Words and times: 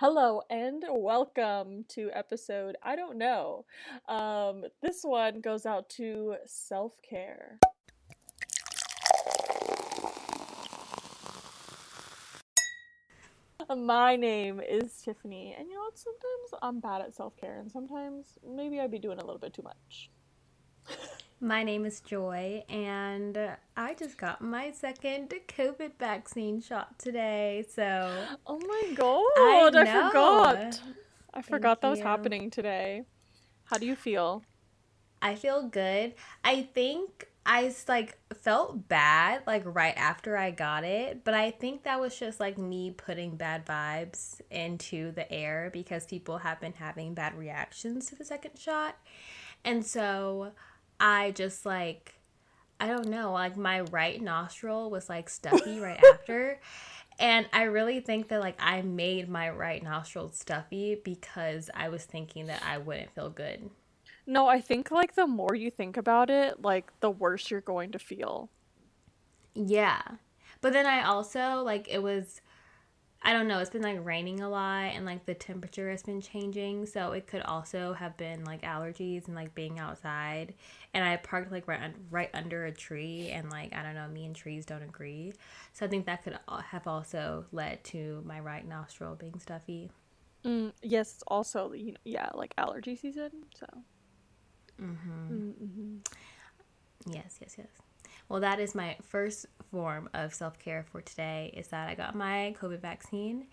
Hello 0.00 0.42
and 0.48 0.84
welcome 0.90 1.84
to 1.88 2.08
episode 2.14 2.76
I 2.84 2.94
don't 2.94 3.18
know. 3.18 3.64
Um, 4.08 4.64
this 4.80 5.00
one 5.02 5.40
goes 5.40 5.66
out 5.66 5.90
to 5.96 6.36
self 6.46 6.92
care. 7.02 7.58
My 13.76 14.14
name 14.14 14.60
is 14.60 15.02
Tiffany, 15.02 15.56
and 15.58 15.66
you 15.66 15.74
know 15.74 15.80
what? 15.80 15.98
Sometimes 15.98 16.62
I'm 16.62 16.78
bad 16.78 17.00
at 17.00 17.16
self 17.16 17.36
care, 17.36 17.58
and 17.58 17.68
sometimes 17.68 18.38
maybe 18.48 18.78
I'd 18.78 18.92
be 18.92 19.00
doing 19.00 19.18
a 19.18 19.24
little 19.24 19.40
bit 19.40 19.52
too 19.52 19.64
much. 19.64 20.10
My 21.40 21.62
name 21.62 21.86
is 21.86 22.00
Joy, 22.00 22.64
and 22.68 23.38
I 23.76 23.94
just 23.94 24.18
got 24.18 24.40
my 24.40 24.72
second 24.72 25.32
COVID 25.46 25.92
vaccine 25.96 26.60
shot 26.60 26.98
today. 26.98 27.64
So, 27.72 28.26
oh 28.44 28.58
my 28.58 28.92
god, 28.94 29.76
I, 29.76 29.82
I 29.82 30.08
forgot. 30.08 30.80
I 31.32 31.42
forgot 31.42 31.80
Thank 31.80 31.80
that 31.82 31.90
was 31.90 31.98
you. 32.00 32.04
happening 32.04 32.50
today. 32.50 33.02
How 33.66 33.78
do 33.78 33.86
you 33.86 33.94
feel? 33.94 34.42
I 35.22 35.36
feel 35.36 35.62
good. 35.68 36.14
I 36.42 36.62
think 36.62 37.28
I 37.46 37.72
like 37.86 38.18
felt 38.34 38.88
bad 38.88 39.42
like 39.46 39.62
right 39.64 39.96
after 39.96 40.36
I 40.36 40.50
got 40.50 40.82
it, 40.82 41.22
but 41.22 41.34
I 41.34 41.52
think 41.52 41.84
that 41.84 42.00
was 42.00 42.18
just 42.18 42.40
like 42.40 42.58
me 42.58 42.90
putting 42.90 43.36
bad 43.36 43.64
vibes 43.64 44.40
into 44.50 45.12
the 45.12 45.30
air 45.30 45.70
because 45.72 46.04
people 46.04 46.38
have 46.38 46.60
been 46.60 46.72
having 46.72 47.14
bad 47.14 47.38
reactions 47.38 48.06
to 48.06 48.16
the 48.16 48.24
second 48.24 48.58
shot. 48.58 48.96
And 49.64 49.84
so 49.84 50.52
I 51.00 51.30
just 51.32 51.64
like 51.64 52.14
I 52.80 52.86
don't 52.86 53.08
know, 53.08 53.32
like 53.32 53.56
my 53.56 53.80
right 53.80 54.20
nostril 54.20 54.90
was 54.90 55.08
like 55.08 55.28
stuffy 55.28 55.80
right 55.80 56.00
after. 56.12 56.60
And 57.18 57.46
I 57.52 57.64
really 57.64 58.00
think 58.00 58.28
that 58.28 58.40
like 58.40 58.56
I 58.60 58.82
made 58.82 59.28
my 59.28 59.50
right 59.50 59.82
nostril 59.82 60.30
stuffy 60.30 61.00
because 61.02 61.70
I 61.74 61.88
was 61.88 62.04
thinking 62.04 62.46
that 62.46 62.62
I 62.64 62.78
wouldn't 62.78 63.12
feel 63.14 63.30
good. 63.30 63.70
No, 64.26 64.46
I 64.46 64.60
think 64.60 64.90
like 64.90 65.14
the 65.14 65.26
more 65.26 65.54
you 65.54 65.70
think 65.70 65.96
about 65.96 66.30
it, 66.30 66.62
like 66.62 66.92
the 67.00 67.10
worse 67.10 67.50
you're 67.50 67.60
going 67.60 67.90
to 67.92 67.98
feel. 67.98 68.50
Yeah. 69.54 70.02
But 70.60 70.72
then 70.72 70.86
I 70.86 71.02
also 71.02 71.62
like 71.64 71.88
it 71.88 72.02
was 72.02 72.40
I 73.20 73.32
don't 73.32 73.48
know, 73.48 73.58
it's 73.58 73.70
been 73.70 73.82
like 73.82 74.04
raining 74.04 74.40
a 74.40 74.48
lot 74.48 74.92
and 74.94 75.04
like 75.04 75.26
the 75.26 75.34
temperature 75.34 75.90
has 75.90 76.02
been 76.02 76.20
changing, 76.20 76.86
so 76.86 77.12
it 77.12 77.26
could 77.26 77.42
also 77.42 77.92
have 77.92 78.16
been 78.16 78.44
like 78.44 78.62
allergies 78.62 79.26
and 79.26 79.34
like 79.34 79.54
being 79.54 79.78
outside. 79.78 80.54
And 80.94 81.04
I 81.04 81.16
parked 81.16 81.50
like 81.50 81.66
right 81.66 81.92
right 82.10 82.30
under 82.32 82.64
a 82.66 82.72
tree 82.72 83.30
and 83.30 83.50
like 83.50 83.74
I 83.74 83.82
don't 83.82 83.94
know, 83.94 84.08
me 84.08 84.24
and 84.24 84.36
trees 84.36 84.64
don't 84.64 84.82
agree. 84.82 85.32
So 85.72 85.84
I 85.84 85.88
think 85.88 86.06
that 86.06 86.22
could 86.22 86.38
have 86.48 86.86
also 86.86 87.44
led 87.52 87.82
to 87.84 88.22
my 88.24 88.38
right 88.40 88.66
nostril 88.66 89.14
being 89.16 89.38
stuffy. 89.40 89.90
Mm, 90.44 90.72
yes, 90.82 91.14
it's 91.14 91.24
also 91.26 91.72
you 91.72 91.92
know, 91.92 91.98
yeah, 92.04 92.30
like 92.34 92.54
allergy 92.56 92.94
season, 92.94 93.30
so. 93.54 93.66
Mhm. 94.80 95.52
Mhm. 95.60 96.06
Yes, 97.06 97.38
yes, 97.40 97.56
yes. 97.58 97.68
Well, 98.28 98.40
that 98.40 98.60
is 98.60 98.74
my 98.74 98.96
first 99.02 99.46
form 99.70 100.08
of 100.14 100.34
self 100.34 100.58
care 100.58 100.84
for 100.90 101.00
today. 101.00 101.52
Is 101.56 101.68
that 101.68 101.88
I 101.88 101.94
got 101.94 102.14
my 102.14 102.54
COVID 102.60 102.80
vaccine, 102.80 103.46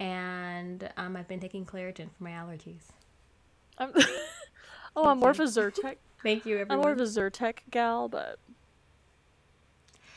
and 0.00 0.88
um, 0.96 1.16
I've 1.16 1.28
been 1.28 1.40
taking 1.40 1.64
Claritin 1.64 2.08
for 2.16 2.24
my 2.24 2.30
allergies. 2.30 2.82
I'm 3.78 3.92
oh, 4.96 5.06
I'm 5.08 5.18
more 5.18 5.30
of 5.30 5.40
a 5.40 5.44
Zyrtec. 5.44 5.96
Thank 6.22 6.46
you. 6.46 6.58
Everyone. 6.58 6.78
I'm 6.78 6.82
more 6.82 6.92
of 6.92 7.00
a 7.00 7.04
Zyrtec 7.04 7.58
gal, 7.70 8.08
but 8.08 8.38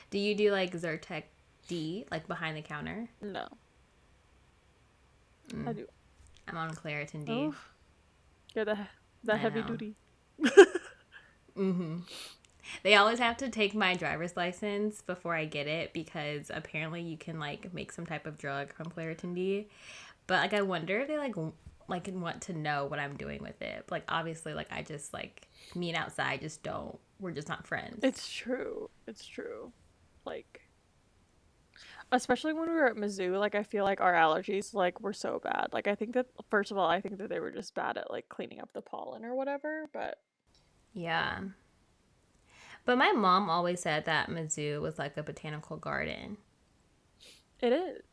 do 0.09 0.19
you 0.19 0.35
do 0.35 0.51
like 0.51 0.71
Zyrtec 0.73 1.23
D, 1.67 2.05
like 2.11 2.27
behind 2.27 2.57
the 2.57 2.61
counter? 2.61 3.09
No. 3.21 3.47
Mm. 5.49 5.67
I 5.67 5.73
do. 5.73 5.87
I'm 6.47 6.57
on 6.57 6.71
Claritin 6.75 7.25
D. 7.25 7.31
Oh. 7.31 7.55
You're 8.53 8.65
the 8.65 8.77
the 9.23 9.37
heavy 9.37 9.61
know. 9.61 9.67
duty. 9.67 9.95
mm-hmm. 11.57 11.97
They 12.83 12.95
always 12.95 13.19
have 13.19 13.37
to 13.37 13.49
take 13.49 13.73
my 13.73 13.95
driver's 13.95 14.35
license 14.35 15.01
before 15.01 15.35
I 15.35 15.45
get 15.45 15.67
it 15.67 15.93
because 15.93 16.51
apparently 16.53 17.01
you 17.01 17.17
can 17.17 17.39
like 17.39 17.73
make 17.73 17.91
some 17.91 18.05
type 18.05 18.25
of 18.25 18.37
drug 18.37 18.73
from 18.73 18.87
Claritin 18.87 19.35
D. 19.35 19.67
But 20.27 20.41
like 20.41 20.53
I 20.53 20.61
wonder 20.61 20.99
if 20.99 21.07
they 21.07 21.17
like 21.17 21.35
like 21.87 22.09
want 22.11 22.41
to 22.43 22.53
know 22.53 22.85
what 22.85 22.99
I'm 22.99 23.15
doing 23.15 23.41
with 23.41 23.61
it. 23.61 23.85
Like 23.89 24.03
obviously 24.09 24.53
like 24.53 24.67
I 24.71 24.81
just 24.81 25.13
like 25.13 25.47
me 25.75 25.89
and 25.89 25.97
outside 25.97 26.41
just 26.41 26.63
don't 26.63 26.97
we're 27.19 27.31
just 27.31 27.49
not 27.49 27.65
friends. 27.67 27.99
It's 28.03 28.29
true. 28.29 28.89
It's 29.07 29.25
true. 29.25 29.71
Like 30.25 30.61
especially 32.11 32.53
when 32.53 32.69
we 32.69 32.75
were 32.75 32.87
at 32.87 32.95
Mizzou, 32.95 33.39
like 33.39 33.55
I 33.55 33.63
feel 33.63 33.83
like 33.83 34.01
our 34.01 34.13
allergies 34.13 34.73
like 34.73 35.01
were 35.01 35.13
so 35.13 35.39
bad. 35.43 35.67
Like 35.71 35.87
I 35.87 35.95
think 35.95 36.13
that 36.13 36.27
first 36.49 36.71
of 36.71 36.77
all, 36.77 36.89
I 36.89 37.01
think 37.01 37.17
that 37.17 37.29
they 37.29 37.39
were 37.39 37.51
just 37.51 37.75
bad 37.75 37.97
at 37.97 38.11
like 38.11 38.29
cleaning 38.29 38.59
up 38.59 38.73
the 38.73 38.81
pollen 38.81 39.25
or 39.25 39.35
whatever, 39.35 39.89
but 39.93 40.19
yeah. 40.93 41.39
But 42.85 42.97
my 42.97 43.11
mom 43.11 43.49
always 43.49 43.79
said 43.81 44.05
that 44.05 44.29
Mizzou 44.29 44.79
was 44.79 44.99
like 44.99 45.17
a 45.17 45.23
botanical 45.23 45.77
garden. 45.77 46.37
It 47.61 47.73
is. 47.73 48.03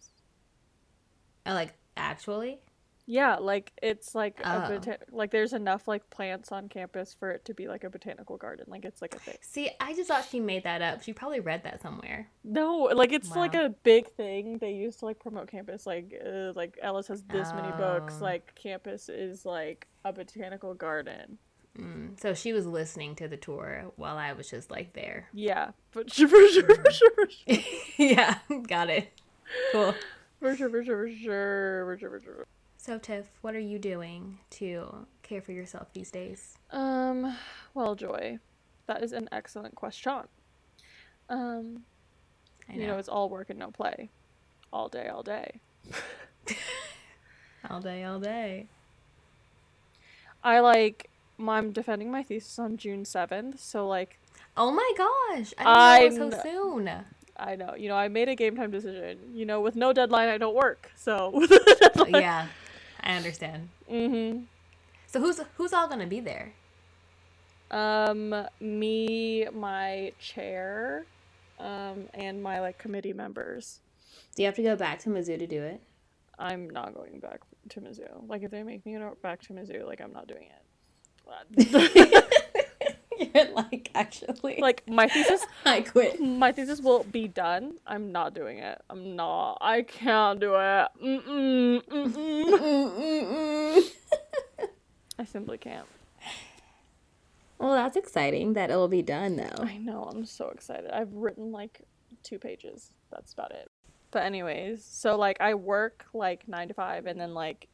Uh, 1.44 1.55
like 1.55 1.75
actually? 1.97 2.60
Yeah, 3.05 3.37
like 3.37 3.72
it's 3.82 4.15
like 4.15 4.41
oh. 4.44 4.65
a 4.65 4.69
bota- 4.69 4.99
like 5.11 5.32
there's 5.32 5.53
enough 5.53 5.88
like 5.88 6.09
plants 6.09 6.53
on 6.53 6.69
campus 6.69 7.15
for 7.19 7.32
it 7.32 7.44
to 7.47 7.55
be 7.55 7.66
like 7.66 7.84
a 7.84 7.91
botanical 7.91 8.37
garden. 8.37 8.65
Like 8.69 8.84
it's 8.84 9.03
like 9.03 9.15
a 9.15 9.19
thing. 9.19 9.37
See, 9.41 9.71
I 9.81 9.93
just 9.94 10.09
thought 10.09 10.27
she 10.31 10.38
made 10.38 10.62
that 10.65 10.82
up. 10.82 11.03
She 11.03 11.12
probably 11.12 11.41
read 11.41 11.65
that 11.65 11.82
somewhere. 11.82 12.28
No, 12.44 12.88
like 12.94 13.12
it's 13.12 13.28
wow. 13.31 13.38
like 13.38 13.55
a 13.55 13.75
big 13.82 14.09
thing. 14.12 14.59
They 14.59 14.72
used 14.72 15.00
to 15.00 15.06
like 15.06 15.19
promote 15.19 15.50
campus. 15.50 15.84
Like 15.84 16.15
uh, 16.25 16.53
like 16.55 16.78
Ellis 16.81 17.09
has 17.09 17.22
this 17.25 17.49
oh. 17.50 17.56
many 17.56 17.72
books. 17.72 18.15
Oh. 18.21 18.22
Like 18.22 18.55
campus 18.55 19.09
is 19.09 19.44
like 19.44 19.88
a 20.05 20.12
botanical 20.12 20.72
garden. 20.75 21.38
Mm, 21.78 22.21
so 22.21 22.34
she 22.34 22.53
was 22.53 22.66
listening 22.66 23.15
to 23.16 23.28
the 23.28 23.37
tour 23.37 23.93
while 23.97 24.19
I 24.19 24.33
was 24.33 24.50
just 24.50 24.71
like 24.71 24.93
there. 24.93 25.28
Yeah, 25.33 25.71
but 25.93 26.10
for 26.12 26.27
sure, 26.27 26.28
for 26.28 26.91
sure, 26.91 27.10
for 27.15 27.28
sure. 27.31 27.59
yeah, 27.97 28.38
got 28.66 28.91
it. 28.91 29.12
Cool. 29.72 29.94
For 30.38 30.56
sure, 30.56 30.69
for 30.69 30.84
sure, 30.84 31.09
for 31.09 31.15
sure, 31.15 31.84
for 31.87 31.99
sure, 31.99 32.11
for 32.11 32.21
sure. 32.21 32.47
So 32.77 32.99
Tiff, 32.99 33.27
what 33.43 33.55
are 33.55 33.61
you 33.61 33.78
doing 33.78 34.38
to 34.50 35.06
care 35.22 35.41
for 35.41 35.53
yourself 35.53 35.93
these 35.93 36.11
days? 36.11 36.59
Um, 36.71 37.37
well, 37.75 37.94
Joy, 37.94 38.38
that 38.87 39.03
is 39.03 39.12
an 39.12 39.28
excellent 39.31 39.77
question. 39.77 40.25
Um, 41.28 41.84
know. 42.69 42.75
you 42.75 42.87
know, 42.87 42.99
it's 42.99 43.09
all 43.09 43.28
work 43.28 43.50
and 43.50 43.59
no 43.59 43.71
play, 43.71 44.11
all 44.72 44.88
day, 44.88 45.09
all 45.09 45.22
day. 45.22 45.61
all 47.71 47.81
day, 47.81 48.05
all 48.05 48.19
day. 48.19 48.66
I 50.43 50.59
like 50.59 51.09
I'm 51.49 51.73
defending 51.73 52.11
my 52.11 52.23
thesis 52.23 52.59
on 52.59 52.77
June 52.77 53.05
7th, 53.05 53.59
so 53.59 53.87
like 53.87 54.19
Oh 54.57 54.71
my 54.71 54.93
gosh. 54.99 55.55
I 55.57 56.01
didn't 56.01 56.19
know 56.19 56.31
so 56.31 56.43
soon. 56.43 56.91
I 57.39 57.57
know. 57.57 57.75
You 57.75 57.89
know, 57.89 57.97
I 57.97 58.09
made 58.09 58.29
a 58.29 58.35
game 58.35 58.55
time 58.57 58.71
decision. 58.71 59.19
You 59.35 59.47
know, 59.47 59.61
with 59.61 59.77
no 59.77 59.93
deadline 59.93 60.29
I 60.29 60.39
don't 60.39 60.55
work. 60.55 60.91
So 60.97 61.45
Yeah. 62.09 62.49
I 63.01 63.17
understand. 63.17 63.69
Mhm. 63.91 64.45
So 65.07 65.21
who's 65.21 65.41
who's 65.57 65.73
all 65.73 65.89
going 65.89 66.01
to 66.01 66.07
be 66.07 66.21
there? 66.21 66.53
Um 67.71 68.47
me, 68.61 69.47
my 69.53 70.13
chair, 70.19 71.07
um 71.59 72.09
and 72.15 72.43
my 72.43 72.61
like 72.61 72.79
committee 72.79 73.13
members. 73.15 73.81
Do 74.35 74.43
you 74.43 74.47
have 74.47 74.57
to 74.57 74.63
go 74.63 74.77
back 74.77 74.99
to 75.01 75.09
Mizzou 75.11 75.39
to 75.39 75.47
do 75.47 75.63
it? 75.63 75.81
I'm 76.39 76.69
not 76.69 76.95
going 76.95 77.19
back 77.21 77.41
to 77.71 77.81
Mizzou. 77.81 78.29
Like 78.29 78.43
if 78.43 78.51
they 78.51 78.63
make 78.63 78.85
me 78.85 78.95
go 78.95 79.17
back 79.23 79.41
to 79.43 79.53
Mizzou, 79.53 79.87
like 79.87 80.01
I'm 80.01 80.13
not 80.13 80.27
doing 80.27 80.45
it. 80.45 80.62
You're 83.34 83.53
like 83.53 83.91
actually 83.94 84.59
like 84.60 84.82
my 84.88 85.06
thesis. 85.09 85.47
I 85.65 85.82
quit. 85.82 86.20
My 86.20 86.53
thesis 86.53 86.81
will 86.81 87.04
be 87.04 87.28
done. 87.28 87.75
I'm 87.87 88.12
not 88.12 88.34
doing 88.34 88.59
it. 88.59 88.81
I'm 88.91 89.16
not. 89.16 89.59
I 89.60 89.82
can't 89.82 90.41
do 90.41 90.54
it. 90.54 90.88
Mm-mm, 91.03 91.84
mm-mm. 91.84 92.12
Mm-mm, 93.82 93.90
I 95.19 95.25
simply 95.25 95.58
can't. 95.58 95.87
Well, 97.58 97.75
that's 97.75 97.96
exciting 97.96 98.55
that 98.55 98.70
it'll 98.70 98.88
be 98.88 99.02
done 99.02 99.37
though. 99.37 99.62
I 99.62 99.76
know. 99.78 100.11
I'm 100.12 100.25
so 100.25 100.49
excited. 100.49 100.90
I've 100.90 101.12
written 101.14 101.52
like 101.52 101.82
two 102.25 102.38
pages. 102.38 102.90
That's 103.11 103.32
about 103.32 103.52
it. 103.52 103.70
But 104.11 104.25
anyways, 104.25 104.85
so 104.85 105.17
like 105.17 105.40
I 105.40 105.55
work 105.55 106.06
like 106.12 106.46
9 106.49 106.69
to 106.69 106.75
5 106.75 107.06
and 107.06 107.20
then 107.20 107.35
like 107.35 107.69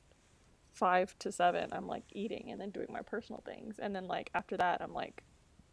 five 0.79 1.15
to 1.19 1.33
seven, 1.33 1.69
I'm 1.73 1.87
like 1.87 2.05
eating 2.13 2.49
and 2.51 2.61
then 2.61 2.71
doing 2.71 2.89
my 2.91 3.03
personal 3.03 3.43
things, 3.45 3.79
and 3.79 3.95
then 3.95 4.07
like 4.07 4.31
after 4.35 4.57
that, 4.57 4.81
I'm 4.81 4.95
like 4.95 5.23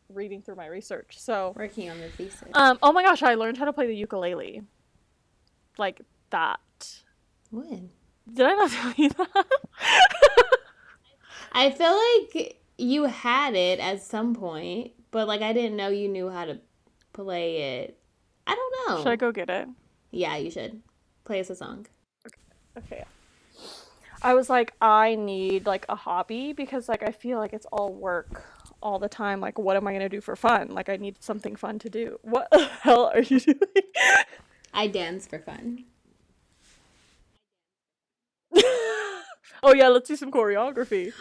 reading 0.09 0.41
through 0.41 0.55
my 0.55 0.67
research. 0.67 1.15
So 1.19 1.53
working 1.55 1.89
on 1.89 1.99
the 1.99 2.09
thesis. 2.09 2.49
Um. 2.53 2.79
Oh 2.81 2.91
my 2.91 3.03
gosh, 3.03 3.23
I 3.23 3.35
learned 3.35 3.57
how 3.57 3.65
to 3.65 3.73
play 3.73 3.87
the 3.87 3.95
ukulele. 3.95 4.63
Like 5.77 6.01
that. 6.29 6.59
When? 7.51 7.89
Did 8.33 8.45
I 8.47 8.53
not 8.53 8.71
tell 8.71 8.93
you 8.97 9.09
that? 9.09 9.45
I 11.51 11.69
feel 11.71 11.97
like 12.33 12.59
you 12.77 13.05
had 13.05 13.55
it 13.55 13.79
at 13.79 14.01
some 14.01 14.33
point, 14.33 14.91
but 15.11 15.27
like 15.27 15.41
I 15.41 15.53
didn't 15.53 15.77
know 15.77 15.89
you 15.89 16.09
knew 16.09 16.29
how 16.29 16.45
to 16.45 16.59
play 17.13 17.79
it. 17.81 17.99
I 18.47 18.55
don't 18.55 18.89
know. 18.89 19.03
Should 19.03 19.11
I 19.11 19.15
go 19.15 19.31
get 19.31 19.49
it? 19.49 19.67
Yeah, 20.11 20.35
you 20.37 20.51
should. 20.51 20.81
Play 21.23 21.39
us 21.39 21.49
a 21.49 21.55
song. 21.55 21.87
Okay. 22.25 22.85
Okay. 22.93 23.03
I 24.25 24.33
was 24.33 24.49
like, 24.49 24.73
I 24.81 25.13
need 25.13 25.67
like 25.67 25.85
a 25.87 25.95
hobby 25.95 26.51
because 26.51 26.89
like 26.89 27.03
I 27.03 27.11
feel 27.11 27.37
like 27.37 27.53
it's 27.53 27.67
all 27.71 27.93
work 27.93 28.43
all 28.81 28.97
the 28.97 29.07
time. 29.07 29.39
Like, 29.39 29.59
what 29.59 29.77
am 29.77 29.85
I 29.85 29.93
gonna 29.93 30.09
do 30.09 30.19
for 30.19 30.35
fun? 30.35 30.69
Like, 30.69 30.89
I 30.89 30.95
need 30.95 31.21
something 31.21 31.55
fun 31.55 31.77
to 31.77 31.91
do. 31.91 32.17
What 32.23 32.47
the 32.51 32.65
hell 32.81 33.11
are 33.13 33.21
you 33.21 33.39
doing? 33.39 33.59
I 34.73 34.87
dance 34.87 35.27
for 35.27 35.37
fun. 35.37 35.83
oh 38.55 39.75
yeah, 39.75 39.89
let's 39.89 40.07
do 40.07 40.15
some 40.15 40.31
choreography. 40.31 41.13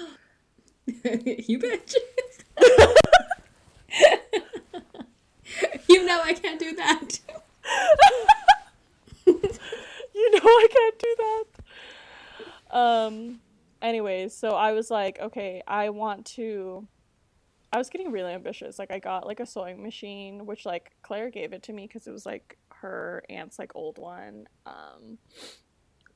you 0.87 1.59
bitch. 1.59 1.95
you 5.91 6.06
know 6.06 6.23
I 6.25 6.33
can't 6.33 6.59
do 6.59 6.75
that. 6.75 7.21
you 9.27 10.31
know 10.31 10.41
I 10.43 10.69
can't 10.73 10.99
do 10.99 11.15
that. 11.19 11.54
Um 12.75 13.41
anyways, 13.81 14.35
so 14.35 14.50
I 14.50 14.73
was 14.73 14.91
like, 14.91 15.19
okay, 15.21 15.62
I 15.67 15.91
want 15.91 16.26
to 16.26 16.87
I 17.73 17.79
was 17.79 17.88
getting 17.88 18.12
really 18.12 18.32
ambitious. 18.32 18.79
Like 18.79 18.93
I 18.93 18.99
got 18.99 19.26
like 19.26 19.41
a 19.41 19.47
sewing 19.47 19.82
machine, 19.82 20.47
which 20.47 20.67
like 20.67 20.93
Claire 21.03 21.31
gave 21.31 21.53
it 21.53 21.62
to 21.65 21.73
me 21.73 21.88
cuz 21.88 22.06
it 22.06 22.12
was 22.12 22.26
like 22.26 22.59
her 22.69 23.25
aunt's 23.31 23.59
like 23.59 23.75
old 23.75 23.99
one. 23.99 24.47
Um 24.67 25.19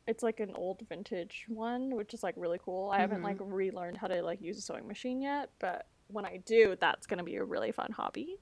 it's 0.07 0.23
like 0.23 0.41
an 0.41 0.53
old 0.55 0.83
vintage 0.89 1.45
one, 1.49 1.95
which 1.95 2.15
is 2.15 2.23
like 2.23 2.35
really 2.37 2.59
cool. 2.65 2.91
I 2.91 2.99
haven't 2.99 3.23
like 3.23 3.37
relearned 3.41 3.99
how 3.99 4.07
to 4.07 4.23
like 4.23 4.41
use 4.41 4.59
a 4.59 4.63
sewing 4.63 4.89
machine 4.89 5.21
yet, 5.21 5.51
but 5.59 5.87
when 6.09 6.25
I 6.25 6.39
do, 6.39 6.77
that's 6.81 7.07
gonna 7.07 7.23
be 7.23 7.37
a 7.37 7.45
really 7.45 7.73
fun 7.73 7.93
hobby. 7.93 8.39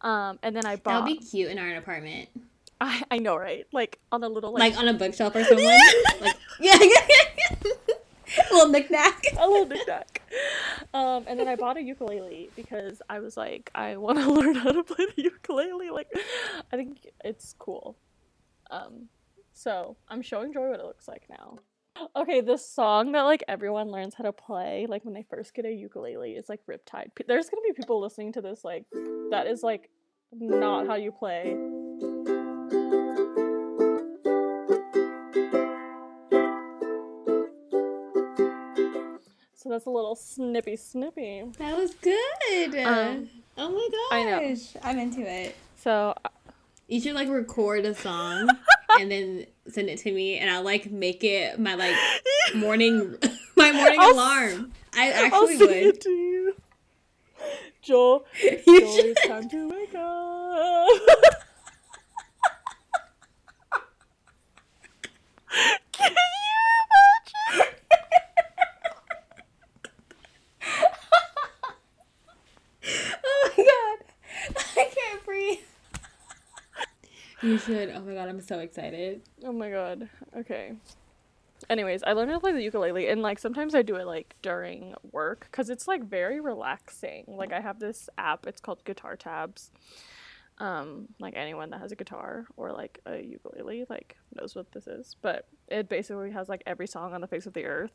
Um, 0.00 0.38
and 0.42 0.56
then 0.56 0.64
I 0.66 0.76
bought. 0.76 0.84
That 0.84 1.00
bought. 1.00 1.08
would 1.08 1.20
be 1.20 1.24
cute 1.24 1.50
in 1.50 1.58
our 1.58 1.76
apartment. 1.76 2.30
I, 2.80 3.02
I 3.10 3.18
know, 3.18 3.36
right? 3.36 3.66
Like 3.72 3.98
on 4.12 4.22
a 4.24 4.28
little 4.28 4.52
like, 4.52 4.74
Like 4.74 4.78
on 4.78 4.88
a 4.88 4.94
bookshelf 4.94 5.34
or 5.36 5.44
someone. 5.44 5.66
like 6.20 6.36
yeah, 6.60 6.78
yeah, 6.80 7.06
yeah. 7.08 7.72
little 8.52 8.68
knickknack. 8.68 9.22
a 9.38 9.46
little 9.46 9.66
knickknack. 9.66 10.22
Um, 10.92 11.24
and 11.26 11.38
then 11.38 11.48
I 11.48 11.56
bought 11.56 11.76
a 11.76 11.82
ukulele 11.82 12.50
because 12.56 13.00
I 13.08 13.20
was 13.20 13.36
like, 13.36 13.70
I 13.74 13.96
want 13.96 14.18
to 14.18 14.30
learn 14.32 14.54
how 14.54 14.70
to 14.70 14.82
play 14.82 15.06
the 15.16 15.22
ukulele. 15.22 15.90
Like, 15.90 16.10
I 16.72 16.76
think 16.76 17.06
it's 17.24 17.54
cool. 17.58 17.96
Um, 18.70 19.08
so 19.52 19.96
I'm 20.08 20.22
showing 20.22 20.52
Joy 20.52 20.70
what 20.70 20.80
it 20.80 20.86
looks 20.86 21.08
like 21.08 21.24
now. 21.30 21.58
Okay, 22.16 22.40
the 22.40 22.58
song 22.58 23.12
that 23.12 23.22
like 23.22 23.44
everyone 23.46 23.88
learns 23.92 24.14
how 24.14 24.24
to 24.24 24.32
play, 24.32 24.86
like 24.88 25.04
when 25.04 25.14
they 25.14 25.22
first 25.22 25.54
get 25.54 25.64
a 25.64 25.70
ukulele, 25.70 26.32
is 26.32 26.48
like 26.48 26.60
Riptide. 26.68 27.10
There's 27.28 27.48
gonna 27.48 27.62
be 27.64 27.72
people 27.72 28.00
listening 28.00 28.32
to 28.32 28.40
this 28.40 28.64
like 28.64 28.84
that 29.30 29.46
is 29.46 29.62
like 29.62 29.90
not 30.32 30.88
how 30.88 30.96
you 30.96 31.12
play. 31.12 31.56
So 39.64 39.70
that's 39.70 39.86
a 39.86 39.90
little 39.90 40.14
snippy 40.14 40.76
snippy. 40.76 41.42
That 41.58 41.74
was 41.74 41.94
good. 41.94 42.76
Um, 42.86 43.30
oh 43.56 43.70
my 43.70 43.88
gosh. 43.90 44.12
I 44.12 44.24
know. 44.24 44.56
I'm 44.82 44.98
into 44.98 45.20
it. 45.22 45.56
So 45.76 46.14
You 46.86 47.00
should 47.00 47.14
like 47.14 47.30
record 47.30 47.86
a 47.86 47.94
song 47.94 48.50
and 49.00 49.10
then 49.10 49.46
send 49.68 49.88
it 49.88 49.98
to 50.00 50.12
me 50.12 50.36
and 50.36 50.50
I'll 50.50 50.62
like 50.62 50.90
make 50.90 51.24
it 51.24 51.58
my 51.58 51.76
like 51.76 51.96
morning 52.54 53.16
my 53.56 53.72
morning 53.72 53.98
I'll 54.00 54.12
alarm. 54.12 54.72
I 54.94 55.10
actually 55.12 55.56
would. 55.56 55.70
it 55.70 56.00
to 56.02 56.10
you. 56.10 56.56
Joel, 57.80 58.26
You 58.42 58.50
Joel, 58.66 58.96
should. 58.96 59.04
it's 59.06 59.26
time 59.26 59.48
to 59.48 59.68
wake 59.70 59.94
up. 59.94 61.24
Can 65.92 66.10
you 66.10 66.16
imagine? 67.54 67.74
oh 73.24 73.50
my 73.56 73.64
god. 73.64 74.56
I 74.76 74.84
can't 74.94 75.24
breathe. 75.24 75.58
You 77.44 77.58
should. 77.58 77.90
Oh 77.90 78.00
my 78.00 78.14
god, 78.14 78.28
I'm 78.30 78.40
so 78.40 78.60
excited. 78.60 79.20
Oh 79.44 79.52
my 79.52 79.70
god. 79.70 80.08
Okay. 80.34 80.72
Anyways, 81.68 82.02
I 82.02 82.12
learned 82.12 82.30
how 82.30 82.38
to 82.38 82.40
play 82.40 82.52
the 82.52 82.62
ukulele 82.62 83.08
and 83.08 83.20
like 83.20 83.38
sometimes 83.38 83.74
I 83.74 83.82
do 83.82 83.96
it 83.96 84.06
like 84.06 84.34
during 84.40 84.94
work 85.12 85.48
cuz 85.52 85.68
it's 85.68 85.86
like 85.86 86.04
very 86.04 86.40
relaxing. 86.40 87.24
Like 87.28 87.52
I 87.52 87.60
have 87.60 87.80
this 87.80 88.08
app, 88.16 88.46
it's 88.46 88.62
called 88.62 88.82
Guitar 88.84 89.14
Tabs. 89.16 89.70
Um 90.56 91.08
like 91.20 91.34
anyone 91.36 91.68
that 91.70 91.80
has 91.80 91.92
a 91.92 91.96
guitar 91.96 92.46
or 92.56 92.72
like 92.72 93.00
a 93.04 93.20
ukulele 93.20 93.84
like 93.90 94.16
knows 94.34 94.54
what 94.54 94.72
this 94.72 94.86
is, 94.86 95.16
but 95.20 95.46
it 95.68 95.86
basically 95.86 96.30
has 96.30 96.48
like 96.48 96.62
every 96.64 96.86
song 96.86 97.12
on 97.12 97.20
the 97.20 97.28
face 97.28 97.46
of 97.46 97.52
the 97.52 97.66
earth. 97.66 97.92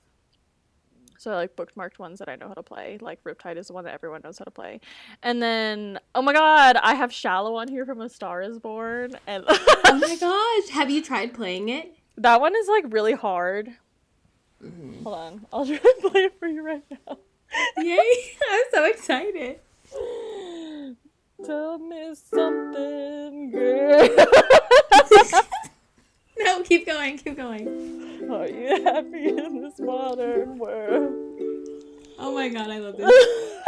So 1.20 1.32
I 1.32 1.36
like 1.36 1.56
bookmarked 1.58 2.00
ones 2.00 2.20
that 2.20 2.30
I 2.30 2.38
know 2.38 2.48
how 2.48 2.54
to 2.54 2.64
play. 2.64 2.98
Like 3.02 3.22
Riptide 3.26 3.58
is 3.58 3.68
the 3.68 3.74
one 3.74 3.84
that 3.84 3.94
everyone 3.94 4.22
knows 4.24 4.40
how 4.40 4.46
to 4.46 4.52
play. 4.52 4.80
And 5.22 5.42
then 5.42 6.00
oh 6.16 6.22
my 6.22 6.32
god, 6.32 6.78
I 6.78 6.94
have 6.94 7.12
Shallow 7.12 7.56
on 7.56 7.68
here 7.68 7.86
from 7.86 8.00
A 8.00 8.08
Star 8.08 8.42
is 8.42 8.58
Born 8.58 9.18
and 9.28 9.44
Oh 9.50 10.00
my 10.00 10.16
gosh. 10.16 10.74
Have 10.74 10.90
you 10.90 11.04
tried 11.04 11.34
playing 11.34 11.68
it? 11.68 11.94
That 12.18 12.40
one 12.40 12.56
is 12.56 12.70
like 12.70 12.86
really 12.88 13.14
hard. 13.14 13.74
Mm. 14.64 15.04
Hold 15.04 15.16
on, 15.16 15.46
I'll 15.52 15.66
try 15.68 15.78
to 15.78 16.10
play 16.10 16.22
it 16.22 16.40
for 16.40 16.48
you 16.48 16.64
right 16.64 16.84
now. 16.90 17.18
Yay. 17.78 17.98
I'm 18.52 18.64
so 18.72 18.86
excited. 18.86 19.60
Tell 21.46 21.80
me 21.80 22.16
something, 22.16 23.52
girl. 23.52 24.10
No, 26.40 26.64
keep 26.64 26.86
going, 26.86 27.18
keep 27.18 27.36
going. 27.36 28.09
Are 28.32 28.48
you 28.48 28.84
happy 28.84 29.28
in 29.30 29.62
this 29.62 29.80
modern 29.80 30.60
world? 30.60 31.14
Oh 32.20 32.34
my 32.34 32.50
god, 32.50 32.70
I 32.70 32.80
love 32.80 32.98
this. 32.98 33.56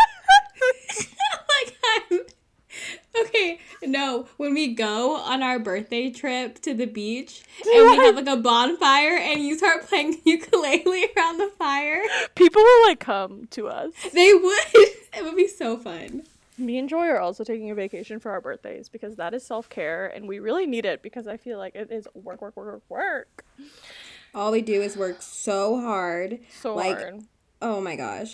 okay. 3.22 3.60
No, 3.84 4.28
when 4.38 4.54
we 4.54 4.74
go 4.74 5.16
on 5.18 5.42
our 5.44 5.60
birthday 5.60 6.10
trip 6.10 6.60
to 6.62 6.74
the 6.74 6.86
beach 6.86 7.44
and 7.66 7.90
we 7.90 7.96
have 7.98 8.16
like 8.16 8.28
a 8.28 8.38
bonfire 8.38 9.18
and 9.18 9.42
you 9.42 9.58
start 9.58 9.88
playing 9.88 10.22
ukulele 10.25 11.06
around 11.18 11.38
the 11.38 11.52
fire, 11.58 12.02
People 12.36 12.62
will 12.62 12.88
like 12.88 13.00
come 13.00 13.48
to 13.52 13.68
us. 13.68 13.92
they 14.13 14.34
would. 14.34 14.63
It 14.74 15.24
would 15.24 15.36
be 15.36 15.48
so 15.48 15.78
fun. 15.78 16.24
Me 16.58 16.78
and 16.78 16.88
Joy 16.88 17.08
are 17.08 17.19
also 17.19 17.44
taking 17.44 17.72
a 17.72 17.75
vacation 17.75 18.19
for 18.19 18.31
our 18.31 18.42
birthdays 18.42 18.88
because 18.88 19.16
that 19.16 19.34
is 19.34 19.44
self 19.44 19.68
care 19.69 20.06
and 20.08 20.28
we 20.28 20.40
really 20.40 20.68
need 20.68 20.86
it 20.86 21.02
because 21.02 21.28
I 21.28 21.38
feel 21.38 21.58
like 21.58 21.75
it 21.75 21.92
is 21.92 22.08
work, 22.13 22.42
work, 22.42 22.56
work, 22.56 22.68
work, 22.68 22.84
work. 22.90 23.46
All 24.33 24.51
we 24.51 24.62
do 24.62 24.81
is 24.81 24.95
work 24.95 25.22
so 25.22 25.80
hard. 25.80 26.39
So 26.50 26.75
Like- 26.75 26.98
hard. 26.98 27.25
Oh 27.62 27.81
my 27.81 27.95
gosh. 27.95 28.34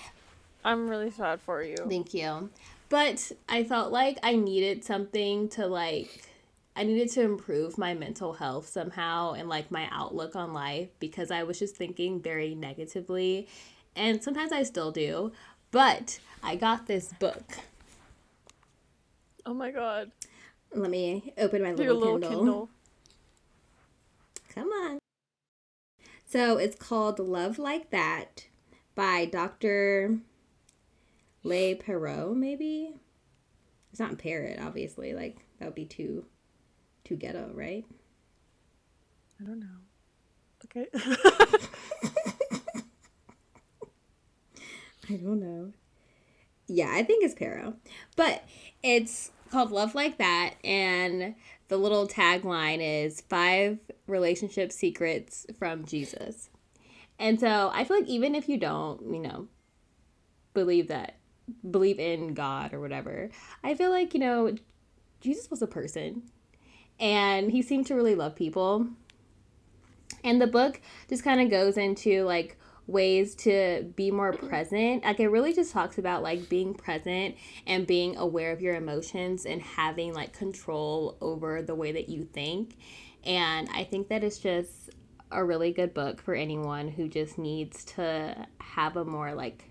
I'm 0.64 0.90
really 0.90 1.12
sad 1.12 1.42
for 1.42 1.64
you. 1.64 1.76
Thank 1.90 2.14
you. 2.14 2.50
But 2.90 3.32
I 3.50 3.64
felt 3.64 3.92
like 3.92 4.18
I 4.24 4.36
needed 4.36 4.84
something 4.84 5.50
to 5.50 5.68
like 5.68 6.24
I 6.76 6.84
needed 6.84 7.10
to 7.14 7.22
improve 7.22 7.78
my 7.80 7.96
mental 7.96 8.34
health 8.34 8.68
somehow 8.68 9.34
and 9.34 9.50
like 9.50 9.72
my 9.72 9.90
outlook 9.92 10.36
on 10.36 10.54
life 10.54 10.90
because 11.00 11.32
I 11.32 11.42
was 11.42 11.58
just 11.58 11.76
thinking 11.76 12.22
very 12.22 12.54
negatively 12.54 13.48
and 13.96 14.22
sometimes 14.24 14.52
I 14.52 14.62
still 14.64 14.92
do. 14.92 15.32
But 15.72 16.20
I 16.44 16.56
got 16.56 16.86
this 16.86 17.12
book. 17.14 17.58
Oh 19.46 19.54
my 19.54 19.72
god. 19.72 20.12
Let 20.74 20.92
me 20.92 21.34
open 21.38 21.64
my 21.64 21.72
little, 21.74 21.96
little 21.96 22.20
Kindle. 22.20 22.30
Kindle. 22.38 22.70
Come 24.54 24.68
on. 24.70 25.00
So 26.30 26.58
it's 26.58 26.76
called 26.76 27.20
Love 27.20 27.58
Like 27.58 27.90
That 27.92 28.48
by 28.96 29.24
Dr. 29.24 30.20
Le 31.42 31.76
Perot, 31.76 32.36
maybe? 32.36 32.96
It's 33.92 34.00
not 34.02 34.18
Parrot, 34.18 34.60
obviously. 34.62 35.14
Like, 35.14 35.38
that 35.58 35.66
would 35.68 35.76
be 35.76 35.86
too 35.86 36.26
too 37.06 37.16
ghetto, 37.16 37.50
right? 37.54 37.86
I 39.40 39.46
don't 39.46 39.62
know. 39.62 39.68
Okay. 40.66 40.88
I 45.10 45.14
don't 45.14 45.40
know. 45.40 45.72
Yeah, 46.68 46.92
I 46.92 47.04
think 47.04 47.24
it's 47.24 47.36
Perot. 47.36 47.76
But 48.18 48.44
it's 48.84 49.32
called 49.50 49.72
Love 49.72 49.96
Like 49.96 50.18
That, 50.18 50.56
and 50.62 51.36
the 51.68 51.78
little 51.78 52.08
tagline 52.08 52.80
is 52.82 53.22
five 53.22 53.80
relationship 54.08 54.72
secrets 54.72 55.46
from 55.58 55.86
Jesus. 55.86 56.50
And 57.20 57.40
so 57.40 57.72
I 57.74 57.84
feel 57.84 57.98
like 57.98 58.08
even 58.08 58.36
if 58.36 58.48
you 58.48 58.58
don't, 58.58 59.02
you 59.02 59.20
know, 59.20 59.48
believe 60.54 60.88
that, 60.88 61.18
believe 61.70 62.00
in 62.00 62.34
God 62.34 62.74
or 62.74 62.80
whatever, 62.80 63.30
I 63.64 63.74
feel 63.74 63.90
like, 63.90 64.14
you 64.14 64.20
know, 64.20 64.56
Jesus 65.20 65.50
was 65.50 65.62
a 65.62 65.68
person 65.68 66.24
and 67.00 67.52
he 67.52 67.62
seemed 67.62 67.88
to 67.88 67.96
really 67.96 68.16
love 68.16 68.36
people. 68.36 68.88
And 70.24 70.42
the 70.42 70.48
book 70.48 70.82
just 71.10 71.24
kind 71.24 71.42
of 71.42 71.50
goes 71.50 71.78
into 71.78 72.24
like 72.24 72.58
ways 72.88 73.36
to 73.36 73.92
be 73.96 74.10
more 74.10 74.34
mm-hmm. 74.34 74.48
present. 74.48 75.04
Like 75.04 75.20
it 75.20 75.28
really 75.28 75.54
just 75.54 75.72
talks 75.72 75.98
about 75.98 76.24
like 76.24 76.50
being 76.50 76.74
present 76.74 77.36
and 77.68 77.86
being 77.86 78.18
aware 78.18 78.52
of 78.52 78.62
your 78.62 78.76
emotions 78.76 79.46
and 79.46 79.62
having 79.62 80.14
like 80.14 80.34
control 80.34 81.18
over 81.22 81.62
the 81.62 81.76
way 81.76 81.92
that 81.92 82.10
you 82.10 82.24
think. 82.24 82.78
And 83.26 83.70
I 83.74 83.84
think 83.84 84.08
that 84.08 84.24
it's 84.24 84.40
just 84.40 84.90
a 85.32 85.44
really 85.44 85.74
good 85.74 85.94
book 85.94 86.22
for 86.22 86.34
anyone 86.34 86.88
who 86.88 87.10
just 87.10 87.38
needs 87.38 87.84
to 87.84 88.48
have 88.62 88.96
a 88.96 89.04
more 89.04 89.34
like 89.34 89.66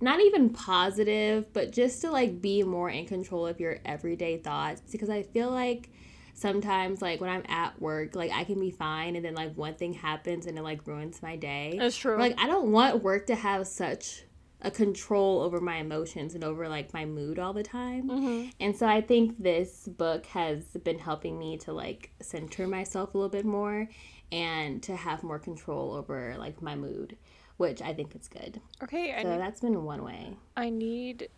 not 0.00 0.20
even 0.20 0.50
positive, 0.50 1.50
but 1.54 1.72
just 1.72 2.02
to 2.02 2.10
like 2.10 2.42
be 2.42 2.62
more 2.62 2.90
in 2.90 3.06
control 3.06 3.46
of 3.46 3.58
your 3.58 3.78
everyday 3.86 4.36
thoughts 4.36 4.82
because 4.92 5.08
I 5.08 5.22
feel 5.22 5.50
like 5.50 5.88
sometimes 6.34 7.00
like 7.00 7.20
when 7.20 7.30
I'm 7.30 7.44
at 7.48 7.80
work, 7.80 8.14
like 8.14 8.30
I 8.32 8.44
can 8.44 8.60
be 8.60 8.70
fine 8.70 9.16
and 9.16 9.24
then 9.24 9.34
like 9.34 9.56
one 9.56 9.74
thing 9.74 9.94
happens 9.94 10.46
and 10.46 10.58
it 10.58 10.62
like 10.62 10.86
ruins 10.86 11.22
my 11.22 11.36
day. 11.36 11.76
That's 11.78 11.96
true. 11.96 12.18
Like 12.18 12.38
I 12.38 12.46
don't 12.46 12.72
want 12.72 13.02
work 13.02 13.26
to 13.28 13.34
have 13.34 13.66
such 13.66 14.24
a 14.60 14.70
control 14.70 15.42
over 15.42 15.60
my 15.60 15.76
emotions 15.76 16.34
and 16.34 16.42
over 16.42 16.68
like 16.68 16.92
my 16.92 17.04
mood 17.04 17.38
all 17.38 17.52
the 17.52 17.62
time. 17.62 18.08
Mm-hmm. 18.08 18.48
And 18.60 18.76
so 18.76 18.86
I 18.86 19.00
think 19.00 19.42
this 19.42 19.86
book 19.86 20.26
has 20.26 20.64
been 20.82 20.98
helping 20.98 21.38
me 21.38 21.58
to 21.58 21.72
like 21.72 22.10
center 22.20 22.66
myself 22.66 23.14
a 23.14 23.18
little 23.18 23.30
bit 23.30 23.44
more 23.44 23.88
and 24.32 24.82
to 24.82 24.96
have 24.96 25.22
more 25.22 25.38
control 25.38 25.92
over 25.92 26.34
like 26.38 26.62
my 26.62 26.74
mood, 26.74 27.16
which 27.58 27.82
I 27.82 27.92
think 27.92 28.16
is 28.16 28.26
good. 28.26 28.60
Okay, 28.82 29.12
I, 29.12 29.22
So 29.22 29.32
need, 29.32 29.40
that's 29.40 29.60
been 29.60 29.84
one 29.84 30.02
way. 30.02 30.36
I 30.56 30.70
need 30.70 31.28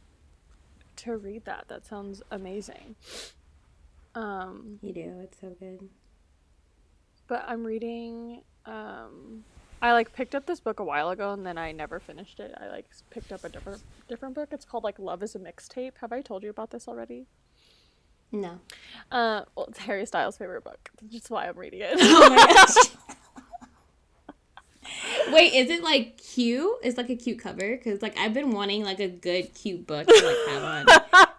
to 0.97 1.17
read 1.17 1.45
that. 1.45 1.67
That 1.69 1.85
sounds 1.85 2.23
amazing. 2.31 2.95
Um, 4.17 4.79
You 4.83 4.93
do. 4.93 5.21
It's 5.23 5.39
so 5.41 5.51
good. 5.61 5.89
but 7.29 7.45
I'm 7.47 7.65
reading. 7.65 8.41
Um, 8.65 9.45
I 9.83 9.93
like 9.93 10.13
picked 10.13 10.35
up 10.35 10.47
this 10.47 10.59
book 10.59 10.81
a 10.81 10.85
while 10.85 11.11
ago 11.11 11.33
and 11.33 11.45
then 11.47 11.59
I 11.59 11.71
never 11.73 12.01
finished 12.01 12.41
it. 12.41 12.55
I 12.61 12.69
like 12.69 12.87
picked 13.11 13.31
up 13.31 13.45
a 13.45 13.49
different 13.49 13.83
different 14.09 14.35
book. 14.35 14.49
It's 14.53 14.65
called 14.65 14.85
like 14.85 14.99
Love 14.99 15.23
is 15.23 15.35
a 15.35 15.39
Mixtape. 15.39 15.93
Have 16.01 16.13
I 16.13 16.23
told 16.23 16.43
you 16.43 16.51
about 16.51 16.71
this 16.71 16.89
already? 16.89 17.27
No. 18.33 18.59
Uh, 19.13 19.43
well, 19.55 19.67
it's 19.67 19.79
Harry 19.81 20.05
Styles' 20.07 20.37
favorite 20.37 20.65
book. 20.65 20.91
That's 21.13 21.31
why 21.31 21.47
I'm 21.47 21.57
reading 21.57 21.81
it. 21.83 21.95
Oh. 22.01 22.83
Wait, 25.33 25.53
is 25.53 25.69
it 25.71 25.83
like 25.83 26.17
cute? 26.19 26.71
It's 26.83 26.97
like 26.97 27.11
a 27.11 27.17
cute 27.17 27.39
cover 27.41 27.77
because 27.77 28.01
like 28.03 28.17
I've 28.19 28.33
been 28.33 28.53
wanting 28.53 28.85
like 28.85 29.01
a 29.01 29.09
good 29.09 29.53
cute 29.55 29.87
book 29.87 30.07
to 30.07 30.15
like 30.15 30.37
have 30.49 30.63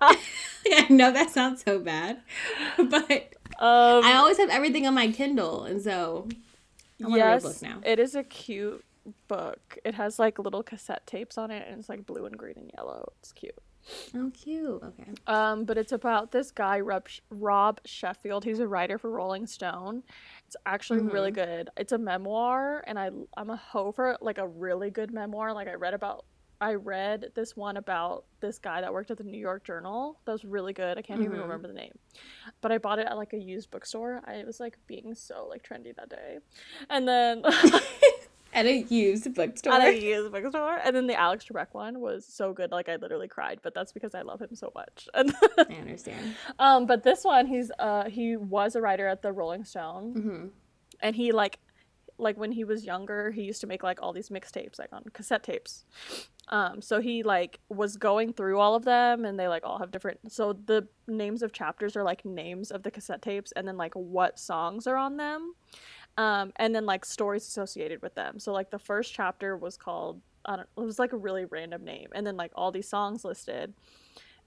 on. 0.02 0.16
I 0.72 0.88
know 0.90 1.12
that 1.12 1.30
sounds 1.32 1.64
so 1.64 1.80
bad, 1.80 2.22
but 2.78 3.34
um, 3.60 4.04
I 4.04 4.14
always 4.16 4.38
have 4.38 4.50
everything 4.50 4.86
on 4.88 4.94
my 4.94 5.12
Kindle, 5.12 5.64
and 5.64 5.82
so 5.82 6.28
I 7.04 7.08
want 7.08 7.20
to 7.20 7.26
read 7.26 7.38
a 7.38 7.42
book 7.42 7.62
now. 7.62 7.80
it 7.84 8.00
is 8.00 8.16
a 8.16 8.24
cute 8.24 8.84
book. 9.28 9.78
It 9.86 9.96
has 9.96 10.20
like 10.20 10.40
little 10.40 10.64
cassette 10.64 11.06
tapes 11.08 11.38
on 11.38 11.52
it, 11.52 11.68
and 11.70 11.80
it's 11.80 11.90
like 11.90 12.06
blue 12.06 12.26
and 12.26 12.38
green 12.38 12.56
and 12.58 12.72
yellow. 12.76 13.14
It's 13.20 13.32
cute. 13.32 13.56
Oh, 14.16 14.30
cute. 14.34 14.84
Okay. 14.84 15.12
Um, 15.28 15.64
but 15.64 15.78
it's 15.78 15.94
about 15.94 16.32
this 16.34 16.52
guy, 16.52 16.82
Rob, 16.82 17.08
Rob 17.30 17.80
Sheffield. 17.86 18.44
He's 18.44 18.60
a 18.60 18.68
writer 18.68 18.98
for 18.98 19.10
Rolling 19.10 19.48
Stone. 19.48 20.04
It's 20.46 20.58
actually 20.66 21.00
really 21.00 21.32
good. 21.32 21.70
It's 21.78 21.94
a 21.94 21.98
memoir, 21.98 22.84
and 22.86 23.00
I 23.00 23.12
I'm 23.38 23.50
a 23.50 23.56
hoe 23.56 23.92
for 23.94 24.18
like 24.20 24.38
a 24.40 24.48
really 24.48 24.90
good 24.90 25.14
memoir. 25.14 25.54
Like 25.54 25.70
I 25.70 25.76
read 25.76 25.94
about, 25.94 26.26
I 26.60 26.74
read 26.74 27.28
this 27.36 27.56
one 27.56 27.78
about 27.78 28.26
this 28.40 28.58
guy 28.58 28.82
that 28.82 28.92
worked 28.92 29.12
at 29.12 29.18
the 29.18 29.24
New 29.24 29.38
York 29.40 29.64
Journal. 29.64 30.20
That 30.26 30.32
was 30.32 30.44
really 30.44 30.74
good. 30.74 30.98
I 30.98 31.02
can't 31.04 31.22
even 31.22 31.38
Mhm. 31.38 31.42
remember 31.44 31.68
the 31.68 31.74
name, 31.74 31.98
but 32.62 32.72
I 32.72 32.78
bought 32.80 32.98
it 33.00 33.06
at 33.08 33.16
like 33.18 33.34
a 33.34 33.38
used 33.38 33.70
bookstore. 33.70 34.22
I 34.26 34.44
was 34.44 34.60
like 34.60 34.78
being 34.88 35.14
so 35.14 35.46
like 35.48 35.64
trendy 35.64 35.96
that 35.96 36.10
day, 36.10 36.40
and 36.90 37.08
then. 37.08 37.44
At 38.54 38.66
a 38.66 38.78
used 38.90 39.36
bookstore. 39.36 39.74
At 39.74 39.82
a 39.88 39.94
used 40.00 40.32
bookstore, 40.32 40.80
and 40.84 40.96
then 40.96 41.06
the 41.06 41.14
Alex 41.14 41.46
Trebek 41.46 41.68
one 41.74 42.00
was 42.00 42.26
so 42.26 42.54
good, 42.54 42.72
like 42.72 42.90
I 42.90 42.96
literally 42.96 43.28
cried. 43.28 43.60
But 43.62 43.76
that's 43.76 43.92
because 43.92 44.16
I 44.16 44.22
love 44.24 44.42
him 44.42 44.56
so 44.56 44.72
much. 44.74 45.08
And 45.14 45.36
I 45.70 45.74
understand. 45.76 46.36
um, 46.58 46.86
but 46.88 47.04
this 47.04 47.24
one, 47.24 47.46
he's 47.46 47.70
uh 47.78 48.06
he 48.10 48.36
was 48.36 48.76
a 48.76 48.82
writer 48.82 49.08
at 49.08 49.22
the 49.22 49.32
Rolling 49.32 49.64
Stone, 49.64 50.14
hmm 50.14 50.48
and 51.02 51.16
he 51.16 51.32
like 51.32 51.60
like 52.18 52.38
when 52.38 52.52
he 52.52 52.64
was 52.64 52.86
younger, 52.86 53.32
he 53.32 53.44
used 53.44 53.62
to 53.62 53.68
make 53.68 53.84
like 53.84 54.02
all 54.02 54.14
these 54.14 54.30
mixtapes, 54.30 54.80
like 54.80 54.92
on 54.92 55.04
cassette 55.14 55.44
tapes. 55.44 55.86
Um, 56.50 56.82
so 56.82 57.02
he 57.02 57.24
like 57.24 57.60
was 57.70 57.98
going 57.98 58.34
through 58.34 58.60
all 58.60 58.76
of 58.76 58.86
them, 58.86 59.26
and 59.26 59.40
they 59.40 59.48
like 59.48 59.64
all 59.66 59.80
have 59.80 59.92
different. 59.92 60.32
So 60.32 60.54
the 60.54 60.88
names 61.08 61.44
of 61.44 61.52
chapters 61.52 61.96
are 61.96 62.04
like 62.04 62.26
names 62.26 62.72
of 62.72 62.84
the 62.84 62.92
cassette 62.92 63.22
tapes, 63.22 63.52
and 63.54 63.68
then 63.68 63.78
like 63.78 63.94
what 63.94 64.40
songs 64.40 64.88
are 64.88 64.96
on 64.96 65.18
them, 65.18 65.54
um, 66.18 66.54
and 66.56 66.74
then 66.74 66.86
like 66.86 67.06
stories 67.06 67.46
associated 67.48 68.02
with 68.02 68.16
them. 68.16 68.40
So 68.40 68.54
like 68.54 68.72
the 68.72 68.80
first 68.80 69.14
chapter 69.14 69.58
was 69.58 69.78
called 69.78 70.22
I 70.46 70.56
don't. 70.56 70.70
It 70.78 70.82
was 70.82 71.00
like 71.00 71.14
a 71.14 71.18
really 71.18 71.46
random 71.46 71.84
name, 71.84 72.10
and 72.14 72.26
then 72.26 72.38
like 72.38 72.52
all 72.56 72.72
these 72.72 72.88
songs 72.88 73.26
listed, 73.26 73.74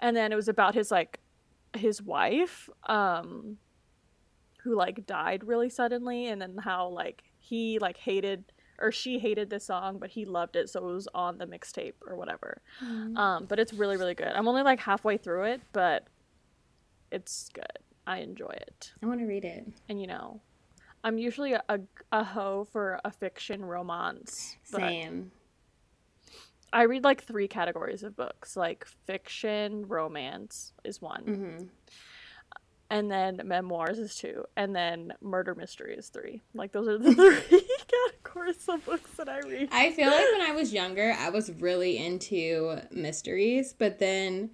and 0.00 0.16
then 0.16 0.32
it 0.32 0.36
was 0.36 0.48
about 0.48 0.74
his 0.74 0.90
like 0.90 1.20
his 1.76 2.02
wife, 2.02 2.68
um, 2.86 3.58
who 4.62 4.74
like 4.74 5.06
died 5.06 5.44
really 5.46 5.68
suddenly, 5.68 6.28
and 6.28 6.40
then 6.40 6.56
how 6.56 6.88
like 6.88 7.29
he 7.50 7.78
like 7.80 7.96
hated 7.98 8.44
or 8.78 8.90
she 8.92 9.18
hated 9.18 9.50
this 9.50 9.66
song, 9.66 9.98
but 9.98 10.10
he 10.10 10.24
loved 10.24 10.56
it, 10.56 10.70
so 10.70 10.80
it 10.88 10.94
was 10.94 11.08
on 11.14 11.36
the 11.38 11.46
mixtape 11.46 11.94
or 12.06 12.14
whatever. 12.16 12.62
Um, 13.16 13.44
but 13.46 13.58
it's 13.58 13.72
really 13.74 13.96
really 13.96 14.14
good. 14.14 14.28
I'm 14.28 14.46
only 14.48 14.62
like 14.62 14.78
halfway 14.80 15.16
through 15.18 15.44
it, 15.52 15.60
but 15.72 16.06
it's 17.10 17.50
good. 17.52 17.78
I 18.06 18.18
enjoy 18.18 18.54
it, 18.68 18.92
I 19.02 19.06
want 19.06 19.20
to 19.20 19.26
read 19.26 19.44
it. 19.44 19.66
and 19.88 20.00
you 20.00 20.06
know, 20.06 20.40
I'm 21.04 21.18
usually 21.18 21.52
a 21.54 21.62
a, 21.68 21.80
a 22.12 22.24
hoe 22.24 22.66
for 22.72 23.00
a 23.04 23.10
fiction 23.10 23.64
romance. 23.64 24.56
Same. 24.62 25.32
I 26.72 26.82
read 26.84 27.02
like 27.02 27.24
three 27.24 27.48
categories 27.48 28.04
of 28.04 28.14
books, 28.16 28.56
like 28.56 28.86
fiction, 29.06 29.86
romance 29.88 30.72
is 30.84 31.02
one, 31.02 31.22
hmm 31.24 31.64
and 32.90 33.10
then 33.10 33.40
memoirs 33.44 33.98
is 33.98 34.16
two, 34.16 34.44
and 34.56 34.74
then 34.74 35.12
murder 35.20 35.54
mystery 35.54 35.94
is 35.94 36.08
three. 36.08 36.42
Like 36.54 36.72
those 36.72 36.88
are 36.88 36.98
the 36.98 37.14
three 37.48 37.62
categories 38.22 38.68
of 38.68 38.84
books 38.84 39.10
that 39.12 39.28
I 39.28 39.38
read. 39.40 39.68
I 39.72 39.92
feel 39.92 40.10
like 40.10 40.32
when 40.32 40.42
I 40.42 40.52
was 40.52 40.72
younger, 40.72 41.14
I 41.18 41.30
was 41.30 41.50
really 41.52 41.96
into 41.98 42.80
mysteries, 42.90 43.74
but 43.76 43.98
then 43.98 44.50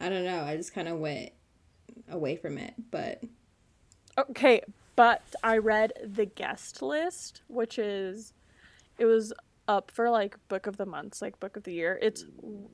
I 0.00 0.08
don't 0.08 0.24
know, 0.24 0.42
I 0.42 0.56
just 0.56 0.74
kind 0.74 0.88
of 0.88 0.98
went 0.98 1.30
away 2.10 2.36
from 2.36 2.58
it. 2.58 2.74
But 2.90 3.22
Okay, 4.18 4.62
but 4.96 5.22
I 5.44 5.58
read 5.58 5.92
the 6.04 6.26
guest 6.26 6.82
list, 6.82 7.42
which 7.48 7.78
is 7.78 8.32
it 8.98 9.04
was 9.04 9.32
up 9.68 9.90
for 9.90 10.10
like 10.10 10.36
book 10.48 10.66
of 10.66 10.76
the 10.76 10.86
months, 10.86 11.20
like 11.20 11.38
book 11.40 11.56
of 11.56 11.64
the 11.64 11.72
year. 11.72 11.98
It's 12.00 12.24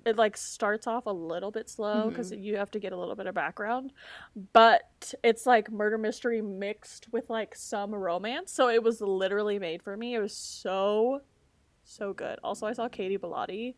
it 0.04 0.16
like 0.16 0.36
starts 0.36 0.86
off 0.86 1.06
a 1.06 1.12
little 1.12 1.50
bit 1.50 1.70
slow 1.70 2.10
because 2.10 2.32
you 2.32 2.56
have 2.56 2.70
to 2.72 2.78
get 2.78 2.92
a 2.92 2.96
little 2.96 3.14
bit 3.14 3.26
of 3.26 3.34
background, 3.34 3.92
but 4.52 5.14
it's 5.22 5.46
like 5.46 5.70
murder 5.70 5.98
mystery 5.98 6.42
mixed 6.42 7.12
with 7.12 7.30
like 7.30 7.54
some 7.54 7.94
romance. 7.94 8.52
So 8.52 8.68
it 8.68 8.82
was 8.82 9.00
literally 9.00 9.58
made 9.58 9.82
for 9.82 9.96
me. 9.96 10.14
It 10.14 10.20
was 10.20 10.34
so 10.34 11.22
so 11.84 12.12
good. 12.12 12.38
Also, 12.44 12.66
I 12.66 12.72
saw 12.72 12.88
Katie 12.88 13.18
Bellotti 13.18 13.74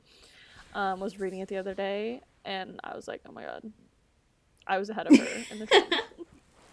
um, 0.75 1.01
was 1.01 1.19
reading 1.19 1.41
it 1.41 1.49
the 1.49 1.57
other 1.57 1.75
day, 1.75 2.21
and 2.45 2.81
I 2.83 2.95
was 2.95 3.09
like, 3.09 3.23
oh 3.29 3.33
my 3.33 3.45
god, 3.45 3.73
I 4.67 4.79
was 4.79 4.91
ahead 4.91 5.07
of 5.07 5.19
her 5.19 5.27
in 5.51 5.59
the 5.61 6.03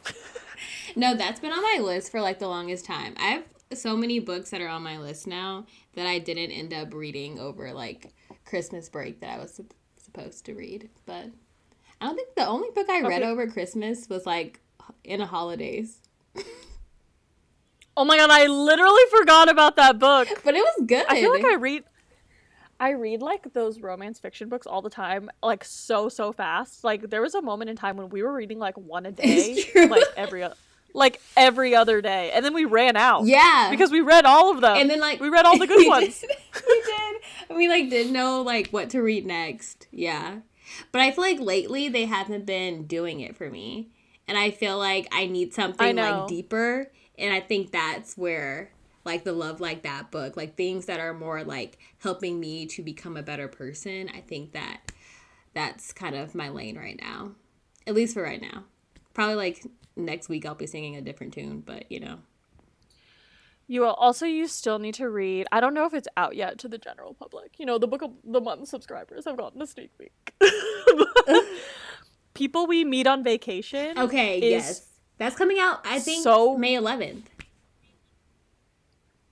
no, 0.96 1.16
that's 1.16 1.40
been 1.40 1.52
on 1.52 1.62
my 1.62 1.84
list 1.84 2.12
for 2.12 2.22
like 2.22 2.40
the 2.40 2.48
longest 2.48 2.86
time. 2.86 3.16
I 3.18 3.28
have 3.28 3.44
so 3.74 3.96
many 3.96 4.20
books 4.20 4.50
that 4.52 4.62
are 4.62 4.68
on 4.68 4.84
my 4.84 4.98
list 4.98 5.28
now 5.28 5.66
that 5.96 6.08
I 6.08 6.20
didn't 6.20 6.52
end 6.52 6.74
up 6.74 6.94
reading 6.94 7.40
over 7.40 7.74
like 7.74 8.14
Christmas 8.46 8.90
break 8.90 9.20
that 9.22 9.30
I 9.38 9.42
was 9.42 9.54
sup- 9.56 9.74
supposed 9.98 10.46
to 10.46 10.54
read. 10.54 10.90
But 11.06 11.28
I 12.00 12.06
don't 12.08 12.16
think 12.16 12.36
the 12.36 12.46
only 12.46 12.70
book 12.74 12.90
I 12.90 13.02
read 13.02 13.22
Okay. 13.22 13.30
over 13.30 13.48
Christmas 13.48 14.10
was 14.10 14.26
like 14.26 14.60
in 15.04 15.20
the 15.20 15.26
holidays. 15.26 16.00
Oh 17.98 18.06
my 18.06 18.18
god, 18.18 18.30
I 18.32 18.48
literally 18.48 19.04
forgot 19.12 19.50
about 19.50 19.76
that 19.76 20.00
book. 20.00 20.28
But 20.44 20.56
it 20.56 20.64
was 20.64 20.86
good. 20.88 21.06
I 21.08 21.20
feel 21.20 21.32
like 21.32 21.46
I 21.46 21.56
read 21.56 21.84
I 22.80 22.92
read 22.92 23.22
like 23.22 23.54
those 23.54 23.80
romance 23.80 24.18
fiction 24.20 24.50
books 24.50 24.66
all 24.66 24.82
the 24.82 24.90
time, 24.90 25.30
like 25.44 25.64
so 25.64 26.10
so 26.10 26.32
fast. 26.32 26.84
Like 26.84 27.10
there 27.10 27.22
was 27.22 27.36
a 27.36 27.42
moment 27.42 27.70
in 27.70 27.76
time 27.76 27.98
when 27.98 28.10
we 28.10 28.24
were 28.24 28.34
reading 28.34 28.58
like 28.60 28.76
one 28.78 29.06
a 29.06 29.12
day, 29.12 29.64
like 29.76 30.04
every 30.18 30.44
like 30.94 31.22
every 31.38 31.76
other 31.76 32.02
day, 32.02 32.32
and 32.32 32.44
then 32.44 32.54
we 32.54 32.66
ran 32.66 32.96
out. 32.96 33.26
yeah. 33.26 33.68
because 33.72 33.92
we 33.92 34.02
read 34.02 34.26
all 34.26 34.52
of 34.52 34.62
them. 34.62 34.78
and 34.78 34.90
then 34.90 35.00
like 35.00 35.20
we 35.20 35.30
read 35.30 35.46
all 35.46 35.58
the 35.58 35.68
good 35.68 35.88
ones. 35.90 36.22
Did, 36.22 36.30
we 36.68 36.82
did. 36.82 37.56
We 37.58 37.68
like 37.70 37.90
didn't 37.90 38.14
know 38.14 38.42
like 38.42 38.70
what 38.70 38.90
to 38.92 39.02
read 39.02 39.26
next. 39.26 39.88
Yeah. 39.92 40.40
But 40.92 41.02
I 41.02 41.12
feel 41.12 41.24
like 41.24 41.40
lately 41.40 41.90
they 41.90 42.06
haven't 42.06 42.46
been 42.46 42.86
doing 42.86 43.20
it 43.20 43.36
for 43.36 43.50
me. 43.50 43.90
And 44.28 44.38
I 44.38 44.52
feel 44.52 44.78
like 44.78 45.08
I 45.12 45.26
need 45.26 45.54
something 45.54 45.96
know. 45.96 46.20
like 46.20 46.28
deeper. 46.28 46.92
And 47.18 47.34
I 47.34 47.42
think 47.42 47.72
that's 47.72 48.18
where 48.18 48.72
like 49.04 49.24
the 49.24 49.34
love 49.34 49.60
like 49.60 49.84
that 49.84 50.12
book, 50.12 50.38
like 50.38 50.56
things 50.56 50.86
that 50.86 51.00
are 51.00 51.14
more 51.14 51.44
like 51.44 51.78
helping 52.00 52.40
me 52.40 52.66
to 52.68 52.84
become 52.84 53.18
a 53.18 53.24
better 53.24 53.48
person. 53.48 54.10
I 54.16 54.22
think 54.22 54.54
that 54.54 54.92
that's 55.54 55.92
kind 55.92 56.16
of 56.16 56.36
my 56.36 56.50
lane 56.50 56.78
right 56.78 57.00
now. 57.02 57.32
At 57.86 57.96
least 57.96 58.14
for 58.14 58.24
right 58.24 58.42
now. 58.42 58.64
Probably 59.14 59.36
like 59.36 59.66
next 59.96 60.30
week 60.30 60.46
I'll 60.46 60.56
be 60.56 60.68
singing 60.68 60.96
a 60.96 61.02
different 61.02 61.34
tune, 61.34 61.62
but 61.66 61.92
you 61.92 62.00
know. 62.00 62.20
You 63.68 63.82
will 63.82 63.94
also 63.94 64.26
you 64.26 64.48
still 64.48 64.80
need 64.80 64.96
to 64.96 65.10
read. 65.10 65.48
I 65.52 65.62
don't 65.62 65.74
know 65.74 65.86
if 65.86 65.94
it's 65.94 66.08
out 66.18 66.36
yet 66.36 66.58
to 66.60 66.68
the 66.68 66.78
general 66.78 67.14
public. 67.14 67.58
You 67.58 67.66
know, 67.66 67.78
the 67.78 67.88
book 67.88 68.02
of 68.02 68.12
the 68.26 68.42
month 68.42 68.68
subscribers 68.68 69.24
have 69.26 69.38
gotten 69.38 69.62
a 69.62 69.68
sneak 69.68 69.92
peek. 69.98 70.34
People 72.34 72.68
we 72.68 72.84
meet 72.84 73.08
on 73.08 73.24
vacation. 73.24 73.98
Okay, 73.98 74.40
yes. 74.42 74.88
That's 75.18 75.36
coming 75.38 75.58
out 75.60 75.82
I 75.86 76.00
think 76.00 76.24
so- 76.24 76.58
May 76.58 76.74
11th. 76.76 77.24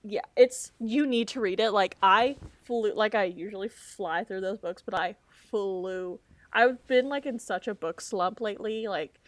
yeah, 0.04 0.22
it's 0.38 0.72
you 0.80 1.06
need 1.06 1.28
to 1.30 1.42
read 1.42 1.60
it. 1.60 1.72
Like 1.72 1.98
I 2.02 2.38
flew, 2.64 2.94
like 2.94 3.16
I 3.16 3.26
usually 3.26 3.68
fly 3.70 4.24
through 4.24 4.42
those 4.42 4.60
books, 4.60 4.84
but 4.86 4.94
I 4.94 5.16
flew. 5.50 6.20
I've 6.54 6.86
been 6.88 7.10
like 7.10 7.26
in 7.26 7.40
such 7.40 7.68
a 7.68 7.74
book 7.76 8.00
slump 8.02 8.40
lately. 8.42 8.88
Like 8.88 9.20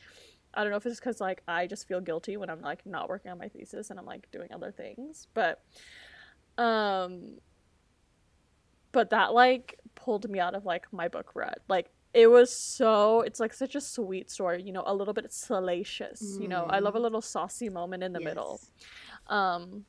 I 0.53 0.63
don't 0.63 0.71
know 0.71 0.77
if 0.77 0.85
it's 0.85 0.99
because 0.99 1.21
like 1.21 1.41
I 1.47 1.67
just 1.67 1.87
feel 1.87 2.01
guilty 2.01 2.37
when 2.37 2.49
I'm 2.49 2.61
like 2.61 2.85
not 2.85 3.09
working 3.09 3.31
on 3.31 3.37
my 3.37 3.47
thesis 3.47 3.89
and 3.89 3.99
I'm 3.99 4.05
like 4.05 4.29
doing 4.31 4.49
other 4.53 4.71
things, 4.71 5.27
but 5.33 5.63
um, 6.57 7.37
but 8.91 9.09
that 9.11 9.33
like 9.33 9.79
pulled 9.95 10.29
me 10.29 10.39
out 10.39 10.55
of 10.55 10.65
like 10.65 10.91
my 10.91 11.07
book 11.07 11.31
rut. 11.35 11.59
Like 11.67 11.89
it 12.13 12.27
was 12.27 12.55
so 12.55 13.21
it's 13.21 13.39
like 13.39 13.53
such 13.53 13.75
a 13.75 13.81
sweet 13.81 14.29
story 14.29 14.61
you 14.61 14.73
know 14.73 14.83
a 14.85 14.93
little 14.93 15.13
bit 15.13 15.31
salacious 15.31 16.21
mm. 16.21 16.41
you 16.41 16.47
know 16.47 16.65
i 16.69 16.79
love 16.79 16.95
a 16.95 16.99
mm. 16.99 17.03
little 17.03 17.21
saucy 17.21 17.69
moment 17.69 18.03
in 18.03 18.11
the 18.11 18.19
yes. 18.19 18.25
middle 18.25 18.61
um 19.27 19.85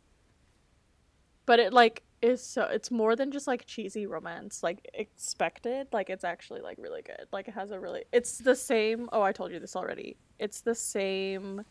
but 1.47 1.59
it 1.59 1.73
like 1.73 2.03
is 2.21 2.41
so 2.41 2.63
it's 2.63 2.91
more 2.91 3.17
than 3.17 3.33
just 3.33 3.49
like 3.49 3.67
cheesy 3.67 4.07
romance 4.07 4.63
like 4.63 4.89
expected 4.95 5.89
like 5.93 6.09
it's 6.09 6.23
actually 6.25 6.61
like 6.61 6.79
really 6.79 7.03
good. 7.03 7.27
Like 7.33 7.49
it 7.49 7.55
has 7.55 7.73
a 7.73 7.81
really 7.81 8.05
it's 8.13 8.39
the 8.39 8.55
same 8.55 9.09
oh 9.13 9.23
i 9.23 9.33
told 9.33 9.51
you 9.51 9.59
this 9.59 9.75
already. 9.77 10.17
It's 10.39 10.61
the 10.61 10.75
same 10.75 11.65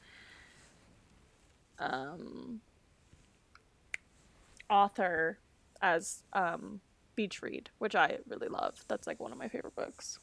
um 1.80 2.60
author 4.70 5.40
as 5.82 6.24
um 6.34 6.82
beach 7.16 7.42
read 7.42 7.70
which 7.80 7.96
i 7.96 8.18
really 8.28 8.48
love. 8.50 8.84
That's 8.88 9.08
like 9.08 9.20
one 9.20 9.32
of 9.32 9.38
my 9.38 9.48
favorite 9.48 9.76
books. 9.76 10.20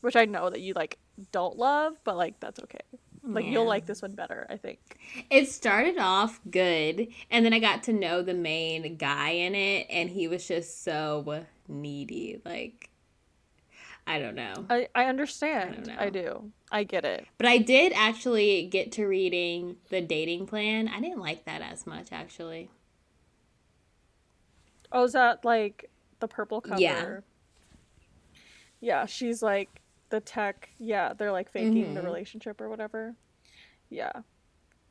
Which 0.00 0.16
i 0.16 0.24
know 0.24 0.50
that 0.50 0.60
you 0.60 0.74
like 0.74 0.98
don't 1.30 1.56
love 1.56 1.94
but 2.04 2.16
like 2.16 2.40
that's 2.40 2.60
okay 2.60 2.80
like 3.26 3.44
yeah. 3.44 3.52
you'll 3.52 3.66
like 3.66 3.86
this 3.86 4.02
one 4.02 4.12
better, 4.12 4.46
I 4.50 4.56
think. 4.56 4.78
It 5.30 5.48
started 5.48 5.98
off 5.98 6.40
good, 6.50 7.08
and 7.30 7.44
then 7.44 7.52
I 7.52 7.58
got 7.58 7.82
to 7.84 7.92
know 7.92 8.22
the 8.22 8.34
main 8.34 8.96
guy 8.96 9.30
in 9.30 9.54
it, 9.54 9.86
and 9.88 10.10
he 10.10 10.28
was 10.28 10.46
just 10.46 10.84
so 10.84 11.44
needy. 11.66 12.40
Like, 12.44 12.90
I 14.06 14.18
don't 14.18 14.34
know. 14.34 14.66
I 14.68 14.88
I 14.94 15.06
understand. 15.06 15.92
I, 15.98 16.06
I 16.06 16.10
do. 16.10 16.50
I 16.70 16.84
get 16.84 17.04
it. 17.04 17.26
But 17.38 17.46
I 17.46 17.58
did 17.58 17.92
actually 17.94 18.66
get 18.66 18.92
to 18.92 19.06
reading 19.06 19.76
the 19.90 20.00
dating 20.00 20.46
plan. 20.46 20.88
I 20.88 21.00
didn't 21.00 21.20
like 21.20 21.44
that 21.46 21.62
as 21.62 21.86
much, 21.86 22.08
actually. 22.12 22.70
Oh, 24.92 25.04
is 25.04 25.12
that 25.12 25.44
like 25.44 25.90
the 26.20 26.28
purple 26.28 26.60
cover? 26.60 26.80
Yeah. 26.80 27.20
Yeah, 28.80 29.06
she's 29.06 29.42
like 29.42 29.80
the 30.10 30.20
tech, 30.20 30.70
yeah, 30.78 31.12
they're 31.12 31.32
like 31.32 31.50
faking 31.50 31.84
mm-hmm. 31.84 31.94
the 31.94 32.02
relationship 32.02 32.60
or 32.60 32.68
whatever. 32.68 33.14
Yeah. 33.90 34.12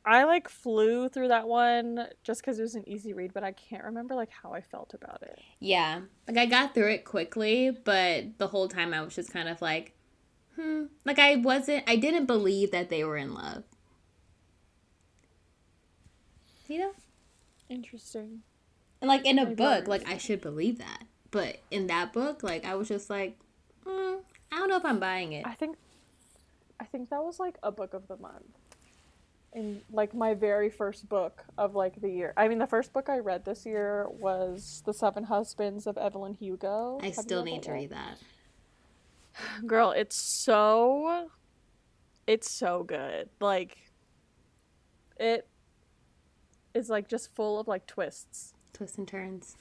I 0.06 0.24
like 0.24 0.48
flew 0.48 1.08
through 1.08 1.28
that 1.28 1.48
one 1.48 2.08
just 2.22 2.42
because 2.42 2.58
it 2.58 2.62
was 2.62 2.74
an 2.74 2.86
easy 2.86 3.14
read, 3.14 3.32
but 3.32 3.42
I 3.42 3.52
can't 3.52 3.84
remember 3.84 4.14
like 4.14 4.28
how 4.30 4.52
I 4.52 4.60
felt 4.60 4.92
about 4.92 5.22
it. 5.22 5.38
Yeah, 5.60 6.02
like 6.28 6.36
I 6.36 6.44
got 6.44 6.74
through 6.74 6.90
it 6.90 7.04
quickly, 7.06 7.70
but 7.70 8.38
the 8.38 8.48
whole 8.48 8.68
time 8.68 8.92
I 8.92 9.00
was 9.00 9.14
just 9.14 9.32
kind 9.32 9.48
of 9.48 9.62
like, 9.62 9.94
hmm, 10.56 10.84
like 11.06 11.18
I 11.18 11.36
wasn't, 11.36 11.88
I 11.88 11.96
didn't 11.96 12.26
believe 12.26 12.70
that 12.70 12.90
they 12.90 13.02
were 13.02 13.16
in 13.16 13.32
love. 13.32 13.64
You 16.68 16.80
know, 16.80 16.92
interesting. 17.70 18.42
And 19.00 19.08
like 19.08 19.24
in 19.24 19.38
a 19.38 19.42
I 19.42 19.54
book, 19.54 19.88
like 19.88 20.06
I 20.06 20.18
should 20.18 20.42
believe 20.42 20.78
that, 20.78 21.04
but 21.30 21.60
in 21.70 21.86
that 21.86 22.12
book, 22.12 22.42
like 22.42 22.66
I 22.66 22.74
was 22.74 22.88
just 22.88 23.08
like, 23.08 23.38
hmm, 23.86 24.16
I 24.54 24.58
don't 24.58 24.68
know 24.68 24.76
if 24.76 24.84
I'm 24.84 25.00
buying 25.00 25.32
it. 25.32 25.44
I 25.44 25.54
think 25.54 25.76
I 26.78 26.84
think 26.84 27.10
that 27.10 27.22
was 27.24 27.40
like 27.40 27.56
a 27.62 27.72
book 27.72 27.92
of 27.92 28.06
the 28.06 28.16
month. 28.16 28.44
In 29.52 29.82
like 29.90 30.14
my 30.14 30.34
very 30.34 30.70
first 30.70 31.08
book 31.08 31.44
of 31.58 31.74
like 31.74 32.00
the 32.00 32.08
year. 32.08 32.32
I 32.36 32.46
mean 32.46 32.58
the 32.58 32.66
first 32.66 32.92
book 32.92 33.08
I 33.08 33.18
read 33.18 33.44
this 33.44 33.66
year 33.66 34.06
was 34.08 34.82
The 34.86 34.94
Seven 34.94 35.24
Husbands 35.24 35.88
of 35.88 35.98
Evelyn 35.98 36.34
Hugo. 36.34 37.00
I 37.02 37.06
Have 37.06 37.16
still 37.16 37.44
need 37.44 37.64
to 37.64 37.72
read 37.72 37.90
that. 37.90 38.18
Girl, 39.66 39.90
it's 39.90 40.16
so 40.16 41.30
it's 42.28 42.48
so 42.48 42.84
good. 42.84 43.30
Like 43.40 43.76
it 45.16 45.48
is 46.74 46.88
like 46.88 47.08
just 47.08 47.34
full 47.34 47.58
of 47.58 47.66
like 47.66 47.86
twists. 47.86 48.54
Twists 48.72 48.98
and 48.98 49.08
turns. 49.08 49.56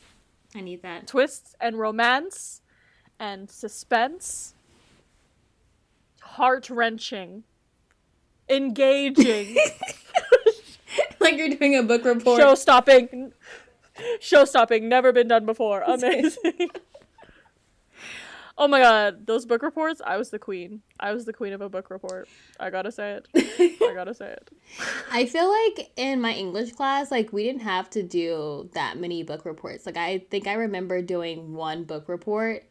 I 0.56 0.62
need 0.62 0.84
that. 0.84 1.08
Twists 1.08 1.56
and 1.60 1.80
romance 1.80 2.62
and 3.20 3.50
suspense 3.50 4.54
heart 6.34 6.70
wrenching, 6.70 7.44
engaging. 8.50 9.56
like 11.20 11.38
you're 11.38 11.50
doing 11.50 11.76
a 11.76 11.84
book 11.84 12.04
report. 12.04 12.40
Show 12.40 12.56
stopping. 12.56 13.34
Show 14.20 14.46
stopping. 14.46 14.90
Never 14.90 15.12
been 15.12 15.28
done 15.28 15.46
before. 15.46 15.82
Amazing. 15.88 16.70
oh 18.58 18.68
my 18.68 18.80
god, 18.80 19.28
those 19.28 19.46
book 19.46 19.62
reports, 19.62 20.02
I 20.04 20.18
was 20.18 20.32
the 20.32 20.40
queen. 20.40 20.82
I 21.00 21.14
was 21.14 21.26
the 21.26 21.34
queen 21.34 21.54
of 21.54 21.62
a 21.62 21.70
book 21.70 21.92
report. 21.92 22.28
I 22.60 22.72
gotta 22.72 22.92
say 22.92 23.20
it. 23.20 23.28
I 23.82 23.94
gotta 23.94 24.16
say 24.16 24.32
it. 24.32 24.50
I 25.12 25.28
feel 25.28 25.48
like 25.48 25.92
in 25.96 26.20
my 26.20 26.34
English 26.34 26.72
class, 26.72 27.12
like 27.12 27.32
we 27.32 27.44
didn't 27.44 27.62
have 27.62 27.92
to 27.92 28.02
do 28.02 28.72
that 28.74 28.98
many 28.98 29.22
book 29.22 29.46
reports. 29.46 29.86
Like 29.86 29.98
I 29.98 30.26
think 30.32 30.48
I 30.48 30.54
remember 30.54 31.04
doing 31.04 31.54
one 31.54 31.84
book 31.84 32.10
report 32.10 32.64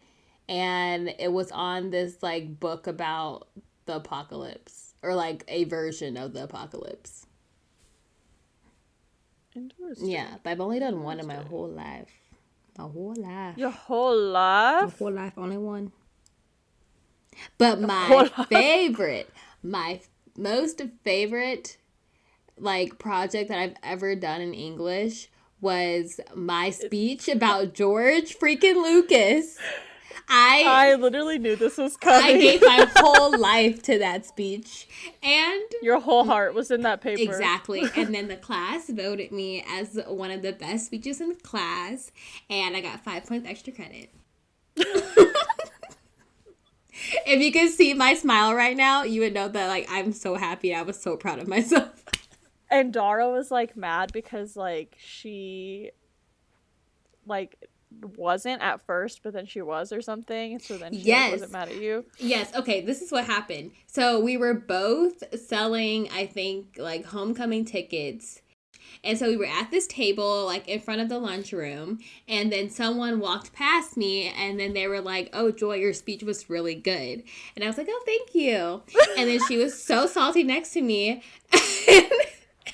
and 0.53 1.15
it 1.19 1.33
was 1.33 1.51
on 1.51 1.89
this 1.89 2.23
like 2.23 2.61
book 2.61 2.87
about 2.87 3.49
the 3.87 3.97
apocalypse 3.97 4.93
or 5.03 5.15
like 5.15 5.45
a 5.49 5.65
version 5.65 6.19
of 6.19 6.35
the 6.35 6.45
apocalypse. 6.45 7.27
Interesting. 9.57 10.11
Yeah, 10.11 10.37
but 10.43 10.51
I've 10.51 10.61
only 10.61 10.79
done 10.79 11.03
one 11.03 11.19
in 11.21 11.27
my 11.27 11.37
whole 11.37 11.71
life. 11.71 12.11
My 12.77 12.85
whole 12.85 13.15
life. 13.17 13.57
Your 13.57 13.71
whole 13.71 14.17
life? 14.17 14.83
My 14.85 14.99
whole 14.99 15.13
life, 15.13 15.33
only 15.39 15.57
one. 15.57 15.91
But 17.57 17.79
Your 17.79 17.87
my 17.89 18.31
favorite, 18.51 19.31
my 19.63 20.01
most 20.37 20.83
favorite 21.03 21.79
like 22.59 22.99
project 22.99 23.49
that 23.49 23.59
I've 23.59 23.77
ever 23.83 24.15
done 24.15 24.43
in 24.43 24.53
English 24.53 25.31
was 25.63 26.21
my 26.35 26.69
speech 26.69 27.27
about 27.27 27.73
George 27.73 28.39
freaking 28.39 28.83
Lucas. 28.83 29.57
I 30.29 30.65
I 30.67 30.95
literally 30.95 31.39
knew 31.39 31.57
this 31.57 31.79
was 31.79 31.97
coming. 31.97 32.37
I 32.37 32.41
gave 32.41 32.61
my 32.63 32.87
whole 32.97 33.39
life 33.39 33.83
to 33.85 33.99
that 33.99 34.27
speech. 34.27 34.89
And 35.23 35.63
your 35.83 36.01
whole 36.01 36.25
heart 36.25 36.55
was 36.55 36.71
in 36.71 36.83
that 36.83 37.01
paper. 37.01 37.23
Exactly. 37.23 37.83
And 37.97 38.15
then 38.15 38.29
the 38.29 38.37
class 38.37 38.89
voted 38.89 39.33
me 39.33 39.65
as 39.69 39.99
one 40.07 40.31
of 40.31 40.43
the 40.43 40.53
best 40.53 40.87
speeches 40.87 41.21
in 41.21 41.29
the 41.31 41.35
class 41.37 42.11
and 42.51 42.77
I 42.77 42.81
got 42.81 43.05
5 43.05 43.27
points 43.27 43.49
extra 43.49 43.73
credit. 43.73 44.11
if 47.27 47.41
you 47.41 47.53
could 47.53 47.71
see 47.71 47.95
my 47.95 48.15
smile 48.15 48.55
right 48.55 48.77
now, 48.77 49.03
you 49.03 49.21
would 49.21 49.35
know 49.35 49.49
that 49.49 49.69
like 49.69 49.87
I'm 49.91 50.13
so 50.13 50.35
happy. 50.35 50.75
I 50.75 50.83
was 50.83 51.01
so 51.01 51.17
proud 51.17 51.39
of 51.39 51.49
myself. 51.49 52.05
And 52.71 52.93
Dara 52.93 53.31
was 53.31 53.51
like 53.51 53.77
mad 53.77 54.13
because 54.13 54.57
like 54.57 54.97
she 54.99 55.91
like 57.27 57.57
wasn't 58.17 58.63
at 58.63 58.85
first, 58.87 59.23
but 59.23 59.33
then 59.33 59.47
she 59.47 59.63
was 59.63 59.93
or 59.93 60.03
something. 60.03 60.59
So 60.59 60.77
then 60.77 60.93
she 60.93 61.01
yes. 61.01 61.23
like, 61.23 61.33
wasn't 61.33 61.53
mad 61.53 61.69
at 61.69 61.77
you. 61.77 62.05
Yes. 62.19 62.55
Okay. 62.55 62.81
This 62.81 63.03
is 63.03 63.13
what 63.13 63.25
happened. 63.25 63.73
So 63.87 64.21
we 64.21 64.37
were 64.37 64.55
both 64.55 65.23
selling, 65.39 66.09
I 66.11 66.27
think, 66.27 66.77
like 66.79 67.05
homecoming 67.07 67.65
tickets. 67.65 68.43
And 69.05 69.19
so 69.19 69.27
we 69.27 69.37
were 69.37 69.47
at 69.47 69.71
this 69.71 69.87
table, 69.87 70.47
like 70.47 70.69
in 70.69 70.81
front 70.81 71.01
of 71.01 71.09
the 71.09 71.19
lunchroom, 71.19 71.99
and 72.29 72.53
then 72.53 72.71
someone 72.71 73.19
walked 73.19 73.53
past 73.53 73.97
me, 73.97 74.29
and 74.29 74.61
then 74.61 74.75
they 74.75 74.87
were 74.87 75.01
like, 75.01 75.31
Oh, 75.33 75.51
Joy, 75.51 75.77
your 75.77 75.93
speech 75.93 76.23
was 76.23 76.49
really 76.49 76.77
good. 76.77 77.25
And 77.57 77.65
I 77.65 77.67
was 77.67 77.79
like, 77.79 77.89
Oh, 77.91 78.03
thank 78.07 78.35
you. 78.35 78.83
and 79.19 79.29
then 79.29 79.41
she 79.49 79.57
was 79.57 79.83
so 79.83 80.07
salty 80.07 80.45
next 80.45 80.73
to 80.75 80.83
me. 80.83 81.23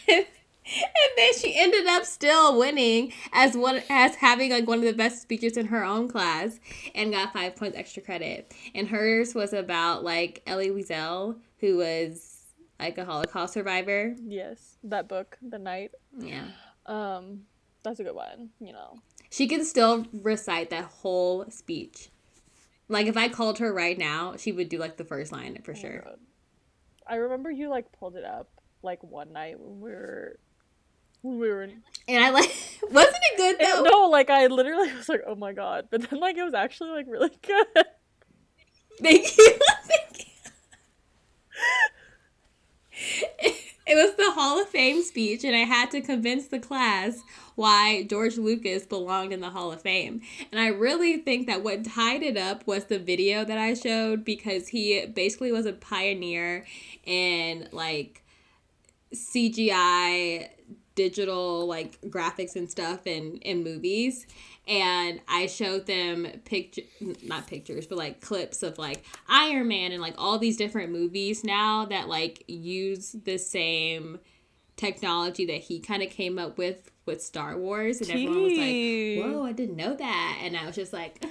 and 0.09 0.27
then 1.17 1.35
she 1.35 1.59
ended 1.59 1.87
up 1.87 2.05
still 2.05 2.59
winning 2.59 3.13
as 3.33 3.57
one 3.57 3.83
as 3.89 4.17
having 4.17 4.51
like 4.51 4.67
one 4.67 4.79
of 4.79 4.85
the 4.85 4.93
best 4.93 5.23
speeches 5.23 5.57
in 5.57 5.67
her 5.67 5.85
own 5.85 6.09
class 6.09 6.61
and 6.95 7.13
got 7.13 7.33
five 7.33 7.57
points 7.57 7.77
extra 7.77 8.03
credit. 8.03 8.53
And 8.75 8.89
hers 8.89 9.35
was 9.35 9.53
about 9.53 10.05
like 10.05 10.43
Elie 10.47 10.71
Wiesel, 10.71 11.37
who 11.61 11.77
was 11.79 12.55
like 12.79 12.99
a 12.99 13.05
Holocaust 13.05 13.55
survivor. 13.55 14.15
Yes, 14.25 14.79
that 14.85 15.09
book, 15.09 15.39
The 15.43 15.59
Night. 15.59 15.93
Yeah. 16.17 16.45
Um, 16.87 17.43
that's 17.83 18.01
a 18.01 18.05
good 18.05 18.15
one. 18.15 18.51
You 18.61 18.73
know, 18.73 18.99
she 19.31 19.47
can 19.47 19.65
still 19.65 20.07
recite 20.13 20.71
that 20.71 20.85
whole 20.85 21.51
speech. 21.51 22.09
Like 22.89 23.07
if 23.07 23.17
I 23.17 23.29
called 23.29 23.59
her 23.59 23.73
right 23.73 23.99
now, 23.99 24.37
she 24.37 24.53
would 24.53 24.69
do 24.69 24.79
like 24.79 24.97
the 24.97 25.05
first 25.05 25.33
line 25.33 25.59
for 25.63 25.73
oh 25.73 25.75
sure. 25.75 26.05
I 27.07 27.17
remember 27.17 27.51
you 27.51 27.69
like 27.69 27.93
pulled 27.93 28.17
it 28.17 28.25
up 28.25 28.49
like 28.83 29.03
one 29.03 29.33
night 29.33 29.59
when 29.59 29.81
we 29.81 29.91
were 29.91 30.39
we 31.23 31.49
were 31.49 31.63
in... 31.63 31.83
and 32.07 32.25
I 32.25 32.31
like 32.31 32.51
wasn't 32.91 33.17
it 33.33 33.37
good 33.37 33.59
though? 33.61 33.83
no, 33.83 34.09
like 34.09 34.31
I 34.31 34.47
literally 34.47 34.93
was 34.97 35.09
like, 35.09 35.23
oh 35.27 35.35
my 35.35 35.53
god, 35.53 35.89
but 35.91 36.09
then 36.09 36.21
like 36.21 36.37
it 36.37 36.45
was 36.45 36.55
actually 36.55 36.91
like 36.91 37.07
really 37.09 37.31
good. 37.47 37.87
Thank 39.01 39.37
you. 39.37 39.59
Thank 39.85 40.19
you. 43.43 43.53
it 43.87 43.95
was 43.95 44.17
the 44.17 44.33
Hall 44.33 44.61
of 44.61 44.69
Fame 44.69 45.03
speech, 45.03 45.45
and 45.45 45.55
I 45.55 45.61
had 45.61 45.91
to 45.93 46.01
convince 46.01 46.49
the 46.49 46.59
class 46.59 47.23
why 47.55 48.05
George 48.05 48.37
Lucas 48.37 48.87
belonged 48.87 49.33
in 49.33 49.41
the 49.41 49.51
Hall 49.51 49.73
of 49.73 49.83
Fame. 49.83 50.21
And 50.53 50.61
I 50.61 50.69
really 50.69 51.17
think 51.19 51.47
that 51.47 51.65
what 51.65 51.85
tied 51.85 52.23
it 52.23 52.37
up 52.37 52.67
was 52.67 52.85
the 52.85 52.99
video 52.99 53.45
that 53.45 53.59
I 53.59 53.75
showed 53.75 54.25
because 54.25 54.69
he 54.69 55.07
basically 55.07 55.51
was 55.51 55.67
a 55.67 55.73
pioneer 55.73 56.67
in 57.05 57.69
like 57.73 58.23
CGI 59.13 60.51
digital 60.99 61.65
like 61.65 61.99
graphics 62.03 62.57
and 62.57 62.69
stuff 62.69 63.07
in 63.07 63.37
in 63.39 63.63
movies. 63.63 64.27
And 64.67 65.21
I 65.29 65.47
showed 65.47 65.87
them 65.87 66.27
picture 66.45 66.83
not 67.23 67.47
pictures 67.47 67.87
but 67.87 67.97
like 67.97 68.21
clips 68.21 68.65
of 68.65 68.79
like 68.79 69.05
Iron 69.29 69.69
Man 69.69 69.93
and 69.93 70.03
like 70.03 70.17
all 70.19 70.39
these 70.39 70.57
different 70.57 70.91
movies 70.91 71.45
now 71.45 71.85
that 71.87 72.09
like 72.09 72.43
use 72.49 73.15
the 73.25 73.39
same 73.39 74.19
technology 74.77 75.47
that 75.47 75.61
he 75.61 75.79
kind 75.79 76.03
of 76.03 76.11
came 76.11 76.37
up 76.37 76.59
with 76.59 76.91
with 77.07 77.23
Star 77.23 77.57
Wars. 77.57 78.01
And 78.01 78.11
everyone 78.11 78.43
was 78.43 78.59
like 78.59 79.33
whoa 79.33 79.45
I 79.45 79.53
didn't 79.53 79.77
know 79.77 79.95
that. 79.95 80.41
And 80.43 80.57
I 80.57 80.67
was 80.67 80.75
just 80.75 80.93
like 80.93 81.25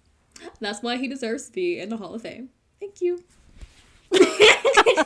that's 0.60 0.80
why 0.80 0.96
he 0.96 1.08
deserves 1.08 1.46
to 1.46 1.52
be 1.52 1.80
in 1.80 1.88
the 1.88 1.96
Hall 1.96 2.14
of 2.14 2.22
Fame. 2.22 2.50
Thank 2.78 3.00
you 3.00 3.24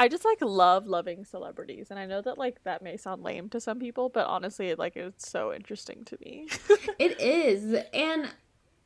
I 0.00 0.08
just 0.08 0.24
like 0.24 0.38
love 0.40 0.86
loving 0.86 1.26
celebrities, 1.26 1.88
and 1.90 1.98
I 1.98 2.06
know 2.06 2.22
that 2.22 2.38
like 2.38 2.64
that 2.64 2.80
may 2.80 2.96
sound 2.96 3.22
lame 3.22 3.50
to 3.50 3.60
some 3.60 3.78
people, 3.78 4.08
but 4.08 4.26
honestly, 4.26 4.74
like 4.74 4.96
it's 4.96 5.30
so 5.30 5.52
interesting 5.52 6.04
to 6.06 6.16
me. 6.24 6.48
it 6.98 7.20
is, 7.20 7.74
and 7.92 8.30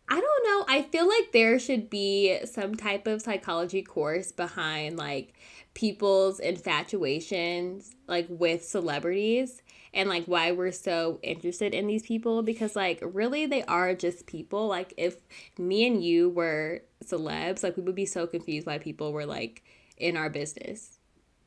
I 0.09 0.21
don't 0.21 0.45
know. 0.45 0.65
I 0.67 0.83
feel 0.83 1.07
like 1.07 1.31
there 1.31 1.61
should 1.61 1.89
be 1.89 2.41
some 2.45 2.75
type 2.75 3.07
of 3.07 3.23
psychology 3.23 3.81
course 3.81 4.33
behind 4.33 4.97
like 4.97 5.35
people's 5.75 6.41
infatuations 6.41 7.95
like 8.09 8.27
with 8.29 8.65
celebrities 8.65 9.63
and 9.93 10.09
like 10.09 10.25
why 10.25 10.51
we're 10.51 10.73
so 10.73 11.21
interested 11.23 11.75
in 11.75 11.87
these 11.87 12.03
people 12.03 12.43
because 12.43 12.75
like 12.75 13.01
really 13.03 13.47
they 13.47 13.63
are 13.65 13.95
just 13.95 14.27
people 14.27 14.69
like 14.69 14.95
if 14.97 15.17
me 15.59 15.87
and 15.87 16.05
you 16.05 16.31
were 16.31 16.81
celebs 17.05 17.63
like 17.65 17.77
we 17.77 17.83
would 17.83 17.95
be 17.95 18.07
so 18.07 18.25
confused 18.27 18.67
why 18.67 18.79
people 18.79 19.13
were 19.13 19.27
like 19.27 19.65
in 19.97 20.17
our 20.17 20.31
business. 20.31 20.94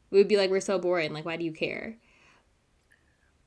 We 0.09 0.17
would 0.19 0.27
be 0.27 0.37
like, 0.37 0.49
we're 0.49 0.59
so 0.59 0.79
boring. 0.79 1.13
Like, 1.13 1.25
why 1.25 1.37
do 1.37 1.43
you 1.43 1.51
care? 1.51 1.97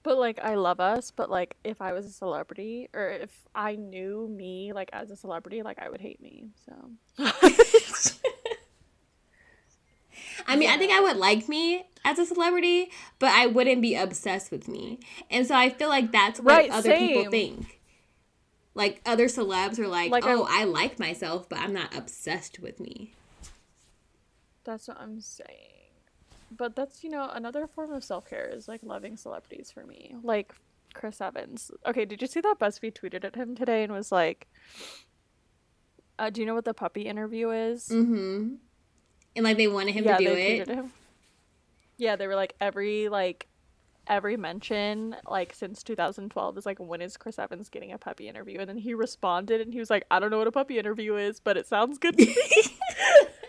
But 0.02 0.18
like, 0.18 0.38
I 0.42 0.54
love 0.54 0.80
us. 0.80 1.10
But 1.10 1.30
like, 1.30 1.56
if 1.64 1.80
I 1.82 1.92
was 1.92 2.06
a 2.06 2.10
celebrity, 2.10 2.88
or 2.94 3.08
if 3.08 3.46
I 3.54 3.76
knew 3.76 4.28
me 4.28 4.72
like 4.72 4.90
as 4.92 5.10
a 5.10 5.16
celebrity, 5.16 5.62
like 5.62 5.78
I 5.78 5.88
would 5.88 6.00
hate 6.00 6.20
me. 6.20 6.48
So. 6.64 6.72
I 10.46 10.56
mean. 10.56 10.70
I 10.70 10.78
think 10.78 10.92
I 10.92 11.00
would 11.00 11.16
like 11.16 11.48
me 11.48 11.84
as 12.04 12.18
a 12.18 12.24
celebrity, 12.24 12.90
but 13.18 13.30
I 13.30 13.46
wouldn't 13.46 13.82
be 13.82 13.94
obsessed 13.94 14.50
with 14.50 14.68
me. 14.68 15.00
And 15.30 15.46
so 15.46 15.54
I 15.54 15.68
feel 15.68 15.88
like 15.88 16.12
that's 16.12 16.40
what 16.40 16.54
right, 16.54 16.70
other 16.70 16.90
same. 16.90 17.08
people 17.08 17.30
think. 17.30 17.80
Like 18.74 19.02
other 19.04 19.26
celebs 19.26 19.78
are 19.78 19.88
like, 19.88 20.10
like 20.10 20.24
"Oh, 20.24 20.44
I, 20.48 20.62
I 20.62 20.64
like 20.64 20.98
myself, 20.98 21.48
but 21.48 21.58
I'm 21.58 21.72
not 21.72 21.94
obsessed 21.94 22.60
with 22.60 22.80
me." 22.80 23.12
That's 24.64 24.88
what 24.88 24.98
I'm 25.00 25.20
saying. 25.20 25.79
But 26.50 26.74
that's, 26.74 27.04
you 27.04 27.10
know, 27.10 27.30
another 27.32 27.66
form 27.66 27.92
of 27.92 28.02
self 28.02 28.28
care 28.28 28.46
is 28.46 28.66
like 28.68 28.80
loving 28.82 29.16
celebrities 29.16 29.70
for 29.70 29.86
me. 29.86 30.16
Like 30.22 30.54
Chris 30.94 31.20
Evans. 31.20 31.70
Okay, 31.86 32.04
did 32.04 32.20
you 32.20 32.28
see 32.28 32.40
that 32.40 32.56
BuzzFeed 32.58 32.94
tweeted 32.94 33.24
at 33.24 33.36
him 33.36 33.54
today 33.54 33.82
and 33.82 33.92
was 33.92 34.10
like, 34.10 34.48
uh, 36.18 36.30
do 36.30 36.40
you 36.40 36.46
know 36.46 36.54
what 36.54 36.64
the 36.64 36.74
puppy 36.74 37.02
interview 37.02 37.50
is? 37.50 37.88
Mm-hmm. 37.88 38.54
And 39.36 39.44
like 39.44 39.56
they 39.56 39.68
wanted 39.68 39.94
him 39.94 40.04
yeah, 40.04 40.16
to 40.16 40.24
do 40.24 40.30
it. 40.32 40.84
Yeah, 41.96 42.16
they 42.16 42.26
were 42.26 42.34
like 42.34 42.54
every 42.60 43.08
like 43.08 43.46
every 44.06 44.36
mention 44.36 45.14
like 45.28 45.54
since 45.54 45.82
2012 45.82 46.58
is 46.58 46.66
like 46.66 46.78
when 46.80 47.00
is 47.00 47.16
Chris 47.16 47.38
Evans 47.38 47.68
getting 47.68 47.92
a 47.92 47.98
puppy 47.98 48.28
interview? 48.28 48.58
And 48.58 48.68
then 48.68 48.76
he 48.76 48.92
responded 48.92 49.60
and 49.60 49.72
he 49.72 49.78
was 49.78 49.90
like, 49.90 50.04
I 50.10 50.18
don't 50.18 50.30
know 50.30 50.38
what 50.38 50.46
a 50.46 50.52
puppy 50.52 50.78
interview 50.78 51.16
is, 51.16 51.40
but 51.40 51.56
it 51.56 51.66
sounds 51.66 51.98
good 51.98 52.18
to 52.18 52.26
me. 52.26 52.36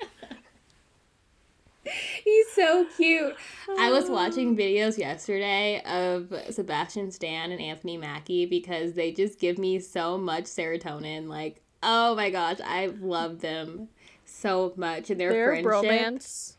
He's 2.24 2.52
so 2.52 2.86
cute. 2.98 3.36
I 3.78 3.92
was 3.92 4.10
ah. 4.10 4.14
watching 4.14 4.56
videos 4.56 4.98
yesterday 4.98 5.82
of 5.86 6.34
Sebastian 6.54 7.12
Stan 7.12 7.52
and 7.52 7.62
Anthony 7.62 7.98
Mackie 7.98 8.46
because 8.46 8.94
they 8.94 9.12
just 9.12 9.40
give 9.40 9.58
me 9.58 9.80
so 9.80 10.18
much 10.18 10.46
serotonin. 10.46 11.28
Like, 11.28 11.62
oh 11.82 12.16
my 12.16 12.30
gosh, 12.30 12.58
I 12.64 12.88
love 13.00 13.40
them 13.40 13.90
so 14.26 14.74
much 14.76 15.10
and 15.10 15.20
their, 15.20 15.32
their 15.32 15.48
friendship. 15.48 15.72
Romance. 15.72 16.58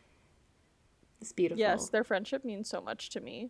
It's 1.21 1.31
beautiful. 1.31 1.59
Yes, 1.59 1.89
their 1.89 2.03
friendship 2.03 2.43
means 2.43 2.69
so 2.69 2.81
much 2.81 3.09
to 3.11 3.21
me. 3.21 3.49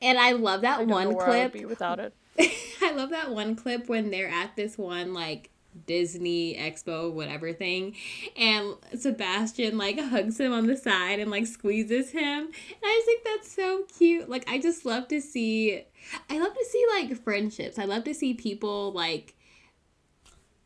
And 0.00 0.18
I 0.18 0.32
love 0.32 0.62
that 0.62 0.80
I 0.80 0.84
one 0.84 1.16
clip. 1.16 1.54
without 1.66 1.98
it. 1.98 2.14
I 2.82 2.92
love 2.92 3.10
that 3.10 3.30
one 3.30 3.56
clip 3.56 3.88
when 3.88 4.10
they're 4.10 4.28
at 4.28 4.56
this 4.56 4.78
one 4.78 5.12
like 5.12 5.50
Disney 5.86 6.56
Expo, 6.56 7.12
whatever 7.12 7.52
thing. 7.52 7.94
And 8.36 8.74
Sebastian 8.98 9.78
like 9.78 9.98
hugs 9.98 10.38
him 10.38 10.52
on 10.52 10.66
the 10.66 10.76
side 10.76 11.20
and 11.20 11.30
like 11.30 11.46
squeezes 11.46 12.10
him. 12.10 12.44
And 12.44 12.82
I 12.84 12.94
just 12.94 13.06
think 13.06 13.24
that's 13.24 13.52
so 13.52 13.84
cute. 13.96 14.28
Like, 14.28 14.48
I 14.48 14.58
just 14.58 14.84
love 14.84 15.08
to 15.08 15.20
see, 15.20 15.84
I 16.28 16.38
love 16.38 16.54
to 16.54 16.64
see 16.68 16.86
like 16.94 17.22
friendships. 17.22 17.78
I 17.78 17.84
love 17.84 18.04
to 18.04 18.14
see 18.14 18.34
people 18.34 18.92
like 18.92 19.34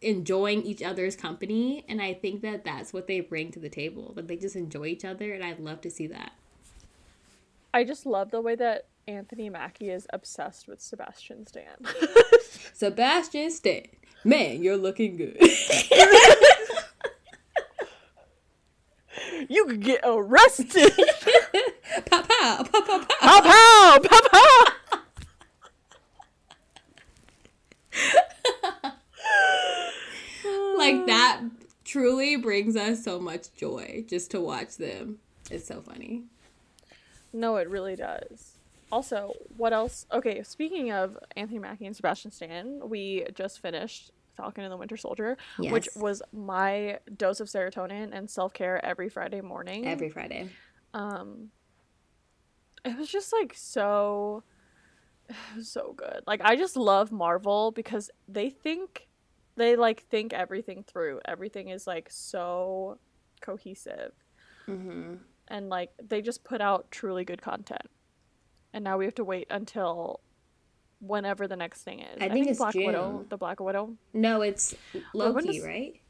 enjoying 0.01 0.63
each 0.63 0.83
other's 0.83 1.17
company. 1.17 1.85
And 1.89 2.01
I 2.01 2.15
think 2.15 2.43
that 2.43 2.65
that's 2.65 2.93
what 2.93 3.07
they 3.07 3.21
bring 3.21 3.51
to 3.53 3.61
the 3.61 3.69
table. 3.69 4.13
That 4.15 4.29
they 4.29 4.37
just 4.37 4.57
enjoy 4.57 4.87
each 4.87 5.05
other. 5.05 5.33
And 5.33 5.45
I'd 5.45 5.61
love 5.61 5.81
to 5.83 5.91
see 5.91 6.07
that. 6.09 6.33
I 7.73 7.85
just 7.85 8.07
love 8.07 8.31
the 8.31 8.41
way 8.41 8.55
that 8.55 8.87
Anthony 9.07 9.51
Mackie 9.51 9.91
is 9.91 10.07
obsessed 10.13 10.69
with 10.69 10.81
Sebastian 10.81 11.47
Stan. 11.47 11.77
Sebastian 12.73 13.51
Stan. 13.51 13.87
Man, 14.25 14.63
you're 14.63 14.79
looking 14.79 15.19
good. 15.19 15.37
you 19.51 19.67
could 19.67 19.83
get 19.83 20.01
arrested. 20.03 20.71
pow, 22.07 22.23
pow 22.23 22.63
pow 22.63 22.81
pow. 22.81 22.99
Pow 23.21 23.41
pow, 23.43 23.99
pow 24.03 24.21
pow. 24.33 24.65
like 30.79 31.07
that 31.07 31.43
truly 31.85 32.37
brings 32.37 32.77
us 32.77 33.05
so 33.05 33.21
much 33.21 33.53
joy 33.55 34.05
just 34.09 34.31
to 34.31 34.41
watch 34.41 34.79
them. 34.79 35.19
It's 35.51 35.67
so 35.67 35.83
funny. 35.83 36.23
No, 37.33 37.57
it 37.57 37.69
really 37.69 37.97
does. 37.97 38.53
Also, 38.91 39.35
what 39.57 39.73
else? 39.73 40.05
Okay, 40.13 40.43
speaking 40.45 40.93
of 40.93 41.19
Anthony 41.37 41.59
Mackie 41.59 41.87
and 41.87 41.97
Sebastian 41.97 42.31
Stan, 42.31 42.89
we 42.89 43.27
just 43.35 43.61
finished 43.61 44.13
Falcon 44.37 44.65
and 44.65 44.73
the 44.73 44.77
Winter 44.77 44.97
Soldier, 44.97 45.37
yes. 45.59 45.73
which 45.73 45.89
was 45.97 46.23
my 46.33 46.99
dose 47.17 47.41
of 47.41 47.49
serotonin 47.49 48.11
and 48.13 48.29
self 48.29 48.53
care 48.53 48.85
every 48.85 49.09
Friday 49.09 49.41
morning. 49.41 49.87
Every 49.87 50.11
Friday. 50.11 50.51
Um, 50.93 51.51
it 52.85 52.97
was 52.97 53.09
just 53.09 53.33
like 53.33 53.53
so, 53.55 54.43
so 55.63 55.95
good. 55.97 56.23
Like 56.27 56.41
I 56.43 56.57
just 56.57 56.77
love 56.77 57.13
Marvel 57.13 57.71
because 57.71 58.11
they 58.29 58.51
think, 58.51 59.09
they 59.57 59.77
like 59.77 60.03
think 60.03 60.33
everything 60.33 60.85
through. 60.87 61.21
Everything 61.25 61.69
is 61.69 61.87
like 61.87 62.09
so 62.11 62.99
cohesive, 63.41 64.13
mm-hmm. 64.69 65.15
and 65.49 65.69
like 65.69 65.91
they 66.03 66.23
just 66.23 66.45
put 66.45 66.61
out 66.61 66.91
truly 66.91 67.25
good 67.25 67.43
content. 67.43 67.89
And 68.73 68.83
now 68.83 68.99
we 68.99 69.05
have 69.05 69.15
to 69.17 69.25
wait 69.25 69.47
until 69.51 70.21
whenever 71.07 71.47
the 71.47 71.57
next 71.57 71.83
thing 71.83 72.01
is. 72.01 72.19
I, 72.21 72.27
I 72.27 72.29
think, 72.29 72.49
it's 72.49 72.59
Black 72.59 72.73
June. 72.73 72.87
Widow. 72.87 73.27
The 73.29 73.37
Black 73.37 73.61
Widow. 73.61 73.95
No, 74.13 74.43
it's 74.43 74.75
Loki, 75.13 75.59
does... 75.59 75.65
right? 75.65 76.01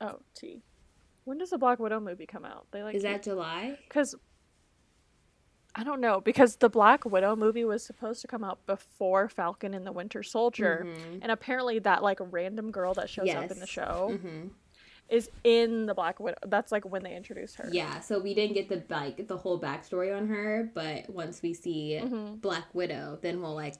Oh, 0.00 0.18
T. 0.34 0.62
When 1.24 1.38
does 1.38 1.50
the 1.50 1.58
Black 1.58 1.78
Widow 1.78 2.00
movie 2.00 2.26
come 2.26 2.44
out? 2.44 2.66
They 2.70 2.82
like 2.82 2.94
is 2.94 3.02
that 3.02 3.22
July? 3.22 3.78
Because 3.86 4.14
I 5.74 5.84
don't 5.84 6.00
know 6.00 6.20
because 6.20 6.56
the 6.56 6.68
Black 6.68 7.04
Widow 7.04 7.36
movie 7.36 7.64
was 7.64 7.84
supposed 7.84 8.22
to 8.22 8.26
come 8.26 8.42
out 8.42 8.64
before 8.66 9.28
Falcon 9.28 9.74
and 9.74 9.86
the 9.86 9.92
Winter 9.92 10.22
Soldier, 10.22 10.86
mm-hmm. 10.86 11.18
and 11.22 11.30
apparently 11.30 11.78
that 11.80 12.02
like 12.02 12.18
random 12.20 12.70
girl 12.70 12.94
that 12.94 13.08
shows 13.08 13.26
yes. 13.26 13.44
up 13.44 13.50
in 13.50 13.60
the 13.60 13.66
show 13.66 14.10
mm-hmm 14.12 14.48
is 15.10 15.30
in 15.44 15.86
the 15.86 15.94
Black 15.94 16.20
Widow. 16.20 16.38
That's 16.46 16.72
like 16.72 16.84
when 16.84 17.02
they 17.02 17.14
introduced 17.14 17.56
her. 17.56 17.68
Yeah, 17.72 18.00
so 18.00 18.18
we 18.18 18.34
didn't 18.34 18.54
get 18.54 18.68
the 18.68 18.82
like 18.88 19.26
the 19.26 19.36
whole 19.36 19.60
backstory 19.60 20.16
on 20.16 20.28
her, 20.28 20.70
but 20.74 21.10
once 21.10 21.42
we 21.42 21.52
see 21.52 21.98
mm-hmm. 22.02 22.36
Black 22.36 22.74
Widow, 22.74 23.18
then 23.20 23.42
we'll 23.42 23.54
like 23.54 23.74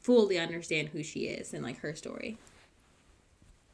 fully 0.00 0.38
understand 0.38 0.88
who 0.88 1.02
she 1.02 1.26
is 1.26 1.52
and 1.52 1.62
like 1.64 1.78
her 1.80 1.94
story. 1.94 2.38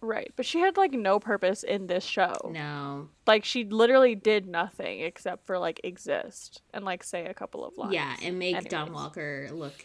Right, 0.00 0.32
but 0.34 0.44
she 0.44 0.58
had 0.58 0.76
like 0.76 0.92
no 0.92 1.20
purpose 1.20 1.62
in 1.62 1.86
this 1.86 2.02
show. 2.02 2.50
No. 2.52 3.08
Like 3.24 3.44
she 3.44 3.64
literally 3.64 4.16
did 4.16 4.48
nothing 4.48 5.00
except 5.00 5.46
for 5.46 5.58
like 5.58 5.80
exist 5.84 6.62
and 6.74 6.84
like 6.84 7.04
say 7.04 7.26
a 7.26 7.34
couple 7.34 7.64
of 7.64 7.76
lines. 7.76 7.94
Yeah, 7.94 8.16
and 8.20 8.38
make 8.38 8.56
Anyways. 8.56 8.70
John 8.70 8.92
Walker 8.92 9.48
look 9.52 9.84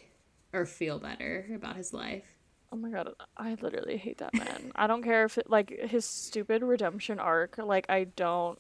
or 0.54 0.66
feel 0.66 0.98
better 0.98 1.46
about 1.54 1.76
his 1.76 1.94
life. 1.94 2.37
Oh 2.72 2.76
my 2.76 2.90
god, 2.90 3.14
I 3.38 3.56
literally 3.62 3.98
hate 3.98 4.18
that 4.18 4.34
man. 4.34 4.72
I 4.76 4.88
don't 4.88 5.04
care 5.04 5.24
if 5.26 5.38
it, 5.38 5.50
like 5.50 5.70
his 5.70 6.06
stupid 6.06 6.64
redemption 6.64 7.20
arc, 7.20 7.58
like 7.58 7.86
I 7.90 8.06
don't 8.06 8.60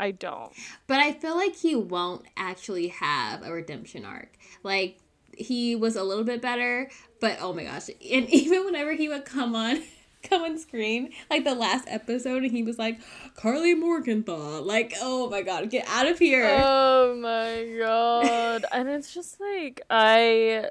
I 0.00 0.12
don't. 0.12 0.52
But 0.86 1.00
I 1.00 1.12
feel 1.12 1.36
like 1.36 1.56
he 1.56 1.74
won't 1.74 2.24
actually 2.36 2.88
have 2.88 3.42
a 3.42 3.52
redemption 3.52 4.04
arc. 4.04 4.36
Like 4.62 4.98
he 5.36 5.76
was 5.76 5.96
a 5.96 6.02
little 6.02 6.24
bit 6.24 6.40
better, 6.40 6.90
but 7.20 7.38
oh 7.40 7.52
my 7.52 7.64
gosh. 7.64 7.88
And 7.88 7.98
even 8.30 8.64
whenever 8.64 8.92
he 8.92 9.08
would 9.08 9.24
come 9.24 9.54
on 9.54 9.82
come 10.22 10.42
on 10.42 10.58
screen, 10.58 11.12
like 11.30 11.44
the 11.44 11.54
last 11.54 11.86
episode, 11.88 12.42
and 12.42 12.52
he 12.52 12.62
was 12.62 12.78
like, 12.78 12.98
"Karli 13.34 13.74
Morgenthau. 13.74 14.60
Like, 14.62 14.94
oh 15.00 15.28
my 15.30 15.42
god, 15.42 15.68
get 15.70 15.86
out 15.88 16.06
of 16.06 16.18
here. 16.18 16.58
Oh 16.60 17.16
my 17.16 17.76
god. 17.78 18.64
and 18.72 18.88
it's 18.88 19.12
just 19.14 19.40
like 19.40 19.82
I 19.90 20.70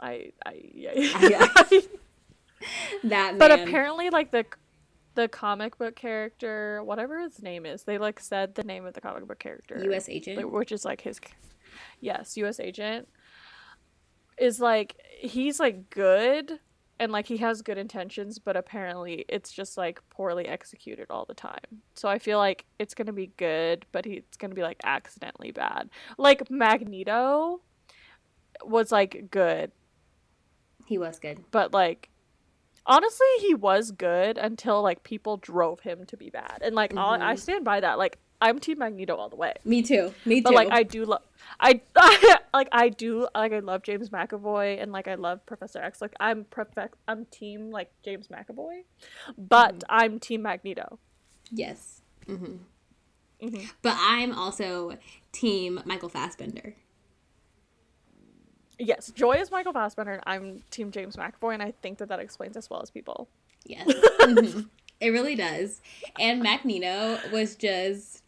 I 0.00 0.32
I 0.44 0.60
yeah. 0.74 0.92
I- 1.56 1.82
that 3.04 3.38
but 3.38 3.50
man. 3.50 3.68
apparently 3.68 4.10
like 4.10 4.30
the 4.30 4.44
the 5.14 5.28
comic 5.28 5.78
book 5.78 5.96
character, 5.96 6.82
whatever 6.84 7.20
his 7.20 7.40
name 7.42 7.64
is, 7.64 7.84
they 7.84 7.96
like 7.96 8.20
said 8.20 8.54
the 8.54 8.62
name 8.62 8.84
of 8.84 8.92
the 8.94 9.00
comic 9.00 9.26
book 9.26 9.38
character. 9.38 9.80
U.S. 9.84 10.08
agent. 10.08 10.50
which 10.52 10.72
is 10.72 10.84
like 10.84 11.00
his 11.00 11.18
yes 12.00 12.36
U.S. 12.36 12.60
agent 12.60 13.08
is 14.38 14.60
like 14.60 15.00
he's 15.18 15.58
like 15.58 15.88
good 15.90 16.60
and 16.98 17.12
like 17.12 17.26
he 17.26 17.38
has 17.38 17.62
good 17.62 17.78
intentions 17.78 18.38
but 18.38 18.56
apparently 18.56 19.24
it's 19.28 19.50
just 19.52 19.76
like 19.76 20.00
poorly 20.10 20.46
executed 20.46 21.06
all 21.10 21.24
the 21.24 21.34
time 21.34 21.82
so 21.94 22.08
i 22.08 22.18
feel 22.18 22.38
like 22.38 22.64
it's 22.78 22.94
gonna 22.94 23.12
be 23.12 23.30
good 23.36 23.84
but 23.92 24.04
he, 24.04 24.12
it's 24.14 24.36
gonna 24.36 24.54
be 24.54 24.62
like 24.62 24.78
accidentally 24.84 25.52
bad 25.52 25.88
like 26.18 26.50
magneto 26.50 27.60
was 28.64 28.92
like 28.92 29.30
good 29.30 29.72
he 30.86 30.96
was 30.98 31.18
good. 31.18 31.44
but 31.50 31.72
like 31.72 32.08
honestly 32.86 33.26
he 33.40 33.54
was 33.54 33.90
good 33.90 34.38
until 34.38 34.80
like 34.82 35.02
people 35.02 35.36
drove 35.36 35.80
him 35.80 36.04
to 36.06 36.16
be 36.16 36.30
bad 36.30 36.58
and 36.62 36.74
like 36.74 36.96
I'll, 36.96 37.20
i 37.20 37.34
stand 37.34 37.64
by 37.64 37.80
that 37.80 37.98
like 37.98 38.18
i'm 38.40 38.58
team 38.60 38.78
magneto 38.78 39.16
all 39.16 39.28
the 39.28 39.36
way 39.36 39.54
Me 39.64 39.82
too. 39.82 40.14
Me 40.24 40.36
too. 40.36 40.44
but 40.44 40.54
like 40.54 40.68
I 40.70 40.82
do 40.84 41.04
love 41.04 41.22
I 41.58 41.80
like 42.54 42.68
I 42.72 42.88
do 42.90 43.26
like 43.34 43.52
I 43.52 43.58
love 43.60 43.82
James 43.82 44.10
McAvoy 44.10 44.80
and 44.82 44.92
like 44.92 45.08
I 45.08 45.14
love 45.14 45.44
Professor 45.46 45.80
X. 45.80 46.02
Like 46.02 46.12
I'm 46.20 46.44
perfect 46.44 46.96
I'm 47.08 47.24
team 47.26 47.70
like 47.70 47.90
James 48.04 48.28
McAvoy, 48.28 48.82
but 49.38 49.82
I'm 49.88 50.18
team 50.18 50.42
Magneto. 50.42 50.98
yes. 51.50 52.02
hmm 52.26 52.56
Mhm. 53.42 53.70
But 53.82 53.94
I'm 53.98 54.32
also 54.32 54.96
team 55.32 55.80
Michael 55.84 56.08
Fassbender. 56.08 56.74
Yes, 58.78 59.10
Joy 59.10 59.34
is 59.34 59.50
Michael 59.50 59.72
Fassbender 59.72 60.12
and 60.12 60.22
I'm 60.26 60.62
team 60.70 60.90
James 60.90 61.16
McAvoy 61.16 61.54
and 61.54 61.62
I 61.62 61.72
think 61.82 61.98
that 61.98 62.08
that 62.08 62.20
explains 62.20 62.56
as 62.56 62.68
well 62.68 62.82
as 62.82 62.90
people. 62.90 63.28
Yes. 63.64 63.86
Mhm. 64.20 64.68
It 65.00 65.10
really 65.10 65.34
does. 65.34 65.80
And 66.18 66.42
Magneto 66.42 67.18
was 67.30 67.54
just 67.56 68.22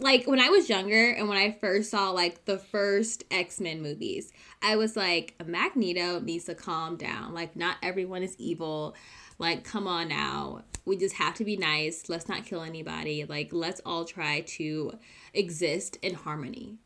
like 0.00 0.26
when 0.26 0.40
I 0.40 0.48
was 0.48 0.68
younger 0.68 1.10
and 1.10 1.28
when 1.28 1.38
I 1.38 1.52
first 1.60 1.90
saw 1.90 2.10
like 2.10 2.44
the 2.46 2.58
first 2.58 3.24
X-Men 3.30 3.80
movies, 3.82 4.32
I 4.62 4.76
was 4.76 4.96
like 4.96 5.34
Magneto 5.44 6.20
needs 6.20 6.44
to 6.46 6.54
calm 6.54 6.96
down. 6.96 7.34
Like 7.34 7.54
not 7.56 7.76
everyone 7.82 8.22
is 8.22 8.34
evil. 8.38 8.94
Like 9.38 9.64
come 9.64 9.86
on 9.86 10.08
now. 10.08 10.62
We 10.84 10.96
just 10.96 11.16
have 11.16 11.34
to 11.34 11.44
be 11.44 11.56
nice. 11.56 12.08
Let's 12.08 12.28
not 12.28 12.44
kill 12.44 12.62
anybody. 12.62 13.24
Like 13.24 13.50
let's 13.52 13.80
all 13.86 14.04
try 14.04 14.40
to 14.40 14.98
exist 15.32 15.96
in 16.02 16.14
harmony. 16.14 16.78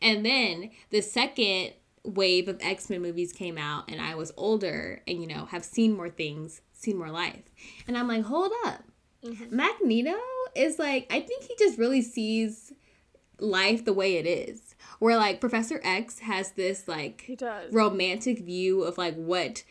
And 0.00 0.24
then 0.24 0.70
the 0.90 1.00
second 1.00 1.72
wave 2.04 2.48
of 2.48 2.58
X-Men 2.60 3.02
movies 3.02 3.32
came 3.32 3.58
out 3.58 3.90
and 3.90 4.00
I 4.00 4.14
was 4.14 4.32
older 4.36 5.02
and 5.08 5.20
you 5.20 5.26
know 5.26 5.46
have 5.46 5.64
seen 5.64 5.96
more 5.96 6.10
things, 6.10 6.62
seen 6.72 6.96
more 6.96 7.10
life. 7.10 7.50
And 7.86 7.96
I'm 7.96 8.08
like, 8.08 8.24
"Hold 8.24 8.52
up. 8.64 8.84
Mm-hmm. 9.24 9.56
Magneto 9.56 10.16
is 10.54 10.78
like 10.78 11.06
I 11.10 11.20
think 11.20 11.44
he 11.44 11.54
just 11.58 11.78
really 11.78 12.02
sees 12.02 12.72
life 13.38 13.84
the 13.84 13.92
way 13.92 14.16
it 14.16 14.26
is. 14.26 14.74
Where 14.98 15.16
like 15.16 15.40
Professor 15.40 15.80
X 15.84 16.20
has 16.20 16.52
this 16.52 16.88
like 16.88 17.30
romantic 17.70 18.40
view 18.40 18.82
of 18.82 18.98
like 18.98 19.14
what 19.14 19.64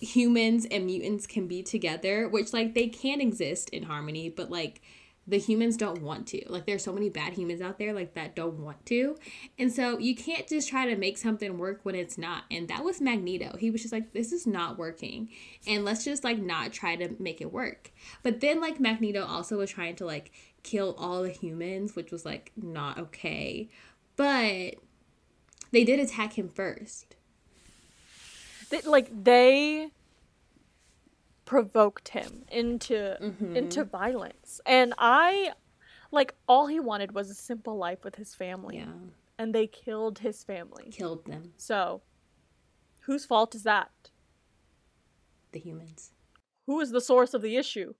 humans 0.00 0.66
and 0.70 0.86
mutants 0.86 1.26
can 1.26 1.46
be 1.46 1.62
together, 1.62 2.28
which 2.28 2.52
like 2.52 2.74
they 2.74 2.88
can 2.88 3.20
exist 3.20 3.70
in 3.70 3.84
harmony, 3.84 4.28
but 4.28 4.50
like 4.50 4.82
the 5.26 5.38
humans 5.38 5.76
don't 5.76 6.02
want 6.02 6.26
to. 6.28 6.42
Like 6.48 6.66
there's 6.66 6.82
so 6.82 6.92
many 6.92 7.08
bad 7.08 7.34
humans 7.34 7.60
out 7.60 7.78
there 7.78 7.92
like 7.92 8.14
that 8.14 8.34
don't 8.34 8.58
want 8.58 8.84
to. 8.86 9.16
And 9.58 9.72
so 9.72 9.98
you 9.98 10.16
can't 10.16 10.48
just 10.48 10.68
try 10.68 10.86
to 10.86 10.96
make 10.96 11.16
something 11.16 11.58
work 11.58 11.80
when 11.84 11.94
it's 11.94 12.18
not. 12.18 12.44
And 12.50 12.68
that 12.68 12.82
was 12.82 13.00
Magneto. 13.00 13.56
He 13.56 13.70
was 13.70 13.82
just 13.82 13.92
like 13.92 14.12
this 14.12 14.32
is 14.32 14.46
not 14.46 14.78
working. 14.78 15.28
And 15.66 15.84
let's 15.84 16.04
just 16.04 16.24
like 16.24 16.38
not 16.38 16.72
try 16.72 16.96
to 16.96 17.14
make 17.20 17.40
it 17.40 17.52
work. 17.52 17.92
But 18.22 18.40
then 18.40 18.60
like 18.60 18.80
Magneto 18.80 19.24
also 19.24 19.58
was 19.58 19.70
trying 19.70 19.96
to 19.96 20.06
like 20.06 20.32
kill 20.64 20.94
all 20.98 21.22
the 21.22 21.30
humans, 21.30 21.94
which 21.94 22.10
was 22.10 22.24
like 22.24 22.50
not 22.56 22.98
okay. 22.98 23.68
But 24.16 24.74
they 25.70 25.84
did 25.84 26.00
attack 26.00 26.34
him 26.34 26.48
first. 26.48 27.14
They, 28.70 28.80
like 28.80 29.08
they 29.24 29.90
provoked 31.52 32.08
him 32.08 32.44
into 32.50 32.94
Mm-hmm. 33.20 33.56
into 33.56 33.84
violence. 33.84 34.58
And 34.64 34.94
I 34.96 35.52
like 36.10 36.34
all 36.48 36.66
he 36.66 36.80
wanted 36.80 37.12
was 37.12 37.28
a 37.28 37.34
simple 37.34 37.76
life 37.76 38.04
with 38.04 38.14
his 38.16 38.34
family 38.34 38.78
Yeah. 38.78 38.92
and 39.38 39.54
they 39.54 39.66
killed 39.66 40.20
his 40.20 40.42
family. 40.44 40.88
Killed 40.90 41.26
them, 41.26 41.52
So, 41.58 42.00
whose 43.00 43.26
fault 43.26 43.54
is 43.54 43.64
that? 43.64 43.90
the 45.52 45.58
humans. 45.60 46.12
Who 46.66 46.80
is 46.80 46.90
the 46.92 47.00
source 47.02 47.34
of 47.34 47.42
the 47.42 47.56
issue? 47.58 47.92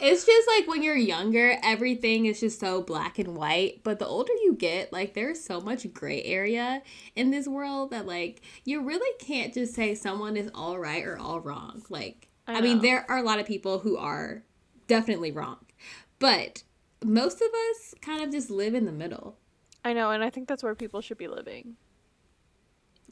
It's 0.00 0.24
just 0.24 0.48
like 0.48 0.66
when 0.66 0.82
you're 0.82 0.96
younger, 0.96 1.58
everything 1.62 2.24
is 2.24 2.40
just 2.40 2.58
so 2.58 2.80
black 2.80 3.18
and 3.18 3.36
white. 3.36 3.82
But 3.84 3.98
the 3.98 4.06
older 4.06 4.32
you 4.42 4.54
get, 4.54 4.90
like 4.90 5.12
there's 5.12 5.44
so 5.44 5.60
much 5.60 5.92
gray 5.92 6.22
area 6.22 6.82
in 7.14 7.30
this 7.30 7.46
world 7.46 7.90
that 7.90 8.06
like 8.06 8.40
you 8.64 8.80
really 8.82 9.12
can't 9.18 9.52
just 9.52 9.74
say 9.74 9.94
someone 9.94 10.38
is 10.38 10.50
all 10.54 10.78
right 10.78 11.04
or 11.04 11.18
all 11.18 11.40
wrong. 11.40 11.82
Like 11.90 12.30
I 12.46 12.58
I, 12.58 12.60
mean, 12.60 12.80
there 12.80 13.08
are 13.10 13.18
a 13.18 13.22
lot 13.22 13.38
of 13.40 13.46
people 13.46 13.80
who 13.80 13.96
are 13.96 14.44
definitely 14.86 15.32
wrong, 15.32 15.58
but 16.18 16.62
most 17.02 17.40
of 17.40 17.48
us 17.48 17.94
kind 18.00 18.22
of 18.22 18.30
just 18.30 18.50
live 18.50 18.74
in 18.74 18.84
the 18.86 18.92
middle. 18.92 19.38
I 19.84 19.92
know, 19.92 20.10
and 20.10 20.24
I 20.24 20.30
think 20.30 20.48
that's 20.48 20.62
where 20.64 20.74
people 20.74 21.00
should 21.00 21.18
be 21.18 21.28
living 21.28 21.76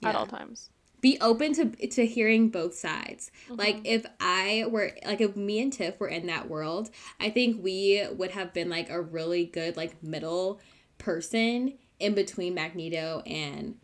at 0.05 0.15
all 0.15 0.27
times. 0.27 0.71
be 1.01 1.19
open 1.21 1.53
to 1.55 1.71
to 1.89 2.07
hearing 2.07 2.49
both 2.49 2.75
sides. 2.75 3.31
Like 3.59 3.77
Mm-hmm. 3.77 3.87
if 3.87 4.07
I 4.21 4.65
were 4.69 4.93
like 5.05 5.21
if 5.21 5.37
me 5.37 5.61
and 5.61 5.73
Tiff 5.73 5.99
were 6.01 6.09
in 6.09 6.27
that 6.27 6.49
world, 6.49 6.91
I 7.21 7.31
think 7.31 7.63
we 7.63 8.05
would 8.13 8.31
have 8.33 8.53
been 8.55 8.69
like 8.71 8.89
a 8.91 9.01
really 9.01 9.45
good 9.47 9.77
like 9.77 10.03
middle 10.03 10.61
person 10.99 11.79
in 11.99 12.15
between 12.15 12.55
Magneto 12.55 13.23
and 13.27 13.77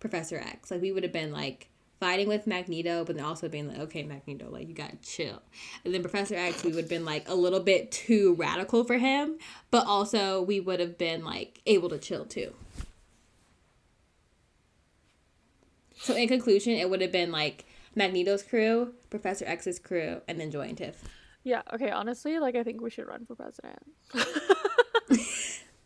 Professor 0.00 0.38
X. 0.38 0.70
Like 0.70 0.80
we 0.82 0.92
would 0.92 1.02
have 1.02 1.12
been 1.12 1.32
like 1.32 1.68
fighting 2.02 2.26
with 2.26 2.48
Magneto, 2.48 3.04
but 3.04 3.14
then 3.14 3.24
also 3.24 3.48
being 3.48 3.68
like, 3.68 3.78
okay, 3.78 4.02
Magneto, 4.02 4.50
like 4.50 4.66
you 4.66 4.74
gotta 4.74 4.96
chill. 4.96 5.40
And 5.84 5.94
then 5.94 6.02
Professor 6.02 6.34
X, 6.34 6.64
we 6.64 6.72
would 6.72 6.80
have 6.80 6.88
been 6.88 7.04
like 7.04 7.28
a 7.28 7.34
little 7.36 7.60
bit 7.60 7.92
too 7.92 8.34
radical 8.34 8.82
for 8.82 8.98
him, 8.98 9.38
but 9.70 9.86
also 9.86 10.42
we 10.42 10.58
would 10.58 10.80
have 10.80 10.98
been 10.98 11.24
like 11.24 11.60
able 11.64 11.88
to 11.90 11.98
chill 11.98 12.24
too. 12.24 12.54
So 15.96 16.16
in 16.16 16.26
conclusion, 16.26 16.72
it 16.72 16.90
would 16.90 17.02
have 17.02 17.12
been 17.12 17.30
like 17.30 17.66
Magneto's 17.94 18.42
crew, 18.42 18.94
Professor 19.08 19.44
X's 19.44 19.78
crew, 19.78 20.22
and 20.26 20.40
then 20.40 20.50
Joy 20.50 20.62
and 20.62 20.76
Tiff. 20.76 21.04
Yeah, 21.44 21.62
okay, 21.72 21.90
honestly, 21.90 22.40
like 22.40 22.56
I 22.56 22.64
think 22.64 22.80
we 22.80 22.90
should 22.90 23.06
run 23.06 23.26
for 23.26 23.36
president. 23.36 23.78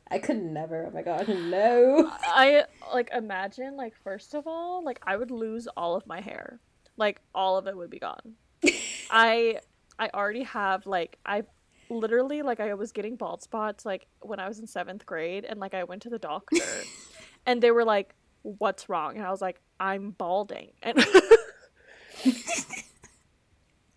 I 0.09 0.19
could 0.19 0.41
never. 0.43 0.87
Oh 0.87 0.91
my 0.95 1.03
god, 1.03 1.29
no. 1.29 2.11
I 2.25 2.65
like 2.93 3.11
imagine 3.13 3.77
like 3.77 3.95
first 4.05 4.35
of 4.35 4.47
all, 4.47 4.85
like 4.85 5.01
I 5.05 5.17
would 5.17 5.31
lose 5.31 5.67
all 5.77 5.97
of 5.97 6.07
my 6.07 6.21
hair. 6.21 6.61
Like 6.97 7.21
all 7.35 7.57
of 7.59 7.67
it 7.67 7.77
would 7.77 7.91
be 7.91 7.99
gone. 7.99 8.35
I 9.11 9.61
I 9.99 10.11
already 10.15 10.45
have 10.45 10.87
like 10.87 11.19
I 11.27 11.43
literally 11.89 12.43
like 12.43 12.61
I 12.61 12.75
was 12.75 12.93
getting 12.93 13.17
bald 13.17 13.43
spots 13.43 13.85
like 13.85 14.07
when 14.21 14.41
I 14.41 14.49
was 14.49 14.59
in 14.59 14.67
7th 14.67 15.07
grade 15.07 15.45
and 15.45 15.61
like 15.61 15.73
I 15.75 15.85
went 15.85 16.03
to 16.03 16.11
the 16.11 16.19
doctor 16.19 16.65
and 17.47 17.63
they 17.63 17.71
were 17.71 17.85
like 17.85 18.15
what's 18.43 18.89
wrong? 18.89 19.17
And 19.17 19.27
I 19.27 19.31
was 19.31 19.41
like 19.41 19.61
I'm 19.81 20.11
balding. 20.11 20.73
And 20.83 21.05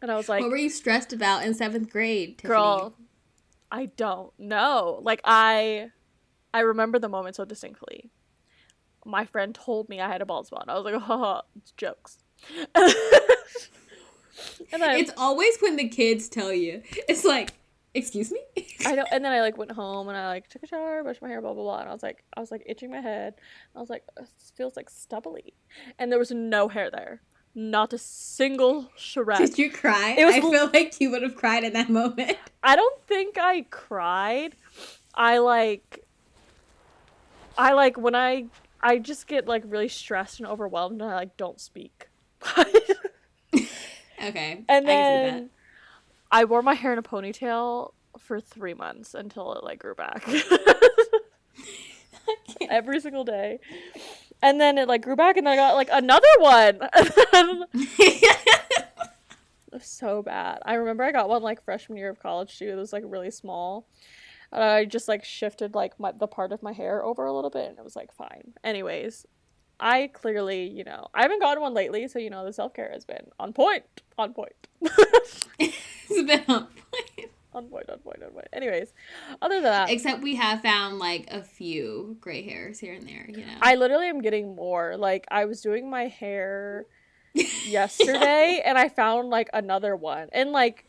And 0.01 0.09
I 0.09 0.15
was 0.15 0.29
like 0.29 0.41
what 0.41 0.49
were 0.49 0.57
you 0.57 0.69
stressed 0.69 1.13
about 1.13 1.43
in 1.43 1.53
seventh 1.53 1.89
grade, 1.89 2.37
Tiffany? 2.37 2.47
girl 2.55 2.95
i 3.71 3.85
don't 3.85 4.33
know 4.39 4.99
like 5.03 5.21
i 5.25 5.91
i 6.53 6.59
remember 6.59 6.99
the 6.99 7.09
moment 7.09 7.35
so 7.35 7.45
distinctly 7.45 8.09
my 9.05 9.25
friend 9.25 9.55
told 9.55 9.89
me 9.89 9.99
i 10.01 10.07
had 10.07 10.21
a 10.21 10.25
bald 10.25 10.47
spot 10.47 10.65
i 10.67 10.73
was 10.75 10.85
like 10.85 10.95
haha 11.01 11.41
it's 11.55 11.71
jokes 11.71 12.19
and 14.71 14.81
It's 14.83 15.11
always 15.17 15.57
when 15.59 15.75
the 15.75 15.87
kids 15.87 16.29
tell 16.29 16.53
you. 16.53 16.81
It's 17.07 17.25
like, 17.25 17.53
excuse 17.93 18.31
me? 18.31 18.39
I 18.85 18.95
know, 18.95 19.05
and 19.11 19.23
then 19.23 19.31
I 19.31 19.41
like 19.41 19.57
went 19.63 19.71
home 19.71 20.07
and 20.07 20.17
I 20.17 20.27
like 20.27 20.47
took 20.47 20.63
a 20.63 20.67
shower, 20.67 21.03
brushed 21.03 21.21
my 21.21 21.27
hair, 21.27 21.41
blah 21.41 21.53
blah 21.53 21.63
blah, 21.63 21.79
and 21.79 21.89
I 21.89 21.93
was 21.93 22.03
like, 22.03 22.23
I 22.35 22.39
was 22.39 22.51
like 22.51 22.63
itching 22.65 22.91
my 22.91 23.01
head. 23.01 23.35
I 23.75 23.79
was 23.79 23.89
like, 23.89 24.03
this 24.17 24.53
feels 24.55 24.75
like 24.75 24.89
stubbly, 24.89 25.53
and 25.97 26.11
there 26.11 26.19
was 26.19 26.31
no 26.31 26.67
hair 26.67 26.89
there. 26.91 27.21
Not 27.55 27.93
a 27.93 27.97
single 27.97 28.91
shred. 28.95 29.39
Did 29.39 29.57
you 29.57 29.71
cry? 29.71 30.15
It 30.17 30.23
was 30.25 30.35
I 30.35 30.41
feel 30.41 30.69
like 30.71 31.01
you 31.01 31.09
would 31.11 31.23
have 31.23 31.35
cried 31.35 31.63
in 31.63 31.73
that 31.73 31.89
moment. 31.89 32.37
I 32.63 32.75
don't 32.75 33.01
think 33.03 33.37
I 33.37 33.65
cried. 33.69 34.55
I 35.15 35.39
like 35.39 36.05
I 37.59 37.73
like 37.73 37.97
when 37.97 38.15
I 38.15 38.45
I 38.81 38.99
just 38.99 39.27
get 39.27 39.45
like 39.45 39.63
really 39.65 39.89
stressed 39.89 40.39
and 40.39 40.47
overwhelmed 40.47 41.01
and 41.01 41.11
I 41.11 41.15
like 41.15 41.37
don't 41.37 41.59
speak. 41.59 42.07
Okay. 44.21 44.65
and 44.67 44.85
I 44.85 44.91
then 44.91 45.49
I 46.29 46.43
wore 46.43 46.61
my 46.61 46.73
hair 46.73 46.91
in 46.91 46.99
a 46.99 47.01
ponytail 47.01 47.93
for 48.17 48.41
3 48.41 48.73
months 48.73 49.13
until 49.13 49.53
it 49.53 49.63
like 49.63 49.79
grew 49.79 49.95
back. 49.95 50.27
Every 52.69 52.99
single 52.99 53.23
day. 53.23 53.59
And 54.41 54.59
then 54.59 54.77
it 54.77 54.89
like 54.89 55.03
grew 55.03 55.15
back 55.15 55.37
and 55.37 55.47
then 55.47 55.53
I 55.53 55.55
got 55.55 55.75
like 55.75 55.87
another 55.91 56.27
one. 56.39 56.79
that. 56.79 57.67
It 59.71 59.73
was 59.73 59.85
so 59.85 60.23
bad. 60.23 60.59
I 60.65 60.73
remember 60.73 61.03
I 61.03 61.11
got 61.11 61.29
one 61.29 61.43
like 61.43 61.63
freshman 61.63 61.97
year 61.97 62.09
of 62.09 62.19
college 62.19 62.57
too. 62.57 62.69
It 62.69 62.75
was 62.75 62.91
like 62.91 63.03
really 63.05 63.31
small. 63.31 63.85
And 64.51 64.63
I 64.63 64.85
just 64.85 65.07
like 65.07 65.23
shifted 65.23 65.75
like 65.75 65.99
my, 65.99 66.11
the 66.11 66.27
part 66.27 66.51
of 66.51 66.63
my 66.63 66.73
hair 66.73 67.03
over 67.03 67.25
a 67.25 67.33
little 67.33 67.49
bit 67.49 67.69
and 67.69 67.77
it 67.77 67.83
was 67.83 67.95
like 67.95 68.11
fine. 68.13 68.53
Anyways, 68.63 69.25
I 69.79 70.07
clearly, 70.07 70.67
you 70.67 70.83
know, 70.83 71.07
I 71.13 71.21
haven't 71.21 71.39
gotten 71.39 71.61
one 71.61 71.73
lately, 71.73 72.07
so 72.07 72.19
you 72.19 72.29
know 72.29 72.43
the 72.45 72.53
self 72.53 72.73
care 72.73 72.89
has 72.91 73.05
been 73.05 73.27
on 73.39 73.53
point. 73.53 73.83
On 74.17 74.33
point. 74.33 74.67
it's 75.59 75.87
been 76.09 76.43
on 76.47 76.67
point. 76.67 77.31
on 77.53 77.67
point, 77.67 77.89
on 77.89 77.99
point, 77.99 78.23
on 78.23 78.31
point. 78.31 78.47
Anyways, 78.51 78.93
other 79.41 79.55
than 79.55 79.63
that, 79.63 79.89
Except 79.89 80.21
we 80.21 80.35
have 80.35 80.61
found 80.61 80.99
like 80.99 81.27
a 81.31 81.41
few 81.41 82.17
gray 82.19 82.43
hairs 82.43 82.79
here 82.79 82.93
and 82.93 83.07
there, 83.07 83.25
you 83.29 83.45
know. 83.45 83.57
I 83.61 83.75
literally 83.75 84.07
am 84.07 84.21
getting 84.21 84.55
more. 84.55 84.97
Like 84.97 85.25
I 85.31 85.45
was 85.45 85.61
doing 85.61 85.89
my 85.89 86.07
hair 86.07 86.85
yesterday 87.65 88.61
and 88.65 88.77
I 88.77 88.89
found 88.89 89.29
like 89.29 89.49
another 89.53 89.95
one. 89.95 90.27
And 90.33 90.51
like 90.51 90.88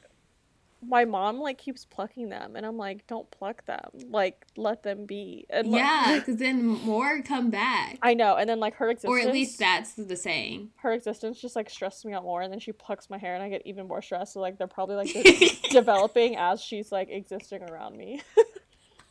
my 0.83 1.05
mom 1.05 1.39
like 1.41 1.59
keeps 1.59 1.85
plucking 1.85 2.29
them 2.31 2.57
and 2.57 2.65
I'm 2.65 2.77
like, 2.77 3.07
don't 3.07 3.31
pluck 3.31 3.65
them. 3.67 3.91
Like 4.09 4.47
let 4.57 4.83
them 4.83 5.07
be. 5.07 5.47
And 5.51 5.69
like- 5.71 5.81
yeah, 5.81 6.19
because 6.19 6.37
then 6.37 6.65
more 6.65 7.21
come 7.23 7.51
back. 7.51 7.99
I 8.03 8.15
know. 8.15 8.37
And 8.37 8.49
then 8.49 8.61
like 8.61 8.75
her 8.77 8.91
existence 8.91 9.11
Or 9.11 9.19
at 9.29 9.33
least 9.33 9.59
that's 9.59 9.93
the 9.95 10.17
saying. 10.17 10.71
her 10.77 10.93
existence 10.93 11.41
just 11.41 11.57
like 11.57 11.69
stresses 11.69 12.05
me 12.05 12.13
out 12.15 12.23
more 12.23 12.43
and 12.43 12.53
then 12.53 12.61
she 12.61 12.73
plucks 12.73 13.11
my 13.11 13.19
hair 13.19 13.35
and 13.35 13.43
I 13.43 13.49
get 13.51 13.63
even 13.67 13.87
more 13.89 14.01
stressed. 14.03 14.33
So 14.35 14.41
like 14.41 14.59
they're 14.59 14.67
probably 14.67 14.97
like 14.97 15.13
de- 15.13 15.59
developing 15.71 16.37
as 16.37 16.63
she's 16.63 16.91
like 16.91 17.11
existing 17.11 17.63
around 17.63 17.97
me. 17.97 18.21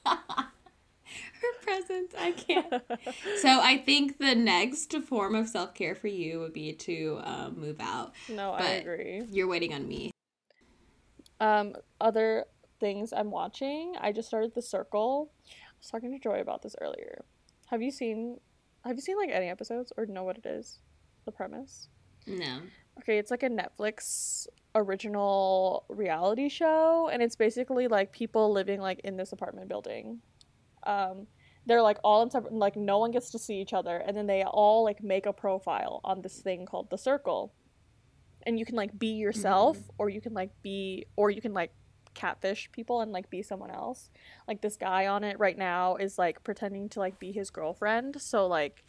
Her 0.05 1.53
presence, 1.61 2.13
I 2.17 2.31
can't. 2.33 2.83
So 3.41 3.47
I 3.61 3.77
think 3.77 4.17
the 4.19 4.35
next 4.35 4.93
form 5.03 5.35
of 5.35 5.47
self 5.47 5.73
care 5.73 5.95
for 5.95 6.07
you 6.07 6.39
would 6.39 6.53
be 6.53 6.73
to 6.73 7.19
um, 7.23 7.59
move 7.59 7.77
out. 7.79 8.13
no, 8.27 8.51
I 8.51 8.65
agree. 8.71 9.23
You're 9.31 9.47
waiting 9.47 9.73
on 9.73 9.87
me. 9.87 10.11
Um, 11.39 11.75
other 12.01 12.45
things 12.79 13.13
I'm 13.13 13.31
watching, 13.31 13.95
I 13.99 14.11
just 14.11 14.27
started 14.27 14.53
The 14.53 14.61
Circle. 14.61 15.31
I 15.47 15.53
was 15.79 15.89
talking 15.89 16.11
to 16.11 16.19
Joy 16.19 16.39
about 16.39 16.61
this 16.61 16.75
earlier. 16.81 17.23
Have 17.67 17.81
you 17.81 17.91
seen 17.91 18.39
have 18.85 18.95
you 18.95 19.01
seen 19.01 19.17
like 19.17 19.29
any 19.29 19.49
episodes 19.49 19.91
or 19.97 20.05
know 20.05 20.23
what 20.23 20.37
it 20.37 20.45
is? 20.45 20.79
The 21.25 21.31
premise? 21.31 21.89
No. 22.25 22.61
Okay, 22.99 23.17
it's 23.17 23.31
like 23.31 23.43
a 23.43 23.49
Netflix 23.49 24.47
original 24.75 25.85
reality 25.89 26.47
show 26.49 27.09
and 27.11 27.21
it's 27.21 27.35
basically 27.35 27.87
like 27.87 28.11
people 28.11 28.51
living 28.51 28.79
like 28.79 28.99
in 29.03 29.17
this 29.17 29.31
apartment 29.31 29.67
building. 29.67 30.19
Um 30.83 31.27
they're 31.65 31.81
like 31.81 31.97
all 32.03 32.23
in 32.23 32.31
separate 32.31 32.53
like 32.53 32.75
no 32.75 32.97
one 32.97 33.11
gets 33.11 33.29
to 33.31 33.39
see 33.39 33.59
each 33.59 33.73
other 33.73 33.97
and 33.97 34.15
then 34.15 34.27
they 34.27 34.43
all 34.43 34.83
like 34.83 35.03
make 35.03 35.25
a 35.25 35.33
profile 35.33 36.01
on 36.03 36.21
this 36.21 36.39
thing 36.39 36.65
called 36.65 36.89
the 36.89 36.97
circle. 36.97 37.53
And 38.45 38.57
you 38.59 38.65
can 38.65 38.75
like 38.75 38.97
be 38.97 39.07
yourself 39.13 39.77
or 39.97 40.09
you 40.09 40.21
can 40.21 40.33
like 40.33 40.51
be 40.63 41.05
or 41.15 41.29
you 41.29 41.41
can 41.41 41.53
like 41.53 41.71
catfish 42.13 42.69
people 42.71 43.01
and 43.01 43.11
like 43.11 43.29
be 43.29 43.41
someone 43.41 43.71
else. 43.71 44.09
Like 44.47 44.61
this 44.61 44.77
guy 44.77 45.07
on 45.07 45.23
it 45.23 45.37
right 45.39 45.57
now 45.57 45.95
is 45.95 46.17
like 46.17 46.43
pretending 46.43 46.89
to 46.89 46.99
like 46.99 47.19
be 47.19 47.31
his 47.31 47.49
girlfriend. 47.49 48.21
So 48.21 48.47
like 48.47 48.83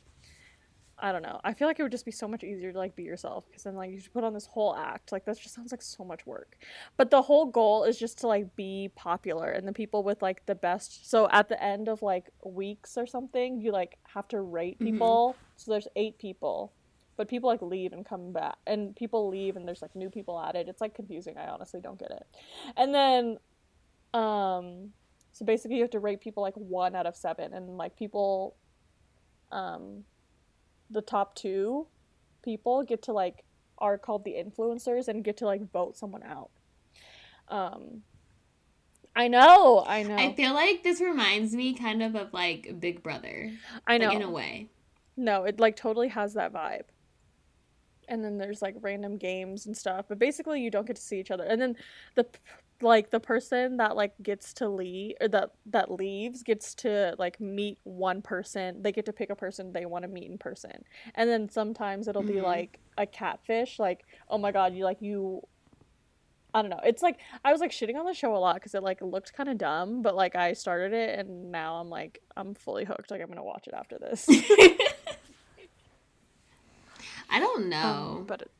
I 1.03 1.13
don't 1.13 1.23
know. 1.23 1.41
I 1.43 1.55
feel 1.55 1.67
like 1.67 1.79
it 1.79 1.83
would 1.83 1.93
just 1.93 2.05
be 2.05 2.11
so 2.11 2.29
much 2.29 2.45
easier 2.45 2.73
to 2.73 2.79
like 2.79 2.95
be 2.95 3.05
yourself 3.05 3.47
because 3.49 3.63
then 3.63 3.75
like 3.75 3.91
you 3.91 3.97
just 3.97 4.13
put 4.13 4.23
on 4.23 4.35
this 4.35 4.45
whole 4.45 4.77
act. 4.77 5.13
Like 5.13 5.25
that 5.25 5.41
just 5.41 5.55
sounds 5.55 5.73
like 5.73 5.81
so 5.81 6.05
much 6.05 6.27
work. 6.27 6.57
But 6.99 7.11
the 7.11 7.23
whole 7.23 7.47
goal 7.47 7.85
is 7.85 7.99
just 7.99 8.19
to 8.19 8.27
like 8.27 8.55
be 8.55 8.91
popular 8.97 9.51
and 9.51 9.67
the 9.67 9.73
people 9.73 10.03
with 10.03 10.21
like 10.21 10.45
the 10.45 10.55
best. 10.55 11.09
So 11.09 11.27
at 11.31 11.49
the 11.49 11.63
end 11.63 11.89
of 11.89 12.03
like 12.03 12.29
weeks 12.45 12.99
or 12.99 13.07
something, 13.07 13.61
you 13.63 13.73
like 13.73 13.97
have 14.13 14.29
to 14.29 14.43
rate 14.43 14.79
Mhm. 14.79 14.85
people. 14.85 15.37
So 15.57 15.71
there's 15.71 15.89
eight 15.97 16.19
people. 16.19 16.75
But 17.21 17.29
people 17.29 17.51
like 17.51 17.61
leave 17.61 17.93
and 17.93 18.03
come 18.03 18.33
back 18.33 18.57
and 18.67 18.97
people 18.97 19.29
leave 19.29 19.57
and 19.57 19.69
there's 19.69 19.83
like 19.83 19.95
new 19.95 20.09
people 20.09 20.41
added. 20.41 20.71
It's 20.71 20.81
like 20.81 20.95
confusing. 20.95 21.37
I 21.37 21.49
honestly 21.49 21.79
don't 21.79 21.99
get 21.99 22.11
it. 22.11 22.27
And 22.79 22.95
then 22.95 23.37
um 24.15 24.95
so 25.31 25.45
basically 25.45 25.77
you 25.77 25.83
have 25.83 25.91
to 25.91 25.99
rate 25.99 26.23
people 26.23 26.43
like 26.43 26.55
1 26.55 26.97
out 26.97 27.05
of 27.05 27.15
7 27.15 27.53
and 27.53 27.77
like 27.77 27.95
people 27.95 28.57
um 29.53 30.05
the 30.89 31.03
top 31.03 31.35
two 31.35 31.89
people 32.43 32.85
get 32.85 33.03
to 33.03 33.13
like 33.13 33.45
are 33.77 33.99
called 33.99 34.25
the 34.25 34.33
influencers 34.43 35.07
and 35.07 35.23
get 35.23 35.37
to 35.37 35.45
like 35.45 35.71
vote 35.71 35.99
someone 35.99 36.23
out. 36.23 36.49
Um 37.49 38.01
I 39.15 39.29
know, 39.29 39.85
I 39.87 40.05
know. 40.05 40.17
I 40.17 40.33
feel 40.33 40.55
like 40.55 40.83
this 40.85 41.03
reminds 41.03 41.55
me 41.55 41.75
kind 41.75 42.03
of 42.03 42.15
of 42.15 42.33
like 42.33 42.81
Big 42.81 43.03
Brother. 43.03 43.53
I 43.87 43.99
know. 43.99 44.07
Like 44.07 44.17
in 44.17 44.23
a 44.23 44.31
way. 44.31 44.71
No, 45.19 45.45
it 45.45 45.61
like 45.61 45.77
totally 45.77 46.09
has 46.09 46.33
that 46.33 46.55
vibe. 46.55 46.85
And 48.11 48.23
then 48.23 48.37
there's 48.37 48.61
like 48.61 48.75
random 48.83 49.17
games 49.17 49.65
and 49.67 49.75
stuff, 49.77 50.05
but 50.09 50.19
basically 50.19 50.61
you 50.61 50.71
don't 50.71 50.87
get 50.87 50.97
to 50.97 51.03
see 51.03 51.19
each 51.19 51.31
other. 51.31 51.45
And 51.45 51.63
then 51.63 51.77
the 52.17 52.27
like 52.83 53.11
the 53.11 53.21
person 53.21 53.77
that 53.77 53.95
like 53.95 54.13
gets 54.23 54.53
to 54.55 54.69
leave 54.69 55.15
or 55.21 55.29
that 55.29 55.51
that 55.67 55.91
leaves 55.91 56.43
gets 56.43 56.75
to 56.75 57.15
like 57.19 57.41
meet 57.41 57.79
one 57.85 58.21
person. 58.21 58.83
They 58.83 58.91
get 58.93 59.07
to 59.07 59.13
pick 59.13 59.31
a 59.31 59.37
person 59.37 59.73
they 59.73 59.87
want 59.87 60.03
to 60.03 60.09
meet 60.09 60.29
in 60.31 60.39
person. 60.39 60.85
And 61.15 61.31
then 61.31 61.49
sometimes 61.49 62.09
it'll 62.09 62.23
be 62.23 62.35
Mhm. 62.35 62.43
like 62.43 62.81
a 62.99 63.07
catfish 63.07 63.79
like, 63.79 64.05
"Oh 64.29 64.39
my 64.39 64.51
god, 64.53 64.75
you 64.75 64.85
like 64.85 65.01
you 65.01 65.43
I 66.53 66.63
don't 66.63 66.71
know. 66.71 66.81
It's 66.83 67.01
like 67.03 67.19
I 67.45 67.53
was 67.53 67.61
like 67.61 67.71
shitting 67.71 67.95
on 67.97 68.07
the 68.07 68.13
show 68.13 68.35
a 68.35 68.39
lot 68.39 68.57
because 68.57 68.75
it 68.75 68.83
like 68.83 69.01
looked 69.03 69.33
kind 69.35 69.49
of 69.49 69.57
dumb, 69.57 70.03
but 70.03 70.17
like 70.17 70.35
I 70.35 70.53
started 70.55 70.93
it 70.93 71.17
and 71.19 71.53
now 71.53 71.77
I'm 71.77 71.89
like 71.89 72.19
I'm 72.37 72.55
fully 72.55 72.85
hooked. 72.85 73.11
Like 73.13 73.21
I'm 73.21 73.29
gonna 73.29 73.45
watch 73.45 73.69
it 73.69 73.75
after 73.75 73.99
this. 73.99 74.27
I 77.31 77.41
don't 77.41 77.69
know. 77.69 78.17
Um, 78.19 78.25
but 78.27 78.43
it, 78.43 78.51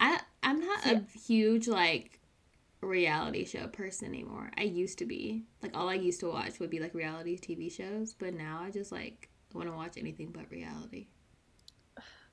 I 0.00 0.20
I'm 0.42 0.60
not 0.60 0.86
Yeah. 0.86 1.00
a 1.14 1.18
huge 1.18 1.68
like 1.68 2.20
reality 2.80 3.44
show 3.44 3.66
person 3.66 4.08
anymore. 4.08 4.50
I 4.56 4.62
used 4.62 4.98
to 4.98 5.06
be. 5.06 5.44
Like 5.62 5.76
all 5.76 5.88
I 5.88 5.94
used 5.94 6.20
to 6.20 6.28
watch 6.30 6.58
would 6.60 6.70
be 6.70 6.80
like 6.80 6.94
reality 6.94 7.36
TV 7.38 7.70
shows, 7.70 8.14
but 8.14 8.34
now 8.34 8.60
I 8.62 8.70
just 8.70 8.92
like 8.92 9.28
want 9.52 9.68
to 9.68 9.74
watch 9.74 9.96
anything 9.98 10.30
but 10.32 10.50
reality. 10.50 11.08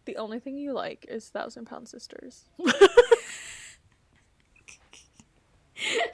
the 0.06 0.18
only 0.18 0.40
thing 0.40 0.58
you 0.58 0.72
like 0.74 1.06
is 1.10 1.28
Thousand 1.30 1.66
Pound 1.66 1.88
Sisters. 1.90 2.44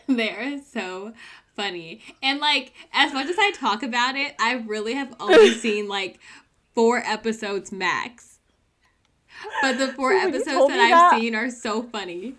They're 0.08 0.60
so 0.64 1.14
funny. 1.56 2.02
And 2.24 2.40
like 2.40 2.74
as 2.94 3.14
much 3.14 3.28
as 3.28 3.36
I 3.38 3.52
talk 3.52 3.84
about 3.84 4.16
it, 4.16 4.34
I 4.40 4.54
really 4.54 4.94
have 4.94 5.14
only 5.20 5.54
seen 5.54 5.88
like 5.88 6.20
four 6.74 6.98
episodes 7.00 7.72
max. 7.72 8.31
But 9.62 9.78
the 9.78 9.90
four 9.94 10.10
when 10.14 10.30
episodes 10.30 10.68
that 10.68 10.80
I've 10.80 10.90
that- 10.92 11.20
seen 11.20 11.36
are 11.36 11.50
so 11.50 11.84
funny. 11.84 12.36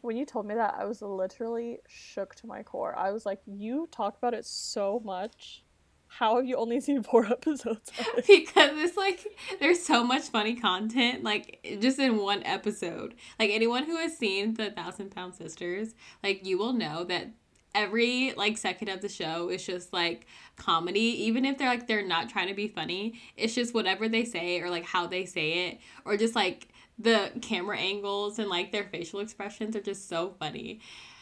when 0.00 0.16
you 0.16 0.24
told 0.24 0.46
me 0.46 0.54
that, 0.54 0.74
I 0.78 0.84
was 0.84 1.02
literally 1.02 1.78
shook 1.88 2.34
to 2.36 2.46
my 2.46 2.62
core. 2.62 2.96
I 2.96 3.10
was 3.10 3.26
like, 3.26 3.40
"You 3.46 3.88
talk 3.90 4.16
about 4.16 4.34
it 4.34 4.46
so 4.46 5.00
much. 5.04 5.62
How 6.10 6.36
have 6.36 6.46
you 6.46 6.56
only 6.56 6.80
seen 6.86 7.02
four 7.02 7.26
episodes?" 7.26 7.90
Because 8.16 8.70
it's 8.82 8.96
like 8.96 9.26
there's 9.60 9.82
so 9.82 10.02
much 10.04 10.22
funny 10.28 10.54
content 10.54 11.22
like 11.24 11.60
just 11.80 11.98
in 11.98 12.16
one 12.18 12.42
episode 12.44 13.14
like 13.38 13.50
anyone 13.50 13.84
who 13.84 13.96
has 13.96 14.16
seen 14.16 14.54
the 14.54 14.70
thousand 14.70 15.10
pound 15.10 15.34
sisters 15.34 15.94
like 16.22 16.46
you 16.46 16.56
will 16.58 16.72
know 16.72 17.04
that 17.04 17.28
every 17.74 18.32
like 18.36 18.56
second 18.56 18.88
of 18.88 19.00
the 19.00 19.08
show 19.08 19.48
is 19.50 19.64
just 19.64 19.92
like 19.92 20.26
comedy 20.56 21.00
even 21.00 21.44
if 21.44 21.58
they're 21.58 21.68
like 21.68 21.86
they're 21.86 22.06
not 22.06 22.28
trying 22.28 22.48
to 22.48 22.54
be 22.54 22.66
funny 22.66 23.20
it's 23.36 23.54
just 23.54 23.74
whatever 23.74 24.08
they 24.08 24.24
say 24.24 24.60
or 24.60 24.70
like 24.70 24.84
how 24.84 25.06
they 25.06 25.24
say 25.24 25.68
it 25.68 25.78
or 26.04 26.16
just 26.16 26.34
like 26.34 26.68
the 26.98 27.30
camera 27.42 27.78
angles 27.78 28.38
and 28.38 28.48
like 28.48 28.72
their 28.72 28.84
facial 28.84 29.20
expressions 29.20 29.76
are 29.76 29.80
just 29.80 30.08
so 30.08 30.34
funny 30.40 30.80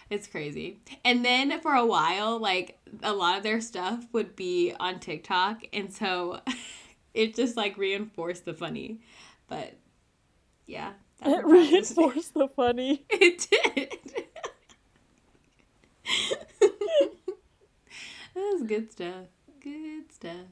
it's 0.08 0.28
crazy. 0.28 0.78
And 1.04 1.24
then 1.24 1.60
for 1.60 1.74
a 1.74 1.84
while, 1.84 2.38
like 2.38 2.78
a 3.02 3.12
lot 3.12 3.36
of 3.38 3.42
their 3.42 3.60
stuff 3.60 4.06
would 4.12 4.36
be 4.36 4.72
on 4.78 5.00
TikTok. 5.00 5.64
And 5.72 5.92
so 5.92 6.40
it 7.14 7.34
just 7.34 7.56
like 7.56 7.76
reinforced 7.76 8.44
the 8.44 8.54
funny. 8.54 9.00
But 9.48 9.74
yeah. 10.66 10.92
It 11.24 11.28
what 11.28 11.42
that 11.42 11.74
is. 11.74 11.96
reinforced 11.96 12.34
the 12.34 12.48
funny. 12.48 13.04
It 13.10 13.48
did. 13.50 14.25
That 16.60 17.10
was 18.34 18.62
good 18.66 18.92
stuff. 18.92 19.26
Good 19.60 20.12
stuff. 20.12 20.46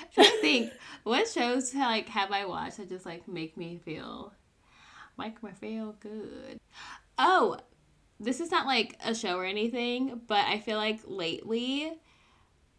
I'm 0.00 0.06
trying 0.14 0.30
to 0.30 0.40
think. 0.40 0.72
what 1.04 1.28
shows 1.28 1.74
like 1.74 2.08
have 2.08 2.32
I 2.32 2.44
watched 2.44 2.78
that 2.78 2.88
just 2.88 3.06
like 3.06 3.26
make 3.28 3.56
me 3.56 3.80
feel 3.84 4.32
make 5.18 5.42
me 5.42 5.50
feel 5.58 5.94
good? 6.00 6.58
Oh, 7.18 7.58
this 8.20 8.40
is 8.40 8.50
not 8.50 8.66
like 8.66 8.98
a 9.04 9.14
show 9.14 9.36
or 9.36 9.44
anything, 9.44 10.20
but 10.26 10.44
I 10.46 10.58
feel 10.60 10.76
like 10.76 11.00
lately 11.06 11.92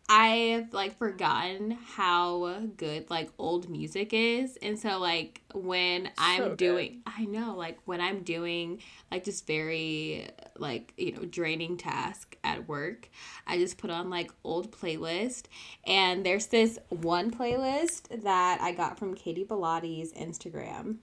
I've 0.10 0.74
like 0.74 0.98
forgotten 0.98 1.72
how 1.72 2.62
good 2.78 3.10
like 3.10 3.30
old 3.38 3.70
music 3.70 4.14
is. 4.14 4.58
And 4.62 4.80
so 4.80 5.00
like 5.00 5.42
when 5.54 6.10
I'm 6.18 6.38
So 6.38 6.56
doing 6.56 7.02
I 7.06 7.26
know 7.26 7.56
like 7.58 7.78
when 7.86 8.00
I'm 8.00 8.24
doing 8.24 8.82
like 9.12 9.26
just 9.26 9.46
very 9.46 10.30
like, 10.58 10.94
you 10.98 11.12
know, 11.12 11.26
draining 11.26 11.76
task 11.76 12.38
at 12.44 12.70
work, 12.70 13.10
I 13.46 13.58
just 13.58 13.78
put 13.78 13.90
on 13.90 14.10
like 14.10 14.32
old 14.46 14.72
playlist 14.72 15.44
and 15.86 16.26
there's 16.26 16.48
this 16.48 16.80
one 16.88 17.30
playlist 17.30 18.24
that 18.24 18.62
I 18.62 18.72
got 18.72 18.98
from 18.98 19.14
Katie 19.14 19.46
Bellotti's 19.46 20.14
Instagram. 20.14 20.98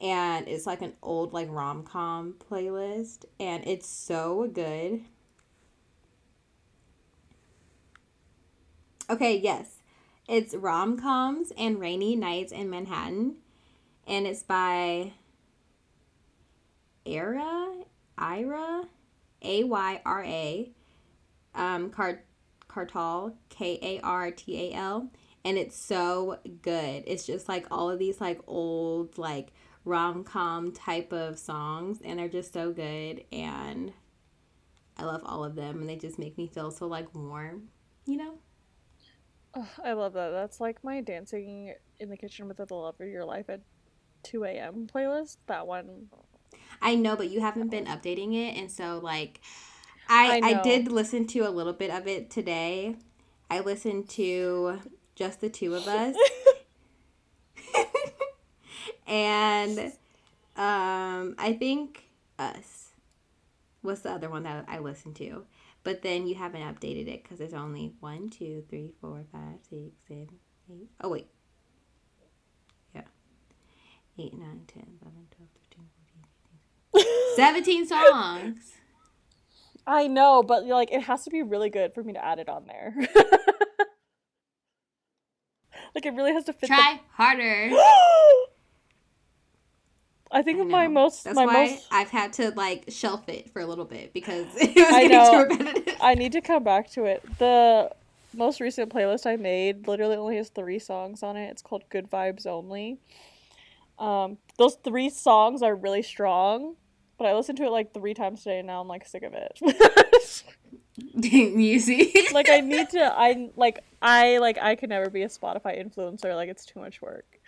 And 0.00 0.48
it's 0.48 0.66
like 0.66 0.82
an 0.82 0.94
old 1.00 1.32
like 1.32 1.48
rom-com 1.48 2.34
playlist 2.50 3.24
and 3.38 3.64
it's 3.64 3.86
so 3.86 4.50
good. 4.52 5.04
Okay, 9.12 9.36
yes. 9.36 9.82
It's 10.26 10.54
rom 10.54 10.98
coms 10.98 11.52
and 11.58 11.78
rainy 11.78 12.16
nights 12.16 12.50
in 12.50 12.70
Manhattan. 12.70 13.34
And 14.06 14.26
it's 14.26 14.42
by 14.42 15.12
Era, 17.04 17.74
Ira, 18.16 18.84
A 19.42 19.64
Y 19.64 20.00
R 20.06 20.24
A, 20.24 20.72
um, 21.54 21.90
Cart- 21.90 22.24
Cartal, 22.68 23.36
K 23.50 23.78
A 23.82 24.00
R 24.00 24.30
T 24.30 24.70
A 24.70 24.76
L. 24.76 25.10
And 25.44 25.58
it's 25.58 25.76
so 25.76 26.38
good. 26.62 27.04
It's 27.06 27.26
just 27.26 27.50
like 27.50 27.66
all 27.70 27.90
of 27.90 27.98
these 27.98 28.18
like 28.18 28.40
old, 28.46 29.18
like 29.18 29.52
rom 29.84 30.24
com 30.24 30.72
type 30.72 31.12
of 31.12 31.38
songs. 31.38 31.98
And 32.02 32.18
they're 32.18 32.28
just 32.28 32.54
so 32.54 32.72
good. 32.72 33.24
And 33.30 33.92
I 34.96 35.04
love 35.04 35.20
all 35.26 35.44
of 35.44 35.54
them. 35.54 35.80
And 35.80 35.88
they 35.90 35.96
just 35.96 36.18
make 36.18 36.38
me 36.38 36.46
feel 36.46 36.70
so 36.70 36.86
like 36.86 37.14
warm, 37.14 37.64
you 38.06 38.16
know? 38.16 38.38
Ugh, 39.54 39.66
I 39.84 39.92
love 39.92 40.14
that. 40.14 40.30
That's 40.30 40.60
like 40.60 40.82
my 40.82 41.00
dancing 41.00 41.74
in 42.00 42.08
the 42.08 42.16
kitchen 42.16 42.48
with 42.48 42.56
the 42.56 42.66
love 42.74 42.94
of 43.00 43.08
your 43.08 43.24
life 43.24 43.48
at 43.48 43.60
2 44.22 44.44
a.m. 44.44 44.86
playlist. 44.92 45.36
That 45.46 45.66
one. 45.66 46.06
I 46.80 46.94
know, 46.94 47.16
but 47.16 47.30
you 47.30 47.40
haven't 47.40 47.68
been 47.68 47.84
updating 47.86 48.34
it, 48.34 48.58
and 48.58 48.70
so 48.70 49.00
like, 49.02 49.40
I 50.08 50.40
I 50.42 50.48
I, 50.48 50.62
did 50.62 50.90
listen 50.90 51.26
to 51.28 51.40
a 51.40 51.50
little 51.50 51.72
bit 51.72 51.90
of 51.90 52.06
it 52.06 52.30
today. 52.30 52.96
I 53.50 53.60
listened 53.60 54.08
to 54.10 54.80
just 55.14 55.40
the 55.40 55.48
two 55.48 55.74
of 55.74 55.86
us, 55.86 56.16
and 59.06 59.92
um, 60.56 61.34
I 61.38 61.56
think 61.58 62.04
us 62.38 62.81
was 63.82 64.02
the 64.02 64.10
other 64.10 64.30
one 64.30 64.44
that 64.44 64.64
I 64.68 64.78
listened 64.78 65.16
to. 65.16 65.44
But 65.84 66.02
then 66.02 66.26
you 66.26 66.34
haven't 66.36 66.62
updated 66.62 67.08
it 67.08 67.22
because 67.22 67.38
there's 67.38 67.54
only 67.54 67.94
one, 68.00 68.30
two, 68.30 68.64
three, 68.68 68.92
four, 69.00 69.24
five, 69.32 69.58
six, 69.68 69.96
seven, 70.06 70.28
eight. 70.70 70.88
Oh 71.00 71.08
wait, 71.08 71.26
yeah, 72.94 73.02
eight, 74.18 74.34
nine, 74.34 74.62
ten, 74.68 74.86
eleven, 75.02 75.26
twelve, 75.34 75.50
thirteen, 75.54 75.88
fourteen. 76.92 77.06
17 77.36 77.86
songs. 77.88 78.72
I 79.86 80.06
know, 80.06 80.44
but 80.44 80.64
like 80.66 80.92
it 80.92 81.02
has 81.02 81.24
to 81.24 81.30
be 81.30 81.42
really 81.42 81.70
good 81.70 81.92
for 81.94 82.04
me 82.04 82.12
to 82.12 82.24
add 82.24 82.38
it 82.38 82.48
on 82.48 82.66
there. 82.66 82.94
like 85.94 86.06
it 86.06 86.14
really 86.14 86.32
has 86.32 86.44
to 86.44 86.52
fit. 86.52 86.68
Try 86.68 87.00
harder. 87.10 87.72
I 90.32 90.42
think 90.42 90.58
I 90.58 90.62
of 90.62 90.68
my 90.68 90.88
most 90.88 91.24
That's 91.24 91.36
my 91.36 91.46
why 91.46 91.66
most 91.66 91.86
I've 91.90 92.10
had 92.10 92.32
to 92.34 92.50
like 92.52 92.84
shelf 92.88 93.28
it 93.28 93.50
for 93.50 93.60
a 93.60 93.66
little 93.66 93.84
bit 93.84 94.12
because 94.12 94.46
it 94.56 94.74
was 94.74 94.84
I 94.86 95.02
getting 95.02 95.18
know. 95.18 95.44
too 95.44 95.50
repetitive. 95.50 95.96
I 96.00 96.14
need 96.14 96.32
to 96.32 96.40
come 96.40 96.64
back 96.64 96.90
to 96.92 97.04
it. 97.04 97.22
The 97.38 97.90
most 98.34 98.60
recent 98.60 98.92
playlist 98.92 99.26
I 99.26 99.36
made 99.36 99.86
literally 99.86 100.16
only 100.16 100.36
has 100.36 100.48
three 100.48 100.78
songs 100.78 101.22
on 101.22 101.36
it. 101.36 101.50
It's 101.50 101.62
called 101.62 101.84
Good 101.90 102.10
Vibes 102.10 102.46
Only. 102.46 102.98
Um, 103.98 104.38
those 104.58 104.76
three 104.82 105.10
songs 105.10 105.62
are 105.62 105.76
really 105.76 106.02
strong, 106.02 106.76
but 107.18 107.26
I 107.26 107.34
listened 107.34 107.58
to 107.58 107.64
it 107.64 107.70
like 107.70 107.92
three 107.92 108.14
times 108.14 108.42
today 108.42 108.58
and 108.58 108.66
now 108.66 108.80
I'm 108.80 108.88
like 108.88 109.06
sick 109.06 109.22
of 109.22 109.34
it. 109.34 109.60
you 111.14 111.78
see? 111.78 112.28
like 112.32 112.48
I 112.48 112.60
need 112.60 112.90
to 112.90 113.00
I 113.00 113.50
like 113.56 113.84
I 114.00 114.38
like 114.38 114.58
I 114.60 114.74
can 114.74 114.88
never 114.88 115.10
be 115.10 115.22
a 115.22 115.28
Spotify 115.28 115.82
influencer, 115.82 116.34
like 116.34 116.48
it's 116.48 116.64
too 116.64 116.80
much 116.80 117.00
work. 117.00 117.40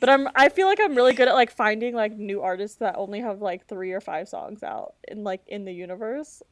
But 0.00 0.08
I'm 0.10 0.28
I 0.34 0.48
feel 0.48 0.66
like 0.66 0.78
I'm 0.80 0.94
really 0.94 1.14
good 1.14 1.28
at 1.28 1.34
like 1.34 1.50
finding 1.50 1.94
like 1.94 2.12
new 2.12 2.40
artists 2.42 2.76
that 2.78 2.96
only 2.96 3.20
have 3.20 3.40
like 3.40 3.66
three 3.66 3.92
or 3.92 4.00
five 4.00 4.28
songs 4.28 4.62
out 4.62 4.94
in 5.06 5.24
like 5.24 5.42
in 5.46 5.64
the 5.64 5.72
universe. 5.72 6.42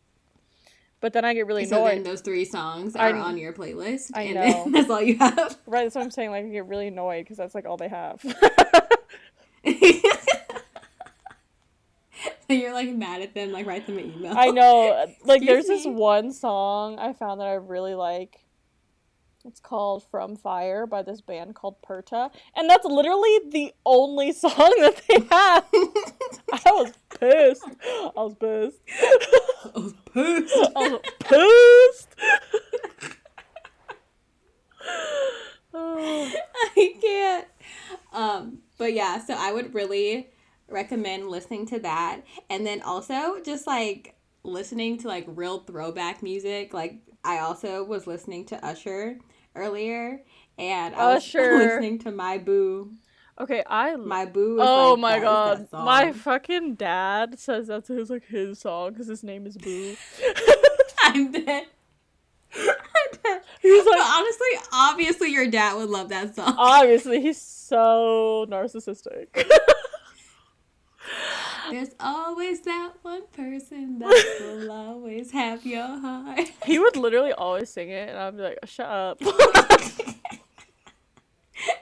But 1.01 1.13
then 1.13 1.25
I 1.25 1.35
get 1.35 1.47
really 1.47 1.67
so 1.67 1.85
then 1.85 1.99
annoyed. 1.99 2.07
those 2.07 2.21
three 2.23 2.45
songs 2.45 2.97
are 2.97 3.15
on 3.15 3.37
your 3.37 3.53
playlist. 3.53 4.11
I 4.15 4.23
and 4.23 4.35
know. 4.35 4.43
then 4.65 4.73
that's 4.73 4.91
all 4.91 5.03
you 5.03 5.19
have. 5.19 5.59
Right, 5.67 5.83
that's 5.85 5.95
what 5.95 6.03
I'm 6.03 6.11
saying. 6.11 6.31
Like, 6.31 6.47
I 6.47 6.49
get 6.49 6.67
really 6.67 6.89
annoyed 6.89 7.25
because 7.25 7.37
that's 7.37 7.55
like 7.55 7.67
all 7.67 7.77
they 7.77 7.89
have. 7.89 8.25
You're 12.49 12.73
like 12.73 12.89
mad 12.95 13.23
at 13.23 13.35
them, 13.35 13.53
like 13.53 13.67
write 13.67 13.87
them 13.87 13.99
an 13.99 14.13
email. 14.17 14.33
I 14.37 14.51
know. 14.51 15.07
Like, 15.25 15.43
Excuse 15.43 15.67
there's 15.67 15.67
this 15.67 15.87
one 15.87 16.33
song 16.33 16.99
I 16.99 17.13
found 17.13 17.41
that 17.41 17.49
I 17.49 17.55
really 17.55 17.95
like. 17.95 18.39
It's 19.47 19.61
called 19.61 20.03
From 20.11 20.35
Fire 20.35 20.87
by 20.87 21.03
this 21.03 21.21
band 21.21 21.55
called 21.55 21.81
Perta. 21.81 22.31
And 22.57 22.69
that's 22.69 22.85
literally 22.85 23.39
the 23.51 23.73
only 23.85 24.33
song 24.33 24.51
that 24.57 25.01
they 25.09 25.21
have. 25.31 25.65
I 26.53 26.71
was 26.73 26.93
pissed. 27.19 27.65
I 27.85 28.11
was 28.17 28.35
pissed. 28.35 28.81
Oh, 29.75 29.93
poos. 30.07 30.51
I 30.75 30.89
was 30.89 31.95
pissed. 31.95 32.15
Oh. 35.75 36.33
I 36.77 36.95
can't. 37.01 37.47
Um, 38.13 38.59
but 38.79 38.95
yeah, 38.95 39.25
so 39.25 39.35
I 39.35 39.53
would 39.53 39.75
really 39.75 40.31
recommend 40.69 41.29
listening 41.29 41.67
to 41.67 41.79
that. 41.81 42.23
And 42.51 42.67
then 42.67 42.83
also 42.83 43.41
just 43.45 43.67
like 43.67 44.17
listening 44.43 44.99
to 44.99 45.09
like 45.09 45.25
real 45.29 45.61
throwback 45.61 46.23
music. 46.23 46.73
Like 46.73 46.99
I 47.25 47.39
also 47.39 47.85
was 47.85 48.07
listening 48.07 48.47
to 48.47 48.65
Usher 48.65 49.19
earlier 49.57 50.21
and 50.59 50.95
I 50.95 50.99
uh, 50.99 51.15
was 51.15 51.25
Usher. 51.25 51.59
listening 51.59 51.99
to 52.01 52.11
My 52.11 52.39
Boo. 52.39 52.93
Okay, 53.39 53.63
I 53.67 53.97
My 53.97 54.25
Boo 54.25 54.55
is 54.61 54.67
Oh 54.67 54.93
like, 54.93 55.01
my 55.01 55.19
god. 55.21 55.69
My 55.73 56.13
fucking 56.13 56.75
dad 56.77 57.39
says 57.39 57.67
that's 57.67 57.89
his 57.89 58.09
like 58.11 58.25
his 58.27 58.59
song 58.61 58.93
because 58.93 59.07
his 59.09 59.23
name 59.23 59.47
is 59.47 59.57
Boo. 59.59 59.95
I'm 61.03 61.31
dead. 61.33 61.65
I'm 62.55 63.19
dead. 63.23 63.43
He's 63.61 63.85
But 63.85 63.99
like 63.99 64.07
honestly, 64.07 64.47
obviously 64.73 65.33
your 65.33 65.51
dad 65.51 65.75
would 65.77 65.91
love 65.91 66.09
that 66.09 66.35
song. 66.35 66.55
obviously 66.57 67.21
he's 67.21 67.41
so 67.41 68.47
narcissistic. 68.49 69.27
There's 71.71 71.95
always 71.99 72.61
that 72.63 72.93
one 73.03 73.23
person 73.33 73.99
that 73.99 74.37
will 74.41 74.71
always 74.87 75.33
have 75.33 75.67
your 75.67 75.87
heart. 75.87 76.51
he 76.65 76.79
would 76.79 76.97
literally 76.97 77.33
always 77.33 77.71
sing 77.71 77.91
it 77.91 78.09
and 78.09 78.19
I'd 78.19 78.37
be 78.37 78.43
like, 78.43 78.59
shut 78.65 78.87
up. 78.87 79.21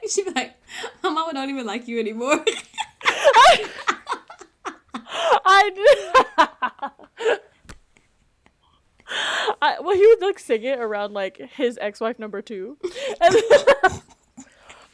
She'd 0.08 0.26
be 0.26 0.30
like, 0.32 0.54
"My 1.02 1.10
mama 1.10 1.32
don't 1.32 1.50
even 1.50 1.66
like 1.66 1.88
you 1.88 1.98
anymore." 1.98 2.44
I 5.46 5.70
did. 5.74 7.40
I, 9.60 9.80
well, 9.80 9.94
he 9.94 10.06
would 10.06 10.20
like 10.20 10.38
sing 10.38 10.62
it 10.62 10.78
around 10.78 11.12
like 11.12 11.36
his 11.36 11.78
ex-wife 11.80 12.18
number 12.18 12.42
two, 12.42 12.78
and 13.20 13.34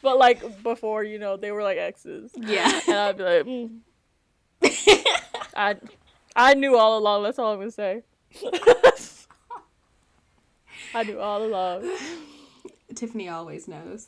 but 0.01 0.17
like 0.17 0.63
before, 0.63 1.03
you 1.03 1.19
know, 1.19 1.37
they 1.37 1.51
were 1.51 1.63
like 1.63 1.77
exes, 1.77 2.31
yeah. 2.37 2.81
and 2.87 2.95
I'd 2.97 3.17
be 3.17 3.23
like, 3.23 3.45
mm. 3.45 3.79
I, 5.55 5.75
I 6.35 6.53
knew 6.53 6.77
all 6.77 6.97
along. 6.97 7.23
That's 7.23 7.39
all 7.39 7.53
I'm 7.53 7.59
gonna 7.59 7.71
say. 7.71 8.03
I 10.93 11.03
knew 11.03 11.19
all 11.19 11.43
along, 11.43 11.89
Tiffany 12.95 13.29
always 13.29 13.67
knows. 13.67 14.07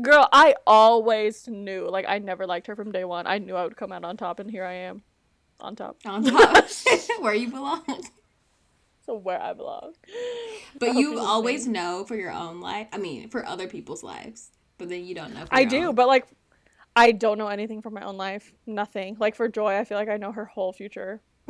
girl. 0.00 0.28
I 0.32 0.54
always 0.66 1.46
knew. 1.48 1.88
Like 1.90 2.06
I 2.08 2.18
never 2.18 2.46
liked 2.46 2.66
her 2.68 2.76
from 2.76 2.90
day 2.92 3.04
one. 3.04 3.26
I 3.26 3.38
knew 3.38 3.54
I 3.54 3.64
would 3.64 3.76
come 3.76 3.92
out 3.92 4.04
on 4.04 4.16
top, 4.16 4.40
and 4.40 4.50
here 4.50 4.64
I 4.64 4.72
am, 4.74 5.02
on 5.60 5.76
top. 5.76 5.96
On 6.06 6.24
top, 6.24 6.64
where 7.20 7.34
you 7.34 7.50
belong. 7.50 7.84
So 9.04 9.14
where 9.16 9.40
I 9.40 9.52
belong. 9.52 9.92
But 10.78 10.94
you 10.94 11.18
always 11.18 11.66
know 11.66 12.04
for 12.06 12.16
your 12.16 12.32
own 12.32 12.60
life. 12.60 12.88
I 12.92 12.96
mean, 12.96 13.28
for 13.28 13.44
other 13.44 13.66
people's 13.68 14.02
lives. 14.02 14.50
But 14.78 14.88
then 14.88 15.04
you 15.04 15.14
don't 15.14 15.34
know. 15.34 15.44
For 15.44 15.54
I 15.54 15.64
do, 15.64 15.88
own. 15.88 15.94
but 15.94 16.06
like, 16.08 16.26
I 16.96 17.12
don't 17.12 17.38
know 17.38 17.48
anything 17.48 17.82
from 17.82 17.94
my 17.94 18.02
own 18.02 18.16
life. 18.16 18.52
Nothing. 18.66 19.16
Like 19.18 19.34
for 19.34 19.48
Joy, 19.48 19.76
I 19.76 19.84
feel 19.84 19.98
like 19.98 20.08
I 20.08 20.16
know 20.16 20.32
her 20.32 20.44
whole 20.44 20.72
future. 20.72 21.20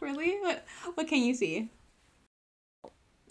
really? 0.00 0.38
What? 0.40 0.64
What 0.94 1.08
can 1.08 1.22
you 1.22 1.34
see? 1.34 1.68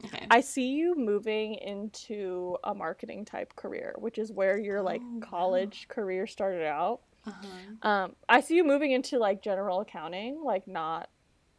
Okay. 0.05 0.25
I 0.31 0.41
see 0.41 0.71
you 0.71 0.95
moving 0.95 1.55
into 1.55 2.57
a 2.63 2.73
marketing 2.73 3.23
type 3.23 3.55
career, 3.55 3.93
which 3.99 4.17
is 4.17 4.31
where 4.31 4.57
your 4.57 4.81
like 4.81 5.01
Oh, 5.03 5.19
wow. 5.19 5.27
college 5.29 5.87
career 5.89 6.25
started 6.27 6.65
out. 6.65 7.01
Uh-huh. 7.27 7.87
Um, 7.87 8.15
I 8.27 8.41
see 8.41 8.55
you 8.55 8.63
moving 8.63 8.91
into 8.91 9.19
like 9.19 9.43
general 9.43 9.81
accounting, 9.81 10.41
like 10.43 10.67
not 10.67 11.09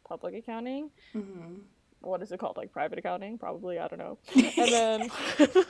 public 0.07 0.35
accounting. 0.35 0.91
Mm-hmm. 1.15 1.59
What 2.01 2.21
is 2.21 2.33
it 2.33 2.39
called? 2.39 2.57
Like 2.57 2.71
private 2.73 2.99
accounting, 2.99 3.37
probably. 3.37 3.79
I 3.79 3.87
don't 3.87 3.99
know. 3.99 4.17
And 4.35 4.71
then, 4.71 5.09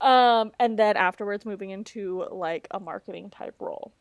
um, 0.00 0.52
and 0.58 0.78
then 0.78 0.96
afterwards 0.96 1.44
moving 1.44 1.70
into 1.70 2.24
like 2.30 2.66
a 2.70 2.80
marketing 2.80 3.30
type 3.30 3.54
role, 3.60 3.92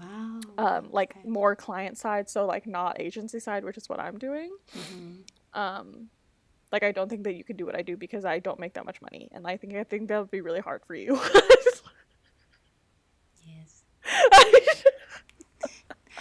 Wow. 0.00 0.40
um, 0.58 0.88
like 0.90 1.14
Okay. 1.16 1.28
more 1.28 1.54
client 1.56 1.98
side, 1.98 2.28
so 2.30 2.46
like 2.46 2.66
not 2.66 3.00
agency 3.00 3.40
side, 3.40 3.64
which 3.64 3.76
is 3.76 3.88
what 3.88 4.00
I'm 4.00 4.18
doing. 4.18 4.50
Mhm. 4.74 5.22
Um, 5.52 6.10
like 6.72 6.82
I 6.82 6.92
don't 6.92 7.08
think 7.08 7.24
that 7.24 7.34
you 7.34 7.44
can 7.44 7.56
do 7.56 7.66
what 7.66 7.76
I 7.76 7.82
do 7.82 7.96
because 7.96 8.24
I 8.24 8.38
don't 8.38 8.58
make 8.60 8.74
that 8.74 8.86
much 8.86 9.02
money, 9.02 9.28
and 9.32 9.46
I 9.46 9.56
think 9.56 9.74
I 9.74 9.84
think 9.84 10.08
that 10.08 10.18
would 10.20 10.30
be 10.30 10.40
really 10.40 10.60
hard 10.60 10.82
for 10.86 10.94
you. 10.94 11.18
Yes. 13.46 13.82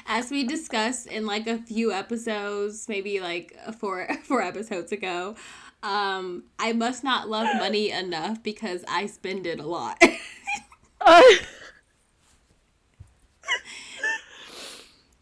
As 0.08 0.32
we 0.32 0.44
discussed 0.44 1.08
in 1.08 1.26
like 1.26 1.46
a 1.48 1.58
few 1.58 1.92
episodes, 1.92 2.88
maybe 2.90 3.20
like 3.20 3.56
four 3.80 4.08
four 4.24 4.42
episodes 4.42 4.92
ago, 4.92 5.36
um, 5.84 6.44
I 6.58 6.74
must 6.74 7.04
not 7.04 7.30
love 7.30 7.48
money 7.58 7.92
enough 7.92 8.44
because 8.44 8.84
I 8.88 9.06
spend 9.06 9.48
it 9.48 9.60
a 9.60 9.66
lot. 9.66 10.02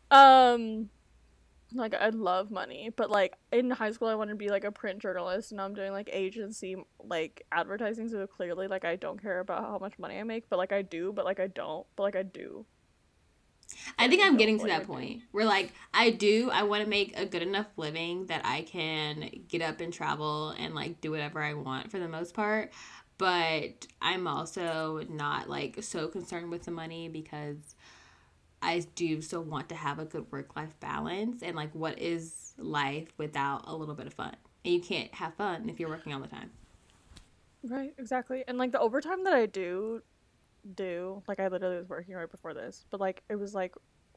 um 0.10 0.90
like 1.74 1.94
I 1.94 2.10
love 2.10 2.50
money, 2.50 2.90
but 2.96 3.12
like 3.12 3.38
in 3.52 3.70
high 3.70 3.92
school 3.92 4.08
I 4.08 4.16
wanted 4.16 4.32
to 4.34 4.38
be 4.38 4.50
like 4.50 4.64
a 4.64 4.72
print 4.72 5.00
journalist 5.00 5.52
and 5.52 5.58
now 5.58 5.66
I'm 5.66 5.74
doing 5.74 5.92
like 5.92 6.10
agency 6.12 6.78
like 7.04 7.46
advertising 7.52 8.08
so 8.10 8.26
clearly 8.26 8.68
like 8.68 8.86
I 8.86 8.96
don't 8.96 9.22
care 9.22 9.40
about 9.40 9.64
how 9.64 9.78
much 9.78 10.00
money 10.00 10.18
I 10.18 10.24
make, 10.24 10.50
but 10.50 10.58
like 10.58 10.72
I 10.72 10.82
do, 10.82 11.12
but 11.14 11.26
like 11.26 11.40
I 11.40 11.48
don't, 11.48 11.86
but 11.96 12.04
like 12.04 12.16
I 12.16 12.24
do. 12.24 12.66
I 13.98 14.08
think 14.08 14.24
I'm 14.24 14.38
getting 14.38 14.60
to 14.60 14.68
that 14.68 14.88
point 14.88 15.24
where 15.32 15.46
like 15.46 15.74
I 15.94 16.12
do 16.12 16.50
I 16.52 16.64
want 16.64 16.84
to 16.84 16.90
make 16.90 17.18
a 17.18 17.26
good 17.26 17.42
enough 17.42 17.68
living 17.78 18.28
that 18.28 18.42
I 18.46 18.62
can 18.62 19.30
get 19.48 19.62
up 19.62 19.82
and 19.82 19.92
travel 19.92 20.50
and 20.58 20.74
like 20.74 21.02
do 21.02 21.12
whatever 21.12 21.42
I 21.42 21.54
want 21.54 21.92
for 21.92 22.00
the 22.00 22.08
most 22.08 22.34
part. 22.34 22.72
But 23.18 23.88
I'm 24.02 24.28
also 24.28 25.04
not 25.10 25.50
like 25.50 25.84
so 25.84 26.08
concerned 26.08 26.52
with 26.52 26.64
the 26.64 26.72
money 26.72 27.10
because 27.10 27.76
I 28.62 28.86
do 28.96 29.22
still 29.22 29.44
want 29.44 29.70
to 29.70 29.76
have 29.76 30.00
a 30.00 30.06
good 30.06 30.32
work 30.32 30.56
life 30.56 30.80
balance 30.80 31.42
and 31.42 31.56
like 31.56 31.74
what 31.74 32.00
is 32.00 32.54
life 32.58 33.08
without 33.18 33.64
a 33.68 33.76
little 33.76 33.96
bit 33.96 34.08
of 34.08 34.14
fun? 34.14 34.36
And 34.64 34.74
you 34.74 34.82
can't 34.82 35.14
have 35.16 35.34
fun 35.36 35.70
if 35.70 35.80
you're 35.80 35.90
working 35.90 36.14
all 36.14 36.20
the 36.20 36.28
time. 36.28 36.52
Right, 37.64 37.94
exactly. 37.98 38.44
And 38.48 38.58
like 38.58 38.72
the 38.72 38.80
overtime 38.80 39.24
that 39.24 39.34
I 39.34 39.46
do 39.46 40.02
do, 40.76 41.24
like 41.28 41.40
I 41.40 41.48
literally 41.48 41.78
was 41.78 41.90
working 41.90 42.16
right 42.16 42.30
before 42.30 42.54
this, 42.54 42.86
but 42.92 43.00
like 43.00 43.24
it 43.30 43.36
was 43.36 43.54
like 43.54 43.74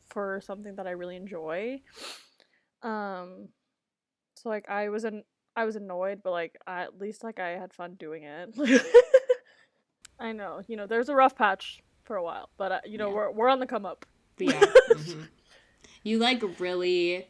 for 0.09 0.40
something 0.44 0.76
that 0.76 0.86
I 0.86 0.90
really 0.92 1.16
enjoy. 1.16 1.80
Um 2.82 3.48
so 4.36 4.48
like 4.48 4.68
I 4.68 4.88
was 4.88 5.05
an 5.05 5.24
I 5.57 5.64
was 5.64 5.76
annoyed, 5.76 6.20
but 6.22 6.30
like 6.30 6.57
I, 6.66 6.82
at 6.82 6.98
least 7.01 7.24
like 7.24 7.38
I 7.40 7.51
had 7.51 7.72
fun 7.72 7.94
doing 7.98 8.24
it. 8.24 8.55
I 10.18 10.32
know, 10.32 10.61
you 10.66 10.76
know, 10.76 10.86
there's 10.86 11.09
a 11.09 11.14
rough 11.14 11.34
patch 11.36 11.82
for 12.05 12.16
a 12.16 12.22
while, 12.22 12.51
but 12.59 12.72
uh, 12.72 12.80
you 12.84 12.98
know, 12.98 13.09
Yeah. 13.09 13.14
we're 13.14 13.30
we're 13.32 13.48
on 13.48 13.61
the 13.61 13.66
come 13.66 13.86
up. 13.86 14.07
But 14.36 14.46
yeah. 14.48 14.61
mhm. 14.90 15.28
You 16.03 16.18
like 16.18 16.42
really 16.61 17.26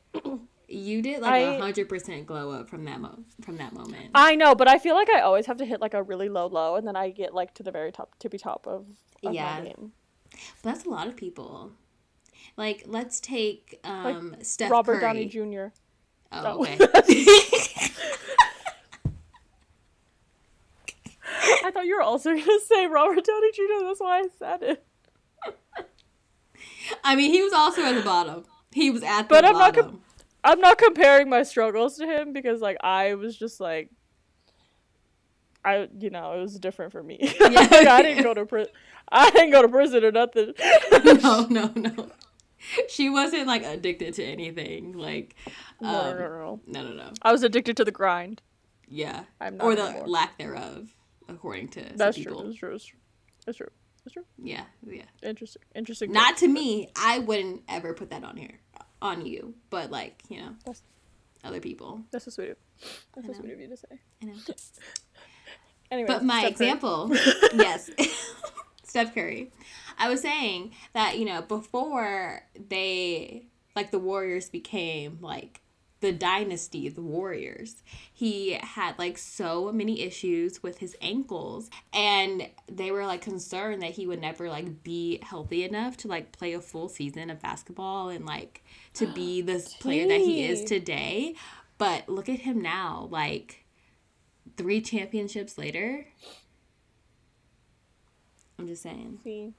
you 0.70 1.02
did 1.02 1.20
like 1.20 1.42
a 1.42 1.58
hundred 1.60 1.88
percent 1.88 2.26
glow 2.26 2.50
up 2.52 2.68
from 2.68 2.84
that 2.84 3.00
mo 3.00 3.18
from 3.44 3.56
that 3.58 3.72
moment. 3.72 4.10
I 4.14 4.34
know, 4.36 4.54
but 4.54 4.68
I 4.68 4.78
feel 4.78 4.94
like 4.94 5.10
I 5.10 5.20
always 5.20 5.46
have 5.46 5.56
to 5.58 5.64
hit 5.64 5.80
like 5.80 5.94
a 5.94 6.02
really 6.02 6.28
low 6.28 6.46
low 6.46 6.76
and 6.76 6.86
then 6.86 6.96
I 6.96 7.10
get 7.10 7.34
like 7.34 7.54
to 7.54 7.62
the 7.62 7.70
very 7.72 7.90
top 7.92 8.18
tippy 8.18 8.38
top 8.38 8.66
of, 8.66 8.86
of 9.24 9.34
Yeah. 9.34 9.58
my 9.58 9.64
game. 9.66 9.92
But 10.62 10.72
that's 10.74 10.84
a 10.84 10.88
lot 10.90 11.06
of 11.08 11.16
people. 11.16 11.72
Like, 12.56 12.84
let's 12.86 13.20
take 13.20 13.80
um 13.84 14.36
Steph 14.42 14.70
Robert 14.70 15.00
Curry. 15.00 15.26
Downey 15.26 15.26
Jr. 15.26 15.66
Oh, 16.32 16.60
okay. 16.62 16.78
I 21.64 21.70
thought 21.72 21.86
you 21.86 21.96
were 21.96 22.02
also 22.02 22.30
gonna 22.30 22.60
say 22.66 22.86
Robert 22.86 23.24
Downey 23.24 23.52
Jr. 23.52 23.84
That's 23.84 24.00
why 24.00 24.18
I 24.20 24.28
said 24.38 24.62
it. 24.62 24.84
I 27.04 27.14
mean, 27.14 27.30
he 27.32 27.42
was 27.42 27.52
also 27.52 27.82
at 27.82 27.94
the 27.94 28.02
bottom. 28.02 28.44
He 28.72 28.90
was 28.90 29.02
at 29.02 29.22
the 29.22 29.28
But 29.28 29.44
I'm 29.44 29.52
not 29.54 29.74
bottom. 29.74 29.90
com- 29.90 30.02
I'm 30.43 30.61
not 30.61 30.78
comparing 30.78 31.28
my 31.28 31.43
struggles 31.43 31.97
to 31.99 32.07
him 32.07 32.32
because 32.32 32.61
like 32.61 32.76
I 32.82 33.14
was 33.14 33.36
just 33.36 33.61
like 33.61 33.91
I 35.64 35.88
you 35.99 36.11
know, 36.11 36.32
it 36.32 36.41
was 36.41 36.59
different 36.59 36.93
for 36.93 37.03
me. 37.03 37.18
Like, 37.41 37.72
I 37.72 38.03
didn't 38.03 38.22
go 38.22 38.34
to 38.34 38.47
prison. 38.47 38.72
I 39.11 39.30
didn't 39.30 39.51
go 39.51 39.62
to 39.62 39.68
prison 39.68 40.05
or 40.05 40.12
nothing. 40.12 40.55
no, 41.22 41.47
no, 41.51 41.72
no. 41.74 42.11
She 42.88 43.11
wasn't 43.11 43.47
like 43.47 43.64
addicted 43.64 44.14
to 44.14 44.24
anything. 44.24 44.93
Like, 44.93 45.34
um, 45.80 45.93
no, 45.93 46.12
no, 46.14 46.61
no, 46.66 46.82
no. 46.82 46.95
no. 46.95 47.12
I 47.22 47.32
was 47.32 47.43
addicted 47.43 47.76
to 47.78 47.84
the 47.84 47.91
grind. 47.91 48.43
Yeah, 48.86 49.24
I'm 49.41 49.57
not 49.57 49.64
or 49.64 49.74
the 49.74 49.82
anymore. 49.84 50.09
lack 50.09 50.38
thereof, 50.38 50.88
according 51.28 51.68
to 51.68 51.88
some 51.88 51.97
That's 51.97 52.18
people. 52.18 52.36
true. 52.36 52.47
That's 52.47 52.59
true. 52.59 52.70
That's 52.72 52.86
true. 52.86 52.99
That's 53.47 53.59
true. 53.59 53.68
That's 54.05 54.14
true. 54.14 54.24
Yeah, 54.38 54.64
yeah. 54.86 55.03
Interesting. 55.22 55.62
Interesting. 55.74 56.12
Not 56.12 56.36
to 56.38 56.49
me. 56.49 56.91
I 56.97 57.18
wouldn't 57.20 57.62
ever 57.68 57.95
put 57.95 58.11
that 58.11 58.24
on 58.24 58.36
here, 58.36 58.61
on 59.03 59.26
you. 59.26 59.55
But 59.70 59.90
like, 59.90 60.22
you 60.28 60.38
know, 60.38 60.51
That's- 60.64 60.82
other 61.44 61.61
people. 61.61 62.03
That's 62.11 62.24
so 62.26 62.30
sweet. 62.30 62.51
Of, 62.51 62.57
that's 63.14 63.26
so 63.26 63.32
sweet 63.34 63.53
of 63.53 63.61
you 63.61 63.68
to 63.68 63.76
say. 63.76 64.01
I 64.22 64.26
know. 64.26 64.32
Anyway, 65.92 66.07
But 66.07 66.22
my 66.24 66.46
example, 66.46 67.11
yes, 67.53 67.90
Steph 68.84 69.12
Curry. 69.12 69.51
I 69.98 70.09
was 70.09 70.20
saying 70.20 70.70
that, 70.92 71.18
you 71.18 71.24
know, 71.24 71.42
before 71.42 72.42
they, 72.68 73.46
like 73.74 73.90
the 73.90 73.98
Warriors 73.98 74.48
became 74.48 75.18
like 75.20 75.61
the 76.01 76.12
dynasty, 76.12 76.88
the 76.88 77.03
Warriors, 77.03 77.82
he 78.12 78.59
had 78.61 78.98
like 78.98 79.18
so 79.18 79.70
many 79.70 80.01
issues 80.01 80.62
with 80.62 80.78
his 80.78 80.96
ankles. 81.01 81.70
And 81.92 82.48
they 82.70 82.90
were 82.90 83.07
like 83.07 83.20
concerned 83.20 83.82
that 83.82 83.92
he 83.92 84.07
would 84.07 84.20
never 84.20 84.48
like 84.48 84.82
be 84.82 85.20
healthy 85.22 85.64
enough 85.64 85.96
to 85.98 86.09
like 86.09 86.32
play 86.32 86.55
a 86.55 86.61
full 86.61 86.88
season 86.88 87.30
of 87.30 87.40
basketball 87.40 88.09
and 88.09 88.24
like 88.24 88.64
to 88.94 89.07
be 89.07 89.42
oh, 89.42 89.46
this 89.46 89.74
player 89.74 90.09
that 90.09 90.20
he 90.20 90.44
is 90.44 90.64
today. 90.64 91.34
But 91.78 92.09
look 92.09 92.28
at 92.28 92.40
him 92.40 92.61
now, 92.61 93.09
like 93.11 93.64
three 94.57 94.80
championships 94.80 95.57
later. 95.57 96.07
I'm 98.59 98.66
just 98.66 98.82
saying. 98.82 99.18
See, 99.24 99.55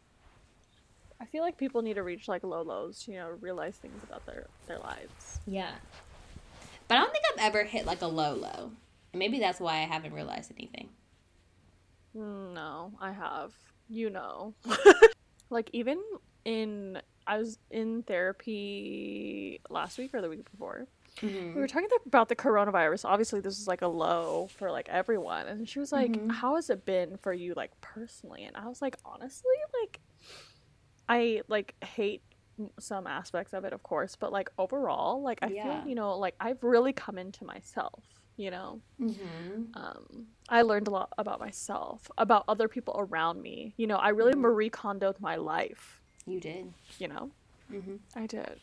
I 1.20 1.26
feel 1.26 1.44
like 1.44 1.58
people 1.58 1.82
need 1.82 1.96
to 1.96 2.04
reach 2.04 2.28
like 2.28 2.44
low 2.44 2.62
lows, 2.62 3.08
you 3.08 3.16
know, 3.16 3.30
realize 3.42 3.76
things 3.76 4.04
about 4.04 4.26
their 4.26 4.48
their 4.68 4.80
lives. 4.80 5.39
Yeah. 5.48 5.72
But 6.92 6.98
I 6.98 7.02
don't 7.04 7.14
think 7.14 7.24
I've 7.32 7.46
ever 7.46 7.64
hit 7.64 7.86
like 7.86 8.02
a 8.02 8.08
low 8.08 8.34
low. 8.34 8.70
And 9.14 9.20
maybe 9.20 9.39
that's 9.39 9.62
why 9.62 9.76
I 9.76 9.84
haven't 9.84 10.12
realized 10.14 10.52
anything. 10.52 10.89
No, 12.14 12.92
I 13.00 13.14
have. 13.14 13.54
You 13.88 14.10
know. 14.10 14.56
like 15.50 15.70
even 15.72 16.02
in 16.44 17.02
I 17.26 17.38
was 17.38 17.60
in 17.70 18.04
therapy 18.04 19.62
last 19.70 19.98
week 20.00 20.14
or 20.14 20.20
the 20.22 20.28
week 20.28 20.52
before. 20.52 20.86
Mm-hmm. 21.22 21.56
We 21.56 21.62
were 21.62 21.68
talking 21.70 21.88
about 22.06 22.28
the 22.28 22.36
coronavirus. 22.36 23.06
Obviously, 23.06 23.39
this 23.39 23.58
is 23.58 23.70
like 23.70 23.82
a 23.82 23.88
low 23.88 24.50
for 24.58 24.70
like 24.70 24.89
everyone. 24.89 25.48
And 25.48 25.70
she 25.70 25.80
was 25.80 25.94
like, 25.94 26.12
Mhm. 26.12 26.30
"How 26.30 26.56
has 26.58 26.70
it 26.70 26.84
been 26.84 27.16
for 27.20 27.32
you 27.32 27.54
like 27.54 27.72
personally?" 27.80 28.44
And 28.44 28.58
I 28.58 28.68
was 28.68 28.82
like, 28.82 28.98
"Honestly, 29.06 29.56
like 29.82 30.02
I 31.08 31.42
like 31.48 31.74
hate 31.86 32.22
some 32.80 33.07
aspects 33.07 33.53
of 33.53 33.64
it, 33.66 33.74
of 33.74 33.82
course, 33.84 34.16
but 34.16 34.32
like 34.32 34.49
overall, 34.57 35.22
like 35.24 35.39
I 35.41 35.47
Yeah. 35.47 35.64
feel, 35.82 35.89
you 35.89 35.95
know, 35.95 36.18
like 36.18 36.36
I've 36.39 36.64
really 36.64 36.93
come 36.93 37.18
into 37.18 37.43
myself, 37.45 38.03
you 38.38 38.51
know. 38.51 38.82
Mm-hmm. 38.99 39.64
Um 39.76 40.28
I 40.49 40.62
learned 40.64 40.88
a 40.88 40.91
lot 40.91 41.09
about 41.18 41.39
myself, 41.39 42.09
about 42.18 42.43
other 42.47 42.68
people 42.68 42.95
around 42.97 43.41
me. 43.41 43.74
You 43.78 43.88
know, 43.88 43.97
I 43.97 44.09
really 44.09 44.34
Mhm. 44.34 44.39
Marie 44.41 44.70
Kondoed 44.70 45.20
my 45.20 45.36
life, 45.38 46.01
You 46.26 46.39
did. 46.39 46.74
you 46.99 47.07
know. 47.07 47.32
Mm-hmm. 47.72 47.95
I 48.16 48.26
did. 48.28 48.59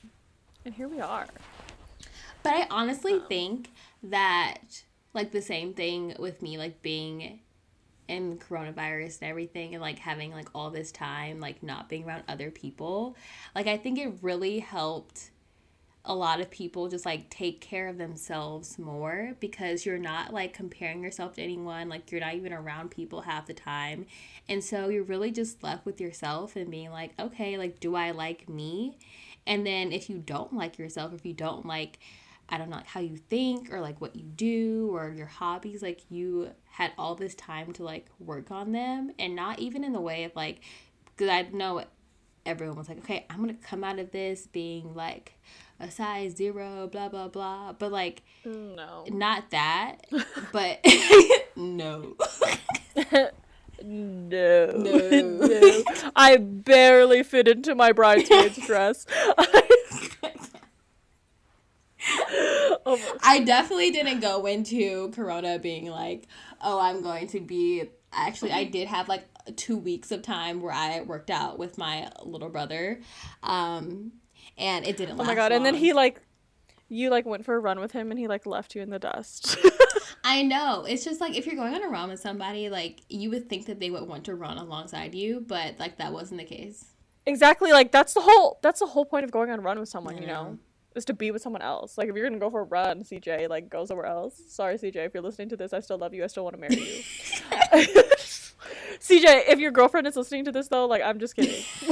And 0.64 0.74
here 0.74 0.88
we 0.88 1.00
are. 1.00 1.26
But 2.42 2.52
I 2.54 2.66
honestly 2.70 3.14
Um, 3.14 3.26
think 3.28 3.72
that 4.02 4.84
like 5.14 5.32
the 5.32 5.42
same 5.42 5.72
thing 5.74 6.14
with 6.18 6.42
me, 6.42 6.58
like 6.58 6.82
being 6.82 7.40
in 8.08 8.38
coronavirus 8.38 9.20
and 9.20 9.30
everything 9.30 9.74
and 9.74 9.82
like 9.82 9.98
having 9.98 10.32
like 10.32 10.48
all 10.54 10.70
this 10.70 10.90
time 10.90 11.40
like 11.40 11.62
not 11.62 11.88
being 11.88 12.04
around 12.04 12.22
other 12.28 12.50
people 12.50 13.16
like 13.54 13.66
i 13.66 13.76
think 13.76 13.98
it 13.98 14.12
really 14.22 14.58
helped 14.58 15.30
a 16.04 16.14
lot 16.14 16.40
of 16.40 16.50
people 16.50 16.88
just 16.88 17.04
like 17.04 17.28
take 17.28 17.60
care 17.60 17.86
of 17.86 17.98
themselves 17.98 18.78
more 18.78 19.34
because 19.40 19.84
you're 19.84 19.98
not 19.98 20.32
like 20.32 20.54
comparing 20.54 21.02
yourself 21.02 21.34
to 21.34 21.42
anyone 21.42 21.88
like 21.88 22.10
you're 22.10 22.20
not 22.20 22.34
even 22.34 22.52
around 22.52 22.90
people 22.90 23.20
half 23.20 23.46
the 23.46 23.52
time 23.52 24.06
and 24.48 24.64
so 24.64 24.88
you're 24.88 25.04
really 25.04 25.30
just 25.30 25.62
left 25.62 25.84
with 25.84 26.00
yourself 26.00 26.56
and 26.56 26.70
being 26.70 26.90
like 26.90 27.12
okay 27.20 27.58
like 27.58 27.78
do 27.78 27.94
i 27.94 28.10
like 28.10 28.48
me? 28.48 28.96
And 29.46 29.66
then 29.66 29.92
if 29.92 30.10
you 30.10 30.18
don't 30.18 30.52
like 30.52 30.78
yourself 30.78 31.12
if 31.12 31.24
you 31.24 31.32
don't 31.34 31.66
like 31.66 31.98
I 32.48 32.58
don't 32.58 32.70
know 32.70 32.76
like 32.76 32.86
how 32.86 33.00
you 33.00 33.16
think 33.16 33.72
or 33.72 33.80
like 33.80 34.00
what 34.00 34.16
you 34.16 34.22
do 34.24 34.90
or 34.94 35.10
your 35.10 35.26
hobbies 35.26 35.82
like 35.82 36.02
you 36.08 36.50
had 36.70 36.92
all 36.96 37.14
this 37.14 37.34
time 37.34 37.72
to 37.74 37.82
like 37.82 38.06
work 38.18 38.50
on 38.50 38.72
them 38.72 39.10
and 39.18 39.36
not 39.36 39.58
even 39.58 39.84
in 39.84 39.92
the 39.92 40.00
way 40.00 40.24
of 40.24 40.34
like 40.34 40.60
because 41.16 41.28
I 41.28 41.42
know 41.52 41.84
everyone 42.46 42.78
was 42.78 42.88
like 42.88 42.98
okay 42.98 43.26
I'm 43.28 43.40
gonna 43.40 43.54
come 43.54 43.84
out 43.84 43.98
of 43.98 44.12
this 44.12 44.46
being 44.46 44.94
like 44.94 45.34
a 45.78 45.90
size 45.90 46.36
zero 46.36 46.88
blah 46.90 47.08
blah 47.08 47.28
blah 47.28 47.72
but 47.72 47.92
like 47.92 48.22
no 48.44 49.04
not 49.08 49.50
that 49.50 50.06
but 50.52 50.84
no 51.56 52.16
no. 53.82 54.72
no. 54.72 55.82
I 56.16 56.36
barely 56.36 57.22
fit 57.22 57.48
into 57.48 57.74
my 57.74 57.92
bridesmaid's 57.92 58.66
dress. 58.66 59.06
I 63.22 63.40
definitely 63.40 63.90
didn't 63.90 64.20
go 64.20 64.46
into 64.46 65.10
Corona 65.10 65.58
being 65.58 65.86
like, 65.90 66.26
oh, 66.62 66.78
I'm 66.80 67.02
going 67.02 67.26
to 67.28 67.40
be. 67.40 67.84
Actually, 68.12 68.52
I 68.52 68.64
did 68.64 68.88
have 68.88 69.08
like 69.08 69.24
two 69.56 69.76
weeks 69.76 70.10
of 70.10 70.22
time 70.22 70.60
where 70.62 70.72
I 70.72 71.02
worked 71.02 71.30
out 71.30 71.58
with 71.58 71.76
my 71.78 72.10
little 72.24 72.48
brother. 72.48 73.00
Um, 73.42 74.12
and 74.56 74.86
it 74.86 74.96
didn't 74.96 75.20
Oh 75.20 75.24
my 75.24 75.34
god, 75.34 75.52
long. 75.52 75.58
and 75.58 75.66
then 75.66 75.74
he 75.74 75.92
like 75.92 76.20
you 76.88 77.10
like 77.10 77.26
went 77.26 77.44
for 77.44 77.54
a 77.54 77.58
run 77.58 77.80
with 77.80 77.92
him 77.92 78.10
and 78.10 78.18
he 78.18 78.26
like 78.26 78.46
left 78.46 78.74
you 78.74 78.82
in 78.82 78.90
the 78.90 78.98
dust. 78.98 79.58
I 80.24 80.42
know. 80.42 80.84
It's 80.88 81.04
just 81.04 81.20
like 81.20 81.36
if 81.36 81.46
you're 81.46 81.54
going 81.54 81.74
on 81.74 81.82
a 81.82 81.88
run 81.88 82.08
with 82.08 82.20
somebody, 82.20 82.68
like 82.70 83.00
you 83.08 83.30
would 83.30 83.48
think 83.48 83.66
that 83.66 83.78
they 83.78 83.90
would 83.90 84.06
want 84.08 84.24
to 84.24 84.34
run 84.34 84.58
alongside 84.58 85.14
you, 85.14 85.44
but 85.46 85.78
like 85.78 85.98
that 85.98 86.12
wasn't 86.12 86.40
the 86.40 86.46
case. 86.46 86.86
Exactly. 87.26 87.72
Like 87.72 87.92
that's 87.92 88.14
the 88.14 88.20
whole 88.22 88.58
that's 88.62 88.80
the 88.80 88.86
whole 88.86 89.04
point 89.04 89.24
of 89.24 89.30
going 89.30 89.50
on 89.50 89.58
a 89.58 89.62
run 89.62 89.78
with 89.78 89.88
someone, 89.88 90.16
you 90.18 90.26
know. 90.26 90.58
Is 90.98 91.04
to 91.04 91.14
be 91.14 91.30
with 91.30 91.42
someone 91.42 91.62
else. 91.62 91.96
Like 91.96 92.08
if 92.08 92.16
you're 92.16 92.28
gonna 92.28 92.40
go 92.40 92.50
for 92.50 92.62
a 92.62 92.64
run, 92.64 93.04
CJ, 93.04 93.48
like 93.48 93.70
go 93.70 93.84
somewhere 93.84 94.06
else. 94.06 94.42
Sorry, 94.48 94.76
CJ, 94.76 94.96
if 94.96 95.14
you're 95.14 95.22
listening 95.22 95.48
to 95.50 95.56
this, 95.56 95.72
I 95.72 95.78
still 95.78 95.96
love 95.96 96.12
you. 96.12 96.24
I 96.24 96.26
still 96.26 96.42
want 96.42 96.56
to 96.56 96.60
marry 96.60 96.74
you. 96.74 97.02
CJ, 99.00 99.44
if 99.48 99.60
your 99.60 99.70
girlfriend 99.70 100.08
is 100.08 100.16
listening 100.16 100.44
to 100.46 100.50
this 100.50 100.66
though, 100.66 100.86
like 100.86 101.00
I'm 101.02 101.20
just 101.20 101.36
kidding. 101.36 101.62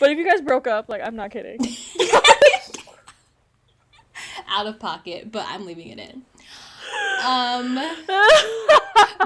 but 0.00 0.10
if 0.10 0.18
you 0.18 0.24
guys 0.28 0.40
broke 0.40 0.66
up, 0.66 0.88
like 0.88 1.02
I'm 1.04 1.14
not 1.14 1.30
kidding 1.30 1.60
out 4.48 4.66
of 4.66 4.80
pocket, 4.80 5.30
but 5.30 5.46
I'm 5.46 5.64
leaving 5.66 5.86
it 5.86 6.00
in. 6.00 6.22
Um, 7.24 7.76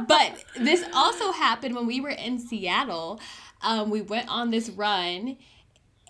but 0.07 0.45
this 0.61 0.85
also 0.93 1.33
happened 1.33 1.75
when 1.75 1.87
we 1.87 2.03
were 2.03 2.11
in 2.11 2.39
Seattle. 2.39 3.19
Um, 3.63 3.89
we 3.89 4.03
went 4.03 4.29
on 4.29 4.51
this 4.51 4.69
run 4.69 5.39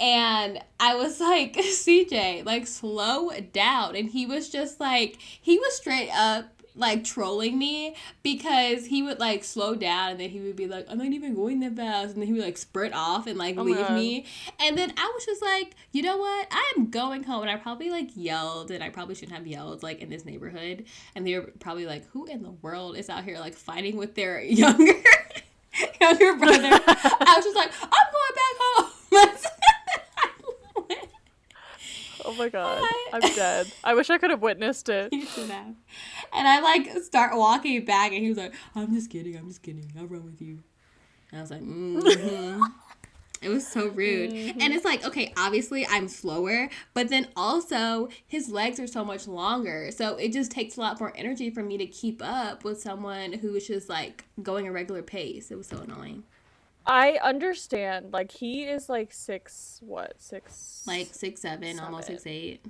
and 0.02 0.58
I 0.80 0.96
was 0.96 1.20
like, 1.20 1.54
CJ, 1.56 2.44
like, 2.44 2.66
slow 2.66 3.30
down. 3.52 3.94
And 3.94 4.10
he 4.10 4.26
was 4.26 4.48
just 4.50 4.80
like, 4.80 5.16
he 5.20 5.58
was 5.58 5.76
straight 5.76 6.10
up 6.10 6.46
like 6.74 7.04
trolling 7.04 7.58
me 7.58 7.94
because 8.22 8.86
he 8.86 9.02
would 9.02 9.20
like 9.20 9.44
slow 9.44 9.74
down 9.74 10.12
and 10.12 10.18
then 10.18 10.30
he 10.30 10.40
would 10.40 10.56
be 10.56 10.66
like, 10.66 10.86
I'm 10.88 10.96
not 10.96 11.08
even 11.08 11.34
going 11.34 11.60
that 11.60 11.76
fast. 11.76 12.14
And 12.14 12.22
then 12.22 12.26
he 12.26 12.32
would 12.32 12.42
like 12.42 12.56
sprint 12.56 12.94
off 12.94 13.26
and 13.26 13.38
like 13.38 13.58
oh 13.58 13.62
leave 13.62 13.90
me. 13.90 14.24
And 14.58 14.76
then 14.76 14.90
I 14.96 15.12
was 15.14 15.26
just 15.26 15.42
like, 15.42 15.74
you 15.92 16.00
know 16.00 16.16
what? 16.16 16.48
I 16.50 16.72
am 16.78 16.88
going 16.88 17.24
home. 17.24 17.42
And 17.42 17.50
I 17.50 17.56
probably 17.56 17.90
like 17.90 18.08
yelled 18.14 18.70
and 18.70 18.82
I 18.82 18.88
probably 18.88 19.14
shouldn't 19.14 19.36
have 19.36 19.46
yelled 19.46 19.82
like 19.82 20.00
in 20.00 20.08
this 20.08 20.24
neighborhood. 20.24 20.86
And 21.14 21.26
they 21.26 21.38
were 21.38 21.52
probably 21.60 21.84
like, 21.84 22.08
who 22.08 22.24
in 22.24 22.42
the 22.42 22.52
world 22.52 22.96
is 22.96 23.10
out 23.10 23.24
here 23.24 23.38
like 23.38 23.54
fighting 23.54 23.98
with 23.98 24.14
their 24.14 24.40
younger 24.42 24.84
younger 26.00 26.36
brother? 26.38 26.70
I 26.72 27.34
was 27.36 27.44
just 27.44 27.56
like, 27.56 27.70
I'm 27.82 27.90
going 27.90 28.34
back 28.34 28.56
home. 28.58 28.92
Oh 32.32 32.38
my 32.38 32.48
god, 32.48 32.82
I'm 33.12 33.20
dead. 33.34 33.72
I 33.84 33.94
wish 33.94 34.10
I 34.10 34.18
could 34.18 34.30
have 34.30 34.42
witnessed 34.42 34.88
it. 34.88 35.12
You 35.22 35.26
should 35.26 35.50
have. 35.50 35.74
And 36.32 36.48
I 36.48 36.60
like 36.60 36.88
start 37.02 37.36
walking 37.36 37.84
back, 37.84 38.12
and 38.12 38.22
he 38.22 38.28
was 38.28 38.38
like, 38.38 38.54
"I'm 38.74 38.94
just 38.94 39.10
kidding. 39.10 39.36
I'm 39.36 39.48
just 39.48 39.62
kidding. 39.62 39.92
I'll 39.98 40.06
run 40.06 40.24
with 40.24 40.40
you." 40.40 40.58
And 41.30 41.38
I 41.38 41.42
was 41.42 41.50
like, 41.50 41.62
mm-hmm. 41.62 42.62
It 43.40 43.48
was 43.48 43.66
so 43.66 43.88
rude. 43.88 44.30
Mm-hmm. 44.30 44.60
And 44.60 44.72
it's 44.72 44.84
like, 44.84 45.04
okay, 45.04 45.32
obviously 45.36 45.84
I'm 45.88 46.06
slower, 46.06 46.68
but 46.94 47.08
then 47.08 47.26
also 47.34 48.08
his 48.24 48.48
legs 48.48 48.78
are 48.78 48.86
so 48.86 49.04
much 49.04 49.26
longer. 49.26 49.90
So 49.90 50.16
it 50.16 50.32
just 50.32 50.52
takes 50.52 50.76
a 50.76 50.80
lot 50.80 51.00
more 51.00 51.12
energy 51.16 51.50
for 51.50 51.62
me 51.62 51.76
to 51.78 51.86
keep 51.86 52.22
up 52.24 52.62
with 52.62 52.80
someone 52.80 53.32
who 53.32 53.56
is 53.56 53.66
just 53.66 53.88
like 53.88 54.24
going 54.42 54.68
a 54.68 54.72
regular 54.72 55.02
pace. 55.02 55.50
It 55.50 55.58
was 55.58 55.66
so 55.66 55.78
annoying. 55.78 56.22
I 56.86 57.18
understand. 57.22 58.12
Like 58.12 58.32
he 58.32 58.64
is 58.64 58.88
like 58.88 59.12
six 59.12 59.78
what, 59.82 60.14
six 60.18 60.82
like 60.86 61.08
six 61.12 61.40
seven, 61.40 61.76
seven. 61.76 61.84
almost 61.84 62.08
six 62.08 62.26
eight. 62.26 62.64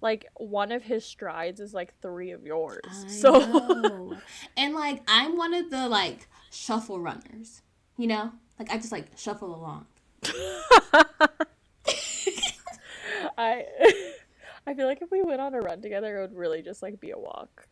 Like 0.00 0.26
one 0.36 0.70
of 0.70 0.82
his 0.82 1.04
strides 1.04 1.60
is 1.60 1.72
like 1.74 1.98
three 2.00 2.30
of 2.30 2.44
yours. 2.44 2.82
I 2.86 3.08
so 3.08 4.16
and 4.56 4.74
like 4.74 5.02
I'm 5.08 5.36
one 5.36 5.54
of 5.54 5.70
the 5.70 5.88
like 5.88 6.28
shuffle 6.50 7.00
runners. 7.00 7.62
You 7.96 8.08
know? 8.08 8.32
Like 8.58 8.70
I 8.70 8.76
just 8.76 8.92
like 8.92 9.06
shuffle 9.16 9.54
along. 9.54 9.86
I 13.36 13.64
I 14.66 14.74
feel 14.74 14.86
like 14.86 15.02
if 15.02 15.10
we 15.10 15.22
went 15.22 15.40
on 15.40 15.54
a 15.54 15.60
run 15.60 15.82
together 15.82 16.18
it 16.18 16.20
would 16.22 16.36
really 16.36 16.62
just 16.62 16.82
like 16.82 17.00
be 17.00 17.10
a 17.10 17.18
walk. 17.18 17.66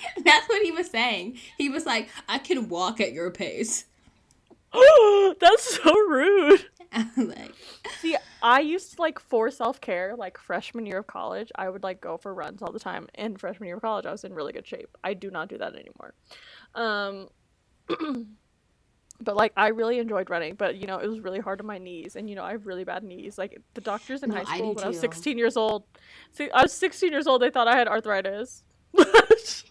That's 0.24 0.48
what 0.48 0.62
he 0.62 0.70
was 0.70 0.90
saying. 0.90 1.38
He 1.56 1.68
was 1.68 1.86
like, 1.86 2.08
I 2.28 2.38
can 2.38 2.68
walk 2.68 3.00
at 3.00 3.12
your 3.12 3.30
pace. 3.30 3.86
That's 5.40 5.76
so 5.82 5.92
rude. 5.92 6.66
like, 7.16 7.54
See, 8.00 8.16
I 8.42 8.60
used 8.60 8.94
to 8.94 9.00
like 9.00 9.18
for 9.18 9.50
self 9.50 9.80
care, 9.80 10.14
like 10.16 10.38
freshman 10.38 10.86
year 10.86 10.98
of 10.98 11.06
college, 11.06 11.50
I 11.54 11.68
would 11.68 11.82
like 11.82 12.00
go 12.00 12.16
for 12.16 12.32
runs 12.32 12.62
all 12.62 12.72
the 12.72 12.78
time. 12.78 13.08
In 13.14 13.36
freshman 13.36 13.66
year 13.66 13.76
of 13.76 13.82
college, 13.82 14.06
I 14.06 14.12
was 14.12 14.24
in 14.24 14.32
really 14.32 14.52
good 14.52 14.66
shape. 14.66 14.96
I 15.04 15.14
do 15.14 15.30
not 15.30 15.48
do 15.48 15.58
that 15.58 15.74
anymore. 15.74 16.14
Um, 16.74 17.28
but 19.20 19.36
like 19.36 19.52
I 19.56 19.68
really 19.68 19.98
enjoyed 19.98 20.30
running, 20.30 20.54
but 20.54 20.76
you 20.76 20.86
know 20.86 20.98
it 20.98 21.08
was 21.08 21.20
really 21.20 21.40
hard 21.40 21.60
on 21.60 21.66
my 21.66 21.78
knees, 21.78 22.16
and 22.16 22.28
you 22.28 22.36
know 22.36 22.44
I 22.44 22.52
have 22.52 22.66
really 22.66 22.84
bad 22.84 23.02
knees. 23.02 23.36
Like 23.36 23.60
the 23.74 23.80
doctors 23.80 24.22
in 24.22 24.30
no, 24.30 24.36
high 24.36 24.44
school 24.44 24.68
when 24.68 24.76
too. 24.76 24.84
I 24.84 24.88
was 24.88 25.00
16 25.00 25.36
years 25.36 25.56
old, 25.56 25.84
see, 26.32 26.50
I 26.50 26.62
was 26.62 26.72
16 26.72 27.10
years 27.10 27.26
old. 27.26 27.42
They 27.42 27.50
thought 27.50 27.68
I 27.68 27.76
had 27.76 27.88
arthritis. 27.88 28.64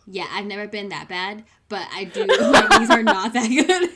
Yeah, 0.08 0.28
I've 0.32 0.46
never 0.46 0.68
been 0.68 0.90
that 0.90 1.08
bad, 1.08 1.44
but 1.70 1.88
I 1.94 2.06
do. 2.06 2.26
My 2.28 2.78
knees 2.78 2.90
are 2.90 3.04
not 3.04 3.34
that 3.34 3.48
good. 3.48 3.90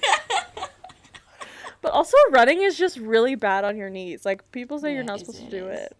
but 1.82 1.92
also, 1.92 2.18
running 2.32 2.62
is 2.62 2.78
just 2.78 2.98
really 2.98 3.36
bad 3.36 3.64
on 3.64 3.78
your 3.78 3.90
knees. 3.90 4.26
Like 4.26 4.50
people 4.52 4.80
say, 4.80 4.90
yeah, 4.90 4.96
you're 4.96 5.04
not 5.04 5.20
supposed 5.20 5.44
to 5.44 5.50
do 5.50 5.68
it. 5.68 5.96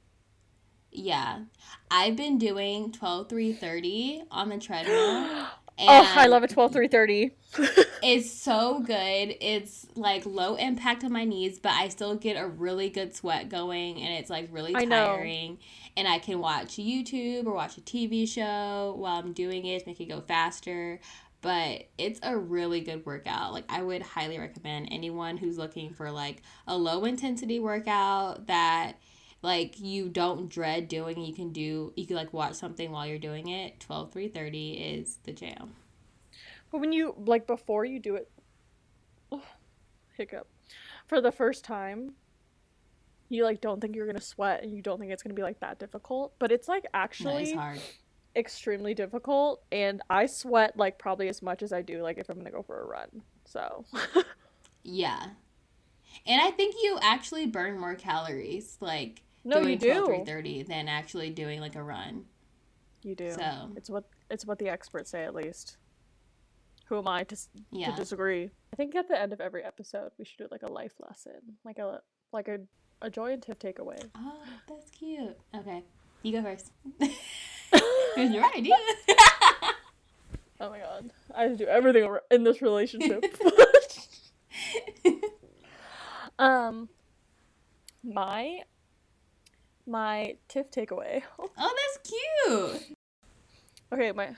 Yeah, 0.92 1.40
I've 1.90 2.18
been 2.18 2.38
doing 2.38 2.92
12 2.92 3.30
3 3.30 3.54
30 3.54 4.24
on 4.30 4.50
the 4.50 4.58
treadmill. 4.58 5.48
oh, 5.80 6.14
I 6.16 6.28
love 6.28 6.44
a 6.44 6.48
12 6.48 6.74
3 6.74 6.88
30. 6.88 7.32
it's 8.04 8.32
so 8.32 8.80
good. 8.80 9.36
It's 9.42 9.88
like 9.96 10.26
low 10.26 10.56
impact 10.56 11.04
on 11.04 11.12
my 11.12 11.26
knees, 11.26 11.60
but 11.60 11.72
I 11.74 11.90
still 11.90 12.16
get 12.16 12.34
a 12.34 12.48
really 12.48 12.90
good 12.90 13.16
sweat 13.16 13.50
going, 13.50 14.02
and 14.02 14.14
it's 14.14 14.30
like 14.30 14.50
really 14.52 14.74
tiring. 14.74 15.58
And 15.98 16.08
I 16.08 16.20
can 16.20 16.40
watch 16.40 16.78
YouTube 16.78 17.46
or 17.46 17.54
watch 17.54 17.78
a 17.78 17.82
TV 17.82 18.28
show 18.28 18.96
while 18.98 19.20
I'm 19.20 19.34
doing 19.34 19.66
it, 19.66 19.86
make 19.86 20.00
it 20.00 20.06
go 20.06 20.22
faster. 20.22 21.00
But 21.42 21.90
it's 21.98 22.20
a 22.22 22.38
really 22.38 22.82
good 22.82 23.06
workout. 23.06 23.52
Like 23.52 23.66
I 23.68 23.82
would 23.82 24.04
highly 24.04 24.38
recommend 24.38 24.90
anyone 24.92 25.38
who's 25.38 25.58
looking 25.58 25.92
for 25.92 26.12
like 26.12 26.44
a 26.68 26.78
low 26.78 27.04
intensity 27.04 27.60
workout 27.60 28.48
that 28.48 28.94
like 29.42 29.80
you 29.80 30.08
don't 30.08 30.50
dread 30.50 30.88
doing 30.88 31.24
you 31.24 31.34
can 31.34 31.52
do 31.52 31.94
you 31.96 32.06
can 32.06 32.16
like 32.16 32.32
watch 32.32 32.54
something 32.54 32.92
while 32.92 33.08
you're 33.08 33.18
doing 33.18 33.48
it. 33.48 33.80
12 33.80 34.12
330 34.12 34.74
is 34.74 35.18
the 35.24 35.32
jam. 35.32 35.74
But 36.72 36.80
when 36.80 36.94
you 36.94 37.16
like 37.18 37.48
before 37.48 37.84
you 37.84 38.00
do 38.00 38.16
it 38.16 38.30
oh, 39.32 39.44
hiccup. 40.16 40.48
For 41.08 41.22
the 41.22 41.32
first 41.32 41.64
time 41.64 42.14
you 43.30 43.44
like 43.44 43.62
don't 43.62 43.82
think 43.82 43.96
you're 43.96 44.06
gonna 44.06 44.22
sweat 44.22 44.64
and 44.64 44.76
you 44.76 44.82
don't 44.82 45.00
think 45.00 45.12
it's 45.12 45.24
gonna 45.24 45.34
be 45.34 45.42
like 45.42 45.60
that 45.62 45.80
difficult. 45.80 46.34
But 46.38 46.52
it's 46.52 46.68
like 46.68 46.86
actually 46.94 47.54
hard. 47.54 47.80
extremely 48.36 48.94
difficult 48.94 49.64
and 49.72 50.02
i 50.10 50.26
sweat 50.26 50.78
like 50.78 50.98
probably 50.98 51.28
as 51.28 51.42
much 51.42 51.62
as 51.62 51.74
i 51.74 51.82
do 51.82 52.02
like 52.02 52.18
if 52.18 52.30
i'm 52.30 52.38
gonna 52.38 52.52
go 52.52 52.62
for 52.62 52.80
a 52.80 52.86
run. 52.86 53.24
So 53.46 53.86
yeah. 54.84 55.30
And 56.28 56.42
i 56.42 56.52
think 56.52 56.76
you 56.84 57.00
actually 57.02 57.48
burn 57.48 57.80
more 57.80 57.96
calories 57.96 58.78
like 58.80 59.24
no, 59.44 59.62
doing 59.62 59.70
you 59.70 59.78
do. 59.78 60.06
330 60.06 60.64
than 60.64 60.88
actually 60.88 61.30
doing 61.30 61.60
like 61.60 61.76
a 61.76 61.84
run. 61.84 62.26
You 63.04 63.16
do. 63.16 63.32
So 63.32 63.72
it's 63.76 63.90
what 63.90 64.06
it's 64.30 64.46
what 64.46 64.60
the 64.60 64.70
experts 64.70 65.12
say 65.12 65.24
at 65.24 65.34
least. 65.34 65.78
Who 66.88 66.98
am 66.98 67.08
I 67.08 67.24
to, 67.24 67.38
yeah. 67.72 67.92
to 67.92 67.96
disagree? 67.96 68.50
I 68.74 68.76
think 68.76 68.96
at 68.96 69.08
the 69.08 69.20
end 69.20 69.32
of 69.32 69.40
every 69.40 69.64
episode 69.64 70.12
we 70.18 70.26
should 70.26 70.38
do 70.38 70.48
like 70.52 70.64
a 70.64 70.72
life 70.72 70.94
lesson, 71.00 71.58
like 71.64 71.80
a 71.80 72.02
like 72.32 72.48
a 72.48 72.60
a 73.02 73.10
joy 73.10 73.34
and 73.34 73.42
Tiff 73.42 73.60
takeaway. 73.60 74.04
Oh, 74.16 74.40
that's 74.68 74.90
cute. 74.92 75.38
Okay, 75.56 75.84
you 76.22 76.32
go 76.34 76.44
first. 76.44 76.72
it's 77.74 78.34
your 78.34 78.46
idea. 78.56 78.76
oh 80.60 80.70
my 80.70 80.80
god, 80.80 81.12
I 81.34 81.44
have 81.44 81.52
to 81.54 81.58
do 81.58 81.68
everything 81.68 82.18
in 82.30 82.44
this 82.44 82.62
relationship. 82.62 83.24
um, 86.40 86.90
My 88.04 88.62
my 89.88 90.36
TIFF 90.48 90.72
takeaway. 90.72 91.22
Oh, 91.58 91.76
that's 91.76 92.10
cute. 92.10 92.98
okay, 93.94 94.12
my 94.12 94.36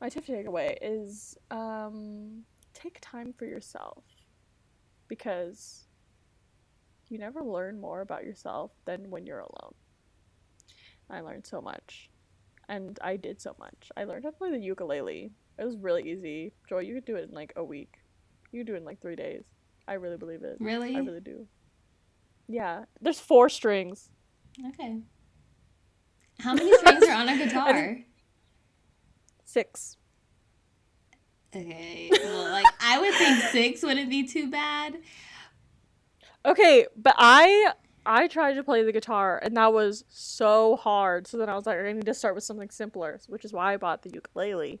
my 0.00 0.08
TIFF 0.08 0.26
takeaway 0.26 0.76
is 0.80 1.36
um 1.50 2.44
take 2.74 2.98
time 3.00 3.32
for 3.36 3.44
yourself 3.44 4.04
because 5.08 5.86
you 7.08 7.18
never 7.18 7.42
learn 7.42 7.80
more 7.80 8.00
about 8.02 8.24
yourself 8.24 8.70
than 8.84 9.10
when 9.10 9.26
you're 9.26 9.40
alone. 9.40 9.74
I 11.10 11.20
learned 11.20 11.46
so 11.46 11.60
much. 11.60 12.10
And 12.68 12.98
I 13.02 13.16
did 13.16 13.40
so 13.40 13.56
much. 13.58 13.90
I 13.96 14.04
learned 14.04 14.24
how 14.24 14.30
to 14.30 14.36
play 14.36 14.50
the 14.50 14.58
ukulele. 14.58 15.30
It 15.58 15.64
was 15.64 15.76
really 15.78 16.02
easy. 16.10 16.52
Joy, 16.68 16.80
you 16.80 16.94
could 16.94 17.06
do 17.06 17.16
it 17.16 17.30
in 17.30 17.34
like 17.34 17.54
a 17.56 17.64
week. 17.64 17.94
You 18.52 18.60
could 18.60 18.66
do 18.66 18.74
it 18.74 18.78
in 18.78 18.84
like 18.84 19.00
three 19.00 19.16
days. 19.16 19.44
I 19.86 19.94
really 19.94 20.18
believe 20.18 20.42
it. 20.42 20.58
Really? 20.60 20.94
I 20.94 20.98
really 20.98 21.20
do. 21.20 21.46
Yeah. 22.46 22.84
There's 23.00 23.20
four 23.20 23.48
strings. 23.48 24.10
Okay. 24.66 25.00
How 26.40 26.54
many 26.54 26.76
strings 26.78 27.04
are 27.04 27.14
on 27.14 27.28
a 27.28 27.36
guitar? 27.44 27.98
Six. 29.44 29.96
Okay. 31.54 32.10
Well, 32.12 32.50
like 32.50 32.66
I 32.80 32.98
would 33.00 33.14
think 33.14 33.40
six 33.50 33.82
wouldn't 33.82 34.10
be 34.10 34.26
too 34.26 34.50
bad. 34.50 34.98
Okay, 36.44 36.86
but 36.96 37.14
I 37.18 37.72
I 38.06 38.26
tried 38.28 38.54
to 38.54 38.62
play 38.62 38.82
the 38.82 38.92
guitar 38.92 39.38
and 39.42 39.56
that 39.56 39.72
was 39.72 40.04
so 40.08 40.76
hard. 40.76 41.26
So 41.26 41.36
then 41.38 41.48
I 41.48 41.54
was 41.54 41.66
like, 41.66 41.78
I 41.78 41.92
need 41.92 42.06
to 42.06 42.14
start 42.14 42.34
with 42.34 42.44
something 42.44 42.70
simpler, 42.70 43.20
which 43.26 43.44
is 43.44 43.52
why 43.52 43.74
I 43.74 43.76
bought 43.76 44.02
the 44.02 44.10
ukulele, 44.10 44.80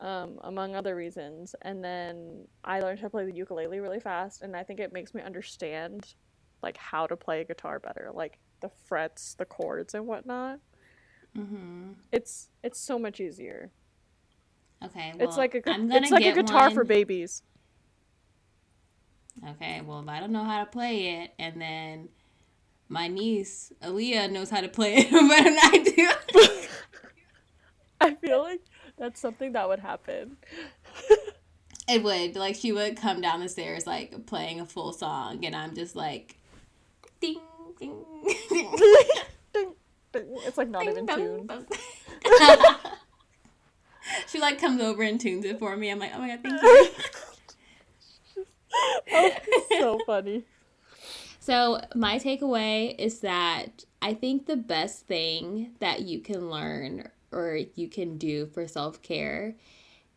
um, 0.00 0.38
among 0.42 0.74
other 0.74 0.96
reasons. 0.96 1.54
And 1.62 1.82
then 1.82 2.46
I 2.64 2.80
learned 2.80 2.98
how 2.98 3.06
to 3.06 3.10
play 3.10 3.24
the 3.24 3.34
ukulele 3.34 3.80
really 3.80 4.00
fast, 4.00 4.42
and 4.42 4.56
I 4.56 4.62
think 4.62 4.80
it 4.80 4.92
makes 4.92 5.14
me 5.14 5.22
understand 5.22 6.14
like 6.62 6.76
how 6.76 7.06
to 7.06 7.16
play 7.16 7.40
a 7.42 7.44
guitar 7.44 7.78
better, 7.78 8.10
like 8.12 8.38
the 8.64 8.70
frets, 8.86 9.34
the 9.34 9.44
chords, 9.44 9.92
and 9.92 10.06
whatnot. 10.06 10.58
Mm-hmm. 11.36 11.92
It's 12.10 12.48
it's 12.62 12.80
so 12.80 12.98
much 12.98 13.20
easier. 13.20 13.70
Okay. 14.82 15.12
Well, 15.14 15.28
it's 15.28 15.36
like 15.36 15.54
a 15.54 15.60
gu- 15.60 15.70
I'm 15.70 15.86
gonna 15.88 16.00
it's 16.00 16.10
like 16.10 16.24
a 16.24 16.32
guitar 16.32 16.68
one. 16.68 16.74
for 16.74 16.84
babies. 16.84 17.42
Okay. 19.50 19.82
Well, 19.84 20.00
if 20.00 20.08
I 20.08 20.18
don't 20.20 20.32
know 20.32 20.44
how 20.44 20.64
to 20.64 20.70
play 20.70 21.20
it, 21.20 21.34
and 21.38 21.60
then 21.60 22.08
my 22.88 23.06
niece 23.06 23.70
Aaliyah 23.82 24.30
knows 24.30 24.48
how 24.48 24.62
to 24.62 24.68
play 24.68 24.96
it 24.96 25.10
better 25.10 25.44
than 25.44 25.58
I 25.60 26.18
do. 26.34 26.38
I 28.00 28.14
feel 28.14 28.42
like 28.42 28.60
that's 28.96 29.20
something 29.20 29.52
that 29.52 29.68
would 29.68 29.80
happen. 29.80 30.38
It 31.86 32.02
would 32.02 32.34
like 32.34 32.56
she 32.56 32.72
would 32.72 32.96
come 32.96 33.20
down 33.20 33.40
the 33.40 33.48
stairs 33.50 33.86
like 33.86 34.24
playing 34.24 34.58
a 34.58 34.64
full 34.64 34.94
song, 34.94 35.44
and 35.44 35.54
I'm 35.54 35.74
just 35.74 35.94
like, 35.94 36.38
ding 37.20 37.42
ding. 37.78 38.04
ding. 38.48 38.76
Ding, 39.52 39.74
ding. 40.12 40.36
It's 40.46 40.58
like 40.58 40.68
not 40.68 40.84
even 40.84 41.06
tuned. 41.06 41.50
she 44.28 44.38
like 44.40 44.60
comes 44.60 44.80
over 44.80 45.02
and 45.02 45.20
tunes 45.20 45.44
it 45.44 45.58
for 45.58 45.76
me. 45.76 45.90
I'm 45.90 45.98
like, 45.98 46.12
oh 46.14 46.20
my 46.20 46.28
god, 46.28 46.40
thank 46.42 46.62
you. 46.62 46.88
Oh, 49.12 49.30
so 49.78 49.98
funny. 50.04 50.42
So, 51.38 51.80
my 51.94 52.18
takeaway 52.18 52.98
is 52.98 53.20
that 53.20 53.84
I 54.02 54.14
think 54.14 54.46
the 54.46 54.56
best 54.56 55.06
thing 55.06 55.72
that 55.78 56.00
you 56.02 56.18
can 56.18 56.50
learn 56.50 57.08
or 57.30 57.60
you 57.74 57.88
can 57.88 58.18
do 58.18 58.46
for 58.46 58.66
self 58.66 59.00
care 59.02 59.54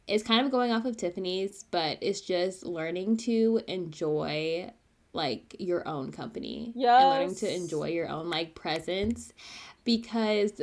is 0.08 0.24
kind 0.24 0.46
of 0.46 0.52
going 0.52 0.72
off 0.72 0.86
of 0.86 0.98
Tiffany's, 0.98 1.64
but 1.70 1.98
it's 2.02 2.22
just 2.22 2.66
learning 2.66 3.18
to 3.18 3.62
enjoy 3.68 4.72
like 5.14 5.56
your 5.60 5.88
own 5.88 6.12
company 6.12 6.74
Yeah. 6.76 7.00
and 7.00 7.10
learning 7.10 7.36
to 7.38 7.54
enjoy 7.54 7.90
your 7.90 8.08
own 8.10 8.30
like 8.30 8.56
presence 8.56 9.34
because 9.84 10.62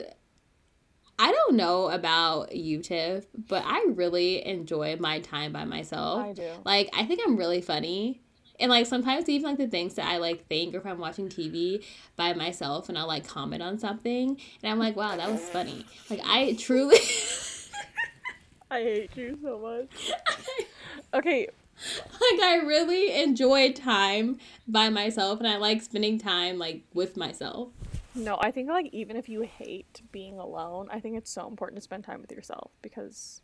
I 1.18 1.30
don't 1.30 1.54
know 1.56 1.90
about 1.90 2.54
you, 2.56 2.80
Tiff, 2.80 3.26
but 3.36 3.62
I 3.64 3.86
really 3.90 4.44
enjoy 4.44 4.96
my 4.96 5.20
time 5.20 5.52
by 5.52 5.64
myself. 5.64 6.24
I 6.24 6.32
do. 6.32 6.50
Like 6.64 6.90
I 6.92 7.04
think 7.04 7.20
I'm 7.24 7.36
really 7.36 7.60
funny. 7.60 8.20
And 8.60 8.70
like 8.70 8.86
sometimes 8.86 9.28
even 9.28 9.50
like 9.50 9.58
the 9.58 9.66
things 9.66 9.94
that 9.94 10.06
I 10.06 10.18
like 10.18 10.46
think 10.46 10.74
or 10.74 10.78
if 10.78 10.86
I'm 10.86 10.98
watching 10.98 11.28
TV 11.28 11.84
by 12.16 12.34
myself 12.34 12.88
and 12.88 12.96
I'll 12.98 13.06
like 13.08 13.26
comment 13.26 13.62
on 13.62 13.78
something 13.78 14.38
and 14.62 14.72
I'm 14.72 14.78
like, 14.78 14.94
wow, 14.96 15.16
that 15.16 15.30
was 15.30 15.40
funny. 15.40 15.84
Like 16.10 16.20
I 16.24 16.54
truly 16.58 16.98
I 18.70 18.80
hate 18.82 19.16
you 19.16 19.38
so 19.42 19.58
much. 19.58 20.12
Okay, 21.12 21.48
like 22.12 22.40
I 22.40 22.62
really 22.64 23.12
enjoy 23.12 23.72
time 23.72 24.38
by 24.66 24.88
myself 24.88 25.38
and 25.38 25.48
I 25.48 25.56
like 25.56 25.82
spending 25.82 26.18
time 26.18 26.58
like 26.58 26.82
with 26.92 27.16
myself. 27.16 27.70
no, 28.14 28.38
I 28.40 28.50
think 28.50 28.68
like 28.68 28.88
even 28.92 29.16
if 29.16 29.28
you 29.28 29.42
hate 29.42 30.02
being 30.12 30.38
alone, 30.38 30.88
I 30.90 31.00
think 31.00 31.16
it's 31.16 31.30
so 31.30 31.46
important 31.48 31.76
to 31.76 31.82
spend 31.82 32.04
time 32.04 32.20
with 32.20 32.32
yourself 32.32 32.70
because 32.82 33.40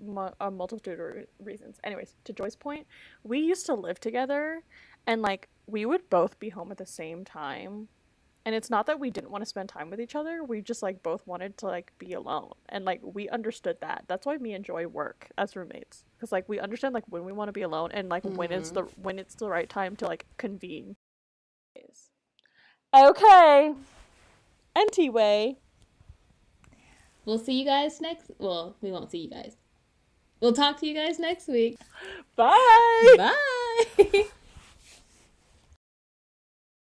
mu- 0.00 0.30
a 0.40 0.50
multitude 0.50 1.00
of 1.00 1.26
reasons. 1.44 1.78
Anyways, 1.84 2.14
to 2.24 2.32
Joy's 2.32 2.56
point, 2.56 2.86
we 3.22 3.38
used 3.38 3.66
to 3.66 3.74
live 3.74 4.00
together 4.00 4.62
and 5.06 5.22
like 5.22 5.48
we 5.66 5.86
would 5.86 6.08
both 6.10 6.38
be 6.38 6.50
home 6.50 6.70
at 6.70 6.78
the 6.78 6.86
same 6.86 7.24
time. 7.24 7.88
And 8.46 8.54
it's 8.54 8.68
not 8.68 8.84
that 8.86 9.00
we 9.00 9.10
didn't 9.10 9.30
want 9.30 9.42
to 9.42 9.48
spend 9.48 9.70
time 9.70 9.88
with 9.88 10.00
each 10.00 10.14
other, 10.14 10.44
we 10.44 10.60
just 10.60 10.82
like 10.82 11.02
both 11.02 11.26
wanted 11.26 11.56
to 11.58 11.66
like 11.66 11.92
be 11.98 12.12
alone. 12.12 12.52
And 12.68 12.84
like 12.84 13.00
we 13.02 13.28
understood 13.28 13.78
that. 13.80 14.04
That's 14.06 14.26
why 14.26 14.36
me 14.36 14.52
and 14.52 14.64
Joy 14.64 14.86
work 14.86 15.28
as 15.38 15.56
roommates 15.56 16.04
cuz 16.24 16.32
like 16.32 16.48
we 16.48 16.58
understand 16.58 16.94
like 16.94 17.04
when 17.08 17.24
we 17.24 17.32
want 17.32 17.48
to 17.48 17.52
be 17.52 17.62
alone 17.62 17.90
and 17.92 18.08
like 18.08 18.24
when 18.24 18.52
it's 18.52 18.70
the 18.70 18.82
mm-hmm. 18.82 19.02
when 19.02 19.18
it's 19.18 19.34
the 19.34 19.48
right 19.48 19.68
time 19.68 19.96
to 19.96 20.06
like 20.06 20.26
convene. 20.36 20.96
Okay. 22.94 23.74
Anyway. 24.76 25.58
We'll 27.24 27.38
see 27.38 27.58
you 27.58 27.64
guys 27.64 28.00
next 28.00 28.30
well, 28.38 28.76
we 28.80 28.90
won't 28.92 29.10
see 29.10 29.18
you 29.18 29.30
guys. 29.30 29.56
We'll 30.40 30.52
talk 30.52 30.78
to 30.80 30.86
you 30.86 30.94
guys 30.94 31.18
next 31.18 31.48
week. 31.48 31.78
Bye. 32.36 33.14
Bye. 33.16 34.24